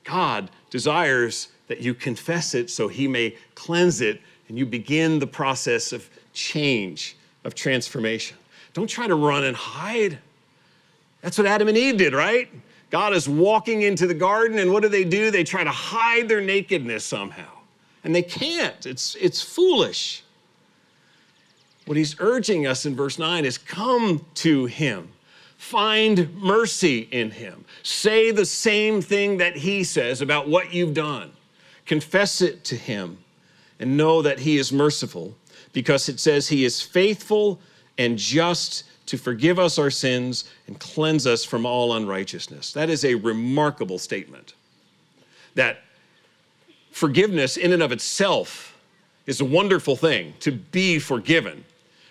God 0.04 0.50
desires 0.70 1.50
that 1.68 1.82
you 1.82 1.94
confess 1.94 2.54
it 2.54 2.70
so 2.70 2.88
He 2.88 3.08
may 3.08 3.36
cleanse 3.56 4.02
it 4.02 4.22
and 4.50 4.58
you 4.58 4.66
begin 4.66 5.20
the 5.20 5.28
process 5.28 5.94
of 5.94 6.10
change, 6.34 7.16
of 7.46 7.56
transformation. 7.56 8.38
Don't 8.74 8.88
try 8.88 9.08
to 9.08 9.16
run 9.16 9.46
and 9.46 9.56
hide. 9.56 10.18
That's 11.22 11.38
what 11.38 11.48
Adam 11.48 11.68
and 11.68 11.78
Eve 11.78 11.98
did, 11.98 12.14
right? 12.14 12.50
God 12.90 13.14
is 13.14 13.30
walking 13.30 13.84
into 13.84 14.06
the 14.06 14.14
garden, 14.14 14.60
and 14.60 14.74
what 14.74 14.84
do 14.84 14.90
they 14.90 15.06
do? 15.06 15.32
They 15.32 15.46
try 15.46 15.64
to 15.64 15.72
hide 15.72 16.28
their 16.28 16.42
nakedness 16.42 17.06
somehow. 17.06 17.50
And 18.04 18.14
they 18.14 18.24
can't. 18.24 18.86
It's, 18.86 19.16
it's 19.16 19.42
foolish. 19.42 20.24
What 21.86 21.96
he's 21.96 22.16
urging 22.20 22.68
us 22.68 22.86
in 22.86 22.96
verse 22.96 23.18
9 23.18 23.46
is 23.46 23.58
come 23.58 24.26
to 24.36 24.66
him. 24.66 25.11
Find 25.62 26.36
mercy 26.36 27.08
in 27.12 27.30
him. 27.30 27.66
Say 27.84 28.32
the 28.32 28.48
same 28.48 29.00
thing 29.00 29.38
that 29.38 29.56
he 29.56 29.84
says 29.84 30.20
about 30.20 30.50
what 30.50 30.74
you've 30.74 30.96
done. 30.96 31.32
Confess 31.86 32.42
it 32.42 32.64
to 32.66 32.76
him 32.76 33.20
and 33.80 33.96
know 33.96 34.24
that 34.24 34.40
he 34.40 34.58
is 34.58 34.74
merciful 34.74 35.38
because 35.72 36.10
it 36.10 36.20
says 36.20 36.48
he 36.48 36.66
is 36.66 36.82
faithful 36.82 37.60
and 38.00 38.18
just 38.18 38.86
to 39.06 39.20
forgive 39.20 39.60
us 39.60 39.78
our 39.78 39.92
sins 39.92 40.46
and 40.66 40.80
cleanse 40.80 41.28
us 41.28 41.46
from 41.46 41.66
all 41.66 41.94
unrighteousness. 41.94 42.74
That 42.74 42.90
is 42.90 43.06
a 43.06 43.14
remarkable 43.14 44.00
statement. 44.00 44.56
That 45.54 45.84
forgiveness, 46.92 47.56
in 47.56 47.72
and 47.72 47.84
of 47.84 47.92
itself, 47.92 48.78
is 49.28 49.40
a 49.40 49.46
wonderful 49.46 49.96
thing 49.96 50.34
to 50.40 50.52
be 50.52 50.98
forgiven. 50.98 51.64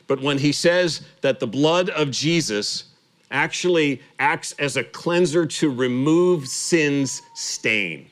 But 0.07 0.23
when 0.23 0.39
he 0.39 0.53
says 0.53 1.03
that 1.21 1.41
the 1.41 1.49
blood 1.49 1.91
of 1.91 2.13
Jesus 2.13 2.85
actually 3.31 4.03
acts 4.19 4.53
as 4.59 4.77
a 4.77 4.85
cleanser 4.85 5.47
to 5.47 5.71
remove 5.71 6.49
sin's 6.49 7.23
stain. 7.35 8.11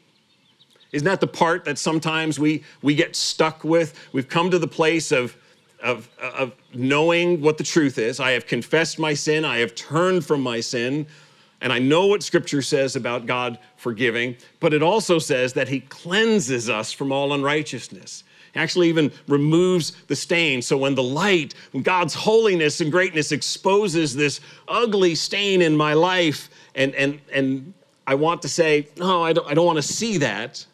Isn't 0.93 1.07
that 1.07 1.21
the 1.21 1.27
part 1.27 1.65
that 1.65 1.79
sometimes 1.79 2.39
we, 2.39 2.65
we 2.83 2.95
get 2.95 3.15
stuck 3.15 3.63
with? 3.63 3.95
We've 4.13 4.29
come 4.29 4.51
to 4.51 4.59
the 4.59 4.69
place 4.69 5.13
of, 5.13 5.37
of, 5.83 6.09
of 6.21 6.55
knowing 6.73 7.41
what 7.41 7.59
the 7.59 7.65
truth 7.65 7.99
is. 7.99 8.21
I 8.21 8.31
have 8.31 8.47
confessed 8.47 8.99
my 8.99 9.15
sin, 9.15 9.45
I 9.45 9.59
have 9.59 9.75
turned 9.75 10.25
from 10.25 10.41
my 10.41 10.61
sin, 10.61 11.07
and 11.61 11.73
I 11.73 11.79
know 11.79 12.07
what 12.07 12.23
Scripture 12.23 12.63
says 12.63 12.97
about 12.97 13.27
God 13.27 13.59
forgiving, 13.77 14.37
but 14.61 14.73
it 14.73 14.83
also 14.83 15.19
says 15.19 15.53
that 15.55 15.69
He 15.69 15.81
cleanses 15.81 16.71
us 16.71 16.93
from 16.93 17.13
all 17.13 17.33
unrighteousness. 17.33 18.25
Actually 18.59 18.89
even 18.89 19.13
removes 19.29 19.93
the 20.09 20.17
stain. 20.17 20.61
So 20.61 20.77
when 20.77 20.95
the 20.95 21.03
light, 21.03 21.55
when 21.73 21.83
God's 21.83 22.13
holiness 22.13 22.81
and 22.81 22.91
greatness 22.91 23.33
exposes 23.33 24.15
this 24.15 24.41
ugly 24.67 25.15
stain 25.15 25.63
in 25.63 25.77
my 25.77 25.95
life, 25.95 26.51
and, 26.75 26.95
and, 26.95 27.21
and 27.33 27.73
I 28.07 28.15
want 28.15 28.43
to 28.43 28.49
say, 28.49 28.89
no, 28.97 29.23
I 29.23 29.33
don't, 29.33 29.47
I 29.49 29.55
don't 29.55 29.67
want 29.67 29.77
to 29.77 29.83
see 29.83 30.19
that. 30.19 30.67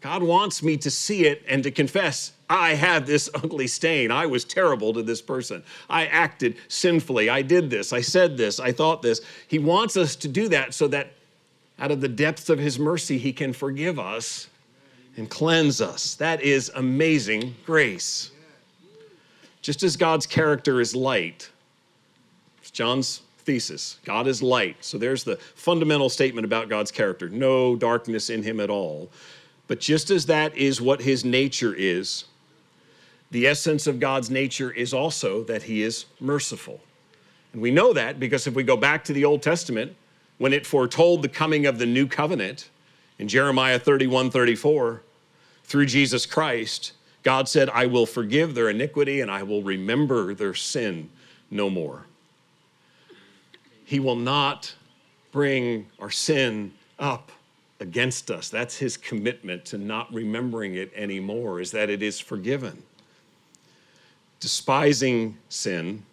God 0.00 0.22
wants 0.22 0.62
me 0.62 0.76
to 0.78 0.90
see 0.90 1.26
it 1.26 1.42
and 1.48 1.62
to 1.62 1.70
confess, 1.70 2.32
I 2.50 2.74
have 2.74 3.06
this 3.06 3.30
ugly 3.34 3.66
stain. 3.66 4.10
I 4.10 4.26
was 4.26 4.44
terrible 4.44 4.92
to 4.92 5.02
this 5.02 5.22
person. 5.22 5.62
I 5.88 6.06
acted 6.06 6.56
sinfully. 6.68 7.28
I 7.30 7.42
did 7.42 7.70
this. 7.70 7.92
I 7.92 8.00
said 8.00 8.36
this. 8.36 8.60
I 8.60 8.70
thought 8.70 9.02
this. 9.02 9.20
He 9.48 9.58
wants 9.58 9.96
us 9.96 10.14
to 10.16 10.28
do 10.28 10.48
that 10.48 10.74
so 10.74 10.86
that 10.88 11.12
out 11.78 11.90
of 11.90 12.00
the 12.00 12.08
depths 12.08 12.48
of 12.48 12.58
His 12.58 12.78
mercy, 12.78 13.18
He 13.18 13.32
can 13.32 13.52
forgive 13.52 13.98
us 13.98 14.48
and 15.16 15.28
cleanse 15.28 15.80
us. 15.80 16.14
That 16.14 16.42
is 16.42 16.70
amazing 16.74 17.54
grace. 17.66 18.30
Just 19.60 19.82
as 19.82 19.96
God's 19.96 20.26
character 20.26 20.80
is 20.80 20.96
light, 20.96 21.50
it's 22.58 22.70
John's 22.70 23.22
thesis 23.38 23.98
God 24.04 24.26
is 24.28 24.40
light. 24.42 24.76
So 24.84 24.98
there's 24.98 25.24
the 25.24 25.36
fundamental 25.36 26.08
statement 26.08 26.44
about 26.44 26.68
God's 26.68 26.90
character 26.90 27.28
no 27.28 27.76
darkness 27.76 28.30
in 28.30 28.42
Him 28.42 28.60
at 28.60 28.70
all. 28.70 29.10
But 29.68 29.80
just 29.80 30.10
as 30.10 30.26
that 30.26 30.54
is 30.56 30.80
what 30.80 31.00
his 31.00 31.24
nature 31.24 31.74
is, 31.74 32.24
the 33.30 33.46
essence 33.46 33.86
of 33.86 34.00
God's 34.00 34.30
nature 34.30 34.70
is 34.70 34.92
also 34.92 35.44
that 35.44 35.62
he 35.62 35.82
is 35.82 36.04
merciful. 36.20 36.80
And 37.52 37.62
we 37.62 37.70
know 37.70 37.92
that 37.94 38.20
because 38.20 38.46
if 38.46 38.54
we 38.54 38.64
go 38.64 38.76
back 38.76 39.04
to 39.04 39.12
the 39.12 39.24
Old 39.24 39.42
Testament, 39.42 39.96
when 40.36 40.52
it 40.52 40.66
foretold 40.66 41.22
the 41.22 41.28
coming 41.28 41.64
of 41.64 41.78
the 41.78 41.86
new 41.86 42.06
covenant 42.06 42.68
in 43.18 43.28
Jeremiah 43.28 43.78
31 43.78 44.30
34, 44.30 45.02
through 45.64 45.86
Jesus 45.86 46.26
Christ, 46.26 46.92
God 47.22 47.48
said, 47.48 47.70
I 47.70 47.86
will 47.86 48.06
forgive 48.06 48.54
their 48.54 48.68
iniquity 48.68 49.20
and 49.20 49.30
I 49.30 49.42
will 49.42 49.62
remember 49.62 50.34
their 50.34 50.54
sin 50.54 51.08
no 51.50 51.70
more. 51.70 52.06
He 53.84 54.00
will 54.00 54.16
not 54.16 54.74
bring 55.30 55.86
our 56.00 56.10
sin 56.10 56.72
up 56.98 57.30
against 57.80 58.30
us. 58.30 58.48
That's 58.48 58.76
his 58.76 58.96
commitment 58.96 59.64
to 59.66 59.78
not 59.78 60.12
remembering 60.12 60.74
it 60.76 60.92
anymore, 60.94 61.60
is 61.60 61.70
that 61.72 61.90
it 61.90 62.02
is 62.02 62.18
forgiven. 62.20 62.82
Despising 64.40 65.36
sin 65.48 66.04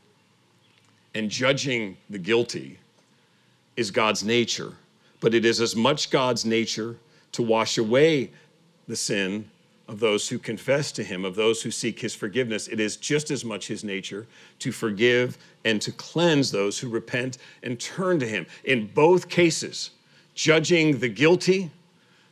and 1.13 1.29
judging 1.29 1.97
the 2.09 2.17
guilty 2.17 2.79
is 3.75 3.91
God's 3.91 4.23
nature, 4.23 4.73
but 5.19 5.33
it 5.33 5.45
is 5.45 5.61
as 5.61 5.75
much 5.75 6.09
God's 6.09 6.45
nature 6.45 6.97
to 7.33 7.43
wash 7.43 7.77
away 7.77 8.31
the 8.87 8.95
sin 8.95 9.49
of 9.87 9.99
those 9.99 10.29
who 10.29 10.37
confess 10.37 10.91
to 10.91 11.03
him, 11.03 11.25
of 11.25 11.35
those 11.35 11.63
who 11.63 11.71
seek 11.71 11.99
his 11.99 12.13
forgiveness. 12.13 12.67
It 12.67 12.79
is 12.79 12.95
just 12.95 13.31
as 13.31 13.43
much 13.43 13.67
his 13.67 13.83
nature 13.83 14.27
to 14.59 14.71
forgive 14.71 15.37
and 15.65 15.81
to 15.81 15.91
cleanse 15.91 16.51
those 16.51 16.77
who 16.77 16.89
repent 16.89 17.39
and 17.63 17.79
turn 17.79 18.19
to 18.19 18.27
him. 18.27 18.45
In 18.65 18.87
both 18.87 19.29
cases, 19.29 19.89
judging 20.35 20.99
the 20.99 21.09
guilty, 21.09 21.71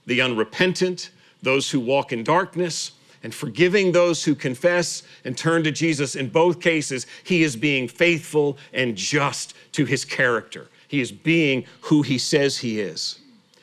the 0.05 0.21
unrepentant, 0.21 1.09
those 1.41 1.71
who 1.71 1.79
walk 1.79 2.13
in 2.13 2.23
darkness, 2.23 2.91
and 3.23 3.33
forgiving 3.33 3.91
those 3.91 4.23
who 4.23 4.35
confess 4.35 5.03
and 5.25 5.35
turn 5.35 5.63
to 5.63 5.71
Jesus. 5.71 6.15
In 6.15 6.29
both 6.29 6.61
cases, 6.61 7.07
he 7.23 7.43
is 7.43 7.55
being 7.55 7.87
faithful 7.87 8.57
and 8.71 8.95
just 8.95 9.55
to 9.73 9.85
his 9.85 10.05
character. 10.05 10.67
He 10.87 11.01
is 11.01 11.11
being 11.11 11.65
who 11.81 12.01
he 12.01 12.17
says 12.17 12.57
he 12.57 12.79
is. 12.79 13.19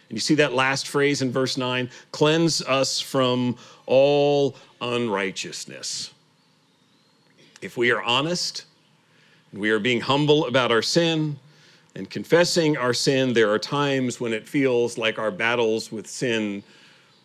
And 0.08 0.16
you 0.16 0.20
see 0.20 0.34
that 0.36 0.52
last 0.52 0.88
phrase 0.88 1.22
in 1.22 1.32
verse 1.32 1.56
9 1.56 1.90
cleanse 2.12 2.62
us 2.62 3.00
from 3.00 3.56
all 3.86 4.56
unrighteousness. 4.80 6.12
If 7.62 7.76
we 7.76 7.90
are 7.90 8.02
honest, 8.02 8.66
we 9.52 9.70
are 9.70 9.78
being 9.78 10.00
humble 10.00 10.46
about 10.46 10.70
our 10.70 10.82
sin, 10.82 11.38
and 11.94 12.10
confessing 12.10 12.76
our 12.76 12.92
sin, 12.92 13.32
there 13.32 13.50
are 13.50 13.58
times 13.58 14.20
when 14.20 14.32
it 14.32 14.48
feels 14.48 14.98
like 14.98 15.18
our 15.18 15.30
battles 15.30 15.92
with 15.92 16.06
sin 16.06 16.62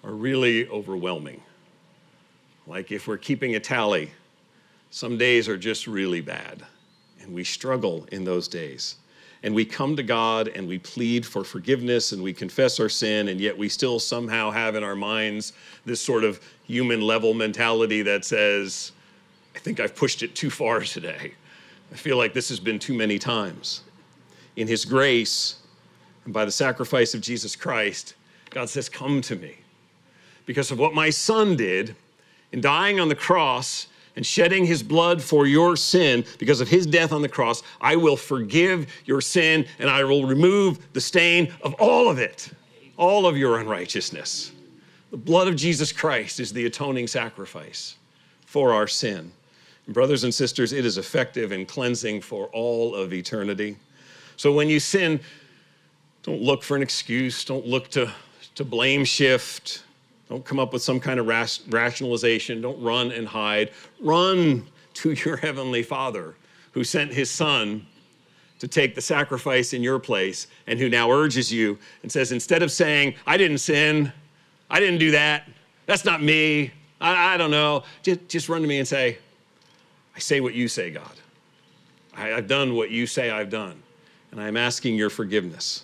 are 0.03 0.13
really 0.13 0.67
overwhelming. 0.69 1.41
Like 2.67 2.91
if 2.91 3.07
we're 3.07 3.17
keeping 3.17 3.55
a 3.55 3.59
tally, 3.59 4.11
some 4.91 5.17
days 5.17 5.49
are 5.49 5.57
just 5.57 5.87
really 5.87 6.21
bad, 6.21 6.63
and 7.19 7.33
we 7.33 7.43
struggle 7.43 8.07
in 8.11 8.23
those 8.23 8.47
days. 8.47 8.95
And 9.43 9.55
we 9.55 9.63
come 9.63 9.95
to 9.95 10.03
God 10.03 10.49
and 10.49 10.67
we 10.67 10.79
plead 10.79 11.25
for 11.25 11.43
forgiveness 11.43 12.11
and 12.11 12.21
we 12.21 12.33
confess 12.33 12.79
our 12.79 12.89
sin, 12.89 13.29
and 13.29 13.39
yet 13.39 13.57
we 13.57 13.69
still 13.69 13.99
somehow 13.99 14.51
have 14.51 14.75
in 14.75 14.83
our 14.83 14.95
minds 14.95 15.53
this 15.85 16.01
sort 16.01 16.23
of 16.23 16.41
human 16.65 17.01
level 17.01 17.33
mentality 17.33 18.01
that 18.01 18.25
says, 18.25 18.91
I 19.55 19.59
think 19.59 19.79
I've 19.79 19.95
pushed 19.95 20.23
it 20.23 20.35
too 20.35 20.49
far 20.49 20.79
today. 20.81 21.33
I 21.91 21.95
feel 21.95 22.17
like 22.17 22.33
this 22.33 22.49
has 22.49 22.59
been 22.59 22.79
too 22.79 22.93
many 22.93 23.17
times 23.17 23.81
in 24.55 24.67
His 24.67 24.85
grace 24.85 25.59
and 26.29 26.33
by 26.35 26.45
the 26.45 26.51
sacrifice 26.51 27.15
of 27.15 27.21
Jesus 27.21 27.55
Christ, 27.55 28.13
God 28.51 28.69
says, 28.69 28.87
Come 28.87 29.19
to 29.21 29.35
me. 29.35 29.55
Because 30.45 30.69
of 30.69 30.77
what 30.77 30.93
my 30.93 31.09
son 31.09 31.55
did 31.55 31.95
in 32.51 32.61
dying 32.61 32.99
on 32.99 33.09
the 33.09 33.15
cross 33.15 33.87
and 34.15 34.25
shedding 34.25 34.65
his 34.65 34.83
blood 34.83 35.21
for 35.21 35.47
your 35.47 35.75
sin, 35.75 36.25
because 36.37 36.61
of 36.61 36.67
his 36.67 36.85
death 36.85 37.11
on 37.11 37.21
the 37.21 37.29
cross, 37.29 37.63
I 37.79 37.95
will 37.95 38.17
forgive 38.17 38.87
your 39.05 39.21
sin 39.21 39.65
and 39.79 39.89
I 39.89 40.03
will 40.03 40.25
remove 40.25 40.93
the 40.93 41.01
stain 41.01 41.53
of 41.61 41.73
all 41.75 42.09
of 42.09 42.19
it, 42.19 42.49
all 42.97 43.25
of 43.25 43.37
your 43.37 43.59
unrighteousness. 43.59 44.51
The 45.11 45.17
blood 45.17 45.47
of 45.47 45.55
Jesus 45.55 45.91
Christ 45.91 46.39
is 46.39 46.53
the 46.53 46.65
atoning 46.65 47.07
sacrifice 47.07 47.95
for 48.45 48.73
our 48.73 48.87
sin. 48.87 49.31
And 49.85 49.93
brothers 49.93 50.23
and 50.23 50.33
sisters, 50.33 50.73
it 50.73 50.85
is 50.85 50.97
effective 50.97 51.51
in 51.51 51.65
cleansing 51.65 52.21
for 52.21 52.47
all 52.47 52.93
of 52.93 53.13
eternity. 53.13 53.77
So 54.37 54.51
when 54.51 54.69
you 54.69 54.79
sin, 54.79 55.19
don't 56.23 56.41
look 56.41 56.61
for 56.61 56.75
an 56.75 56.83
excuse, 56.83 57.43
don't 57.43 57.65
look 57.65 57.89
to, 57.89 58.11
to 58.55 58.63
blame 58.63 59.03
shift, 59.03 59.83
don't 60.29 60.45
come 60.45 60.59
up 60.59 60.71
with 60.73 60.83
some 60.83 60.99
kind 60.99 61.19
of 61.19 61.27
rationalization, 61.27 62.61
don't 62.61 62.81
run 62.81 63.11
and 63.11 63.27
hide. 63.27 63.71
Run 63.99 64.65
to 64.95 65.11
your 65.11 65.37
heavenly 65.37 65.83
Father 65.83 66.35
who 66.71 66.83
sent 66.83 67.11
his 67.11 67.31
Son 67.31 67.85
to 68.59 68.67
take 68.67 68.93
the 68.93 69.01
sacrifice 69.01 69.73
in 69.73 69.81
your 69.81 69.99
place 69.99 70.47
and 70.67 70.77
who 70.77 70.87
now 70.87 71.09
urges 71.09 71.51
you 71.51 71.79
and 72.03 72.11
says, 72.11 72.31
instead 72.31 72.61
of 72.61 72.71
saying, 72.71 73.15
I 73.25 73.37
didn't 73.37 73.57
sin, 73.57 74.11
I 74.69 74.79
didn't 74.79 74.99
do 74.99 75.11
that, 75.11 75.47
that's 75.87 76.05
not 76.05 76.21
me, 76.21 76.71
I, 77.01 77.33
I 77.33 77.37
don't 77.37 77.51
know, 77.51 77.83
just, 78.03 78.27
just 78.27 78.49
run 78.49 78.61
to 78.61 78.67
me 78.67 78.77
and 78.77 78.87
say, 78.87 79.17
I 80.15 80.19
say 80.19 80.41
what 80.41 80.53
you 80.53 80.67
say, 80.67 80.91
God. 80.91 81.13
I, 82.15 82.33
I've 82.33 82.47
done 82.47 82.75
what 82.75 82.91
you 82.91 83.07
say 83.07 83.31
I've 83.31 83.49
done 83.49 83.81
and 84.31 84.39
I'm 84.39 84.57
asking 84.57 84.95
your 84.95 85.09
forgiveness. 85.09 85.83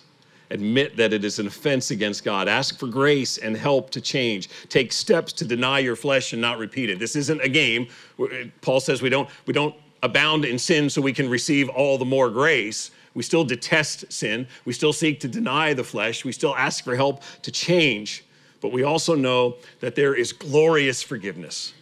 Admit 0.50 0.96
that 0.96 1.12
it 1.12 1.24
is 1.24 1.38
an 1.38 1.46
offense 1.46 1.90
against 1.90 2.24
God. 2.24 2.48
Ask 2.48 2.78
for 2.78 2.86
grace 2.86 3.38
and 3.38 3.56
help 3.56 3.90
to 3.90 4.00
change. 4.00 4.48
Take 4.68 4.92
steps 4.92 5.32
to 5.34 5.44
deny 5.44 5.80
your 5.80 5.96
flesh 5.96 6.32
and 6.32 6.40
not 6.40 6.58
repeat 6.58 6.88
it. 6.88 6.98
This 6.98 7.16
isn't 7.16 7.40
a 7.40 7.48
game. 7.48 7.88
Uh, 8.18 8.26
Paul 8.60 8.80
says 8.80 9.02
we 9.02 9.08
don't, 9.08 9.28
we 9.46 9.52
don't 9.52 9.74
abound 10.02 10.44
in 10.44 10.58
sin 10.58 10.88
so 10.88 11.00
we 11.00 11.12
can 11.12 11.28
receive 11.28 11.68
all 11.70 11.98
the 11.98 12.04
more 12.04 12.30
grace. 12.30 12.92
We 13.14 13.22
still 13.22 13.44
detest 13.44 14.12
sin. 14.12 14.46
We 14.64 14.72
still 14.72 14.92
seek 14.92 15.20
to 15.20 15.28
deny 15.28 15.74
the 15.74 15.84
flesh. 15.84 16.24
We 16.24 16.32
still 16.32 16.54
ask 16.54 16.84
for 16.84 16.94
help 16.94 17.22
to 17.42 17.50
change. 17.50 18.24
But 18.60 18.72
we 18.72 18.84
also 18.84 19.14
know 19.14 19.56
that 19.80 19.94
there 19.94 20.14
is 20.14 20.32
glorious 20.32 21.02
forgiveness 21.02 21.72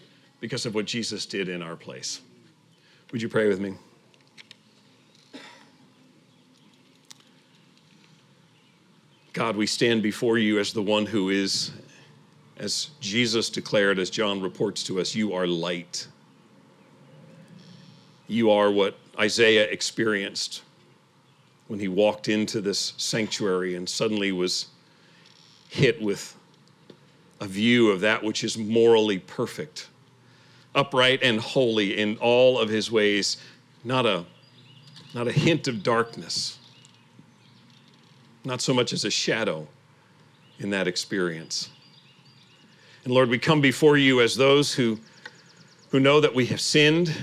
because 0.41 0.65
of 0.65 0.75
what 0.75 0.87
Jesus 0.87 1.27
did 1.27 1.49
in 1.49 1.61
our 1.61 1.77
place. 1.77 2.21
Would 3.13 3.21
you 3.21 3.29
pray 3.29 3.49
with 3.49 3.61
me? 3.61 3.75
God, 9.35 9.57
we 9.57 9.67
stand 9.67 10.01
before 10.01 10.39
you 10.39 10.61
as 10.61 10.73
the 10.73 10.81
one 10.81 11.07
who 11.07 11.29
is, 11.29 11.73
as 12.57 12.91
Jesus 13.01 13.51
declared, 13.51 13.99
as 13.99 14.09
John 14.09 14.41
reports 14.41 14.85
to 14.85 15.01
us, 15.01 15.13
you 15.17 15.33
are 15.33 15.45
light. 15.45 16.07
You 18.29 18.53
are 18.53 18.71
what 18.71 18.97
Isaiah 19.19 19.65
experienced 19.65 20.63
when 21.67 21.81
he 21.81 21.89
walked 21.89 22.29
into 22.29 22.61
this 22.61 22.95
sanctuary 22.97 23.75
and 23.75 23.89
suddenly 23.89 24.31
was 24.31 24.69
hit 25.69 26.01
with 26.01 26.37
a 27.41 27.49
view 27.49 27.91
of 27.91 28.03
that 28.03 28.23
which 28.23 28.45
is 28.45 28.57
morally 28.57 29.19
perfect, 29.19 29.89
upright 30.77 31.25
and 31.25 31.41
holy 31.41 31.99
in 31.99 32.19
all 32.19 32.57
of 32.57 32.69
his 32.69 32.89
ways, 32.89 33.39
not 33.83 34.07
a, 34.07 34.27
not 35.13 35.27
a 35.27 35.33
hint 35.33 35.67
of 35.67 35.83
darkness 35.83 36.57
not 38.45 38.61
so 38.61 38.75
much 38.75 38.93
as 38.93 39.05
a 39.05 39.11
shadow 39.11 39.67
in 40.59 40.71
that 40.71 40.87
experience. 40.87 41.71
And 43.05 43.13
Lord, 43.13 43.29
we 43.29 43.39
come 43.39 43.61
before 43.61 43.97
you 43.97 44.21
as 44.21 44.37
those 44.37 44.75
who, 44.75 44.99
who 45.91 46.01
know 46.01 46.21
that 46.21 46.35
we 46.35 46.47
have 46.47 46.61
sinned, 46.61 47.15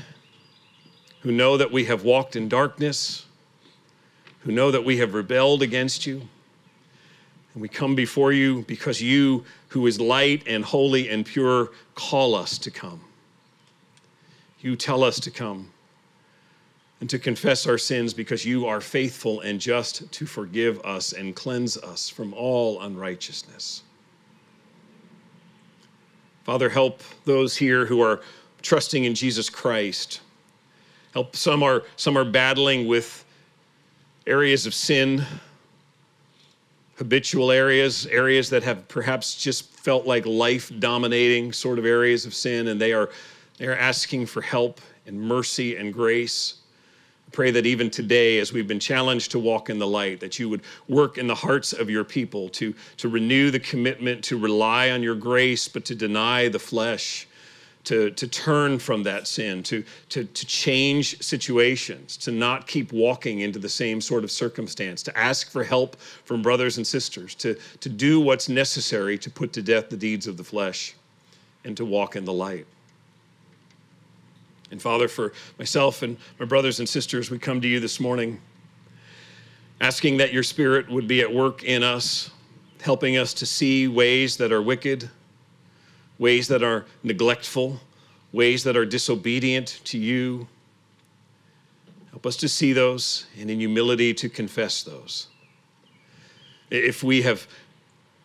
who 1.21 1.31
know 1.31 1.57
that 1.57 1.71
we 1.71 1.85
have 1.85 2.03
walked 2.03 2.35
in 2.35 2.49
darkness, 2.49 3.25
who 4.39 4.51
know 4.51 4.71
that 4.71 4.83
we 4.83 4.97
have 4.97 5.13
rebelled 5.13 5.61
against 5.61 6.05
you. 6.05 6.21
And 7.53 7.61
we 7.61 7.67
come 7.67 7.95
before 7.95 8.31
you 8.31 8.63
because 8.63 9.01
you, 9.01 9.43
who 9.69 9.85
is 9.87 9.99
light 9.99 10.43
and 10.47 10.63
holy 10.63 11.09
and 11.09 11.25
pure, 11.25 11.71
call 11.95 12.33
us 12.33 12.57
to 12.59 12.71
come. 12.71 13.01
You 14.59 14.75
tell 14.75 15.03
us 15.03 15.19
to 15.19 15.31
come 15.31 15.71
and 17.01 17.09
to 17.09 17.17
confess 17.19 17.65
our 17.65 17.79
sins 17.79 18.13
because 18.13 18.45
you 18.45 18.67
are 18.67 18.79
faithful 18.79 19.41
and 19.41 19.59
just 19.59 20.09
to 20.11 20.25
forgive 20.27 20.79
us 20.85 21.13
and 21.13 21.35
cleanse 21.35 21.75
us 21.77 22.07
from 22.07 22.31
all 22.35 22.79
unrighteousness. 22.81 23.81
Father, 26.43 26.69
help 26.69 27.01
those 27.25 27.57
here 27.57 27.85
who 27.85 28.01
are 28.01 28.21
trusting 28.61 29.03
in 29.05 29.15
Jesus 29.15 29.49
Christ. 29.49 30.21
Help 31.13 31.35
some 31.35 31.63
are 31.63 31.83
some 31.95 32.17
are 32.17 32.23
battling 32.23 32.87
with 32.87 33.25
areas 34.27 34.67
of 34.67 34.73
sin, 34.73 35.25
habitual 36.97 37.51
areas, 37.51 38.05
areas 38.07 38.49
that 38.51 38.61
have 38.61 38.87
perhaps 38.87 39.35
just 39.35 39.73
felt 39.75 40.05
like 40.05 40.25
life 40.27 40.71
dominating 40.79 41.51
sort 41.51 41.79
of 41.79 41.85
areas 41.85 42.27
of 42.27 42.33
sin 42.35 42.67
and 42.67 42.79
they 42.79 42.93
are 42.93 43.09
they 43.57 43.65
are 43.65 43.75
asking 43.75 44.27
for 44.27 44.41
help 44.41 44.79
and 45.07 45.19
mercy 45.19 45.77
and 45.77 45.93
grace. 45.93 46.60
Pray 47.31 47.51
that 47.51 47.65
even 47.65 47.89
today, 47.89 48.39
as 48.39 48.51
we've 48.51 48.67
been 48.67 48.79
challenged 48.79 49.31
to 49.31 49.39
walk 49.39 49.69
in 49.69 49.79
the 49.79 49.87
light, 49.87 50.19
that 50.19 50.37
you 50.37 50.49
would 50.49 50.61
work 50.87 51.17
in 51.17 51.27
the 51.27 51.35
hearts 51.35 51.71
of 51.71 51.89
your 51.89 52.03
people 52.03 52.49
to, 52.49 52.73
to 52.97 53.07
renew 53.07 53.51
the 53.51 53.59
commitment 53.59 54.23
to 54.25 54.37
rely 54.37 54.89
on 54.89 55.01
your 55.01 55.15
grace, 55.15 55.67
but 55.67 55.85
to 55.85 55.95
deny 55.95 56.49
the 56.49 56.59
flesh, 56.59 57.27
to, 57.85 58.11
to 58.11 58.27
turn 58.27 58.79
from 58.79 59.03
that 59.03 59.27
sin, 59.27 59.63
to, 59.63 59.83
to, 60.09 60.25
to 60.25 60.45
change 60.45 61.21
situations, 61.21 62.17
to 62.17 62.31
not 62.31 62.67
keep 62.67 62.91
walking 62.91 63.39
into 63.39 63.59
the 63.59 63.69
same 63.69 64.01
sort 64.01 64.23
of 64.23 64.31
circumstance, 64.31 65.01
to 65.03 65.17
ask 65.17 65.49
for 65.49 65.63
help 65.63 65.95
from 66.25 66.41
brothers 66.41 66.77
and 66.77 66.85
sisters, 66.85 67.33
to, 67.35 67.55
to 67.79 67.89
do 67.89 68.19
what's 68.19 68.49
necessary 68.49 69.17
to 69.17 69.29
put 69.29 69.53
to 69.53 69.61
death 69.61 69.89
the 69.89 69.97
deeds 69.97 70.27
of 70.27 70.37
the 70.37 70.43
flesh 70.43 70.95
and 71.63 71.77
to 71.77 71.85
walk 71.85 72.15
in 72.15 72.25
the 72.25 72.33
light. 72.33 72.65
And 74.71 74.81
Father, 74.81 75.09
for 75.09 75.33
myself 75.59 76.01
and 76.01 76.17
my 76.39 76.45
brothers 76.45 76.79
and 76.79 76.87
sisters, 76.87 77.29
we 77.29 77.37
come 77.37 77.59
to 77.61 77.67
you 77.67 77.81
this 77.81 77.99
morning 77.99 78.39
asking 79.81 80.17
that 80.17 80.31
your 80.31 80.43
Spirit 80.43 80.89
would 80.89 81.07
be 81.07 81.21
at 81.21 81.31
work 81.31 81.63
in 81.63 81.83
us, 81.83 82.31
helping 82.79 83.17
us 83.17 83.33
to 83.33 83.45
see 83.45 83.87
ways 83.89 84.37
that 84.37 84.51
are 84.51 84.61
wicked, 84.61 85.09
ways 86.19 86.47
that 86.47 86.63
are 86.63 86.85
neglectful, 87.03 87.81
ways 88.31 88.63
that 88.63 88.77
are 88.77 88.85
disobedient 88.85 89.81
to 89.83 89.97
you. 89.97 90.47
Help 92.11 92.25
us 92.25 92.37
to 92.37 92.47
see 92.47 92.71
those 92.71 93.25
and 93.39 93.49
in 93.51 93.59
humility 93.59 94.13
to 94.13 94.29
confess 94.29 94.83
those. 94.83 95.27
If 96.69 97.03
we 97.03 97.23
have 97.23 97.45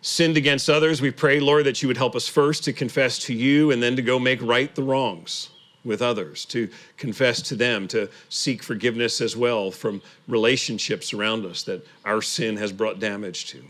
sinned 0.01 0.37
against 0.37 0.71
others, 0.71 1.01
we 1.01 1.11
pray, 1.11 1.41
Lord, 1.41 1.65
that 1.67 1.83
you 1.83 1.89
would 1.89 1.97
help 1.97 2.15
us 2.15 2.29
first 2.29 2.63
to 2.65 2.73
confess 2.73 3.19
to 3.21 3.35
you 3.35 3.73
and 3.73 3.83
then 3.83 3.97
to 3.97 4.03
go 4.03 4.21
make 4.21 4.41
right 4.43 4.73
the 4.73 4.83
wrongs 4.85 5.51
with 5.87 6.03
others, 6.03 6.45
to 6.47 6.69
confess 6.97 7.41
to 7.41 7.55
them, 7.55 7.89
to 7.89 8.11
seek 8.29 8.63
forgiveness 8.63 9.21
as 9.21 9.37
well 9.37 9.71
from 9.71 10.03
relationships 10.27 11.15
around 11.15 11.47
us 11.47 11.63
that 11.63 11.87
our 12.05 12.21
sin 12.21 12.57
has 12.57 12.73
brought 12.73 12.99
damage 12.99 13.47
to. 13.47 13.63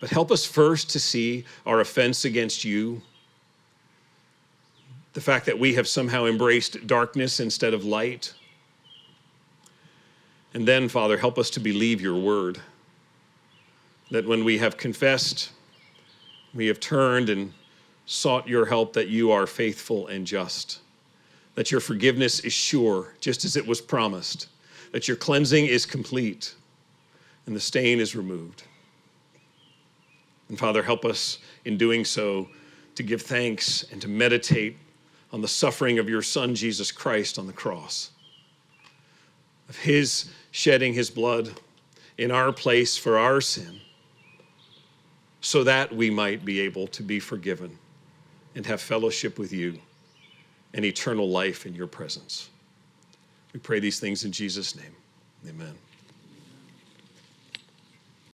But 0.00 0.10
help 0.10 0.32
us 0.32 0.46
first 0.46 0.88
to 0.90 0.98
see 0.98 1.44
our 1.66 1.80
offense 1.80 2.24
against 2.24 2.64
you, 2.64 3.02
the 5.12 5.20
fact 5.20 5.44
that 5.46 5.58
we 5.58 5.74
have 5.74 5.86
somehow 5.86 6.24
embraced 6.24 6.86
darkness 6.86 7.38
instead 7.40 7.74
of 7.74 7.84
light. 7.84 8.32
And 10.54 10.66
then, 10.66 10.88
Father, 10.88 11.18
help 11.18 11.38
us 11.38 11.50
to 11.50 11.60
believe 11.60 12.00
your 12.00 12.18
word. 12.18 12.60
That 14.10 14.26
when 14.26 14.44
we 14.44 14.58
have 14.58 14.76
confessed, 14.76 15.50
we 16.54 16.66
have 16.68 16.80
turned 16.80 17.28
and 17.28 17.52
sought 18.06 18.48
your 18.48 18.66
help, 18.66 18.94
that 18.94 19.08
you 19.08 19.30
are 19.30 19.46
faithful 19.46 20.08
and 20.08 20.26
just 20.26 20.80
that 21.60 21.70
your 21.70 21.80
forgiveness 21.80 22.40
is 22.40 22.54
sure, 22.54 23.08
just 23.20 23.44
as 23.44 23.54
it 23.54 23.66
was 23.66 23.82
promised, 23.82 24.48
that 24.92 25.06
your 25.06 25.16
cleansing 25.18 25.66
is 25.66 25.84
complete, 25.84 26.54
and 27.44 27.54
the 27.54 27.60
stain 27.60 28.00
is 28.00 28.16
removed. 28.16 28.62
And 30.48 30.58
Father, 30.58 30.82
help 30.82 31.04
us 31.04 31.36
in 31.66 31.76
doing 31.76 32.02
so 32.02 32.48
to 32.94 33.02
give 33.02 33.20
thanks 33.20 33.84
and 33.92 34.00
to 34.00 34.08
meditate 34.08 34.78
on 35.34 35.42
the 35.42 35.48
suffering 35.48 35.98
of 35.98 36.08
your 36.08 36.22
Son, 36.22 36.54
Jesus 36.54 36.90
Christ, 36.90 37.38
on 37.38 37.46
the 37.46 37.52
cross, 37.52 38.08
of 39.68 39.76
his 39.76 40.30
shedding 40.52 40.94
his 40.94 41.10
blood 41.10 41.60
in 42.16 42.30
our 42.30 42.52
place 42.54 42.96
for 42.96 43.18
our 43.18 43.42
sin, 43.42 43.82
so 45.42 45.62
that 45.64 45.94
we 45.94 46.08
might 46.08 46.42
be 46.42 46.58
able 46.60 46.86
to 46.86 47.02
be 47.02 47.20
forgiven 47.20 47.78
and 48.54 48.64
have 48.64 48.80
fellowship 48.80 49.38
with 49.38 49.52
you 49.52 49.78
and 50.74 50.84
eternal 50.84 51.28
life 51.28 51.66
in 51.66 51.74
your 51.74 51.86
presence. 51.86 52.48
We 53.52 53.60
pray 53.60 53.80
these 53.80 53.98
things 53.98 54.24
in 54.24 54.32
Jesus' 54.32 54.76
name. 54.76 54.94
Amen. 55.48 55.74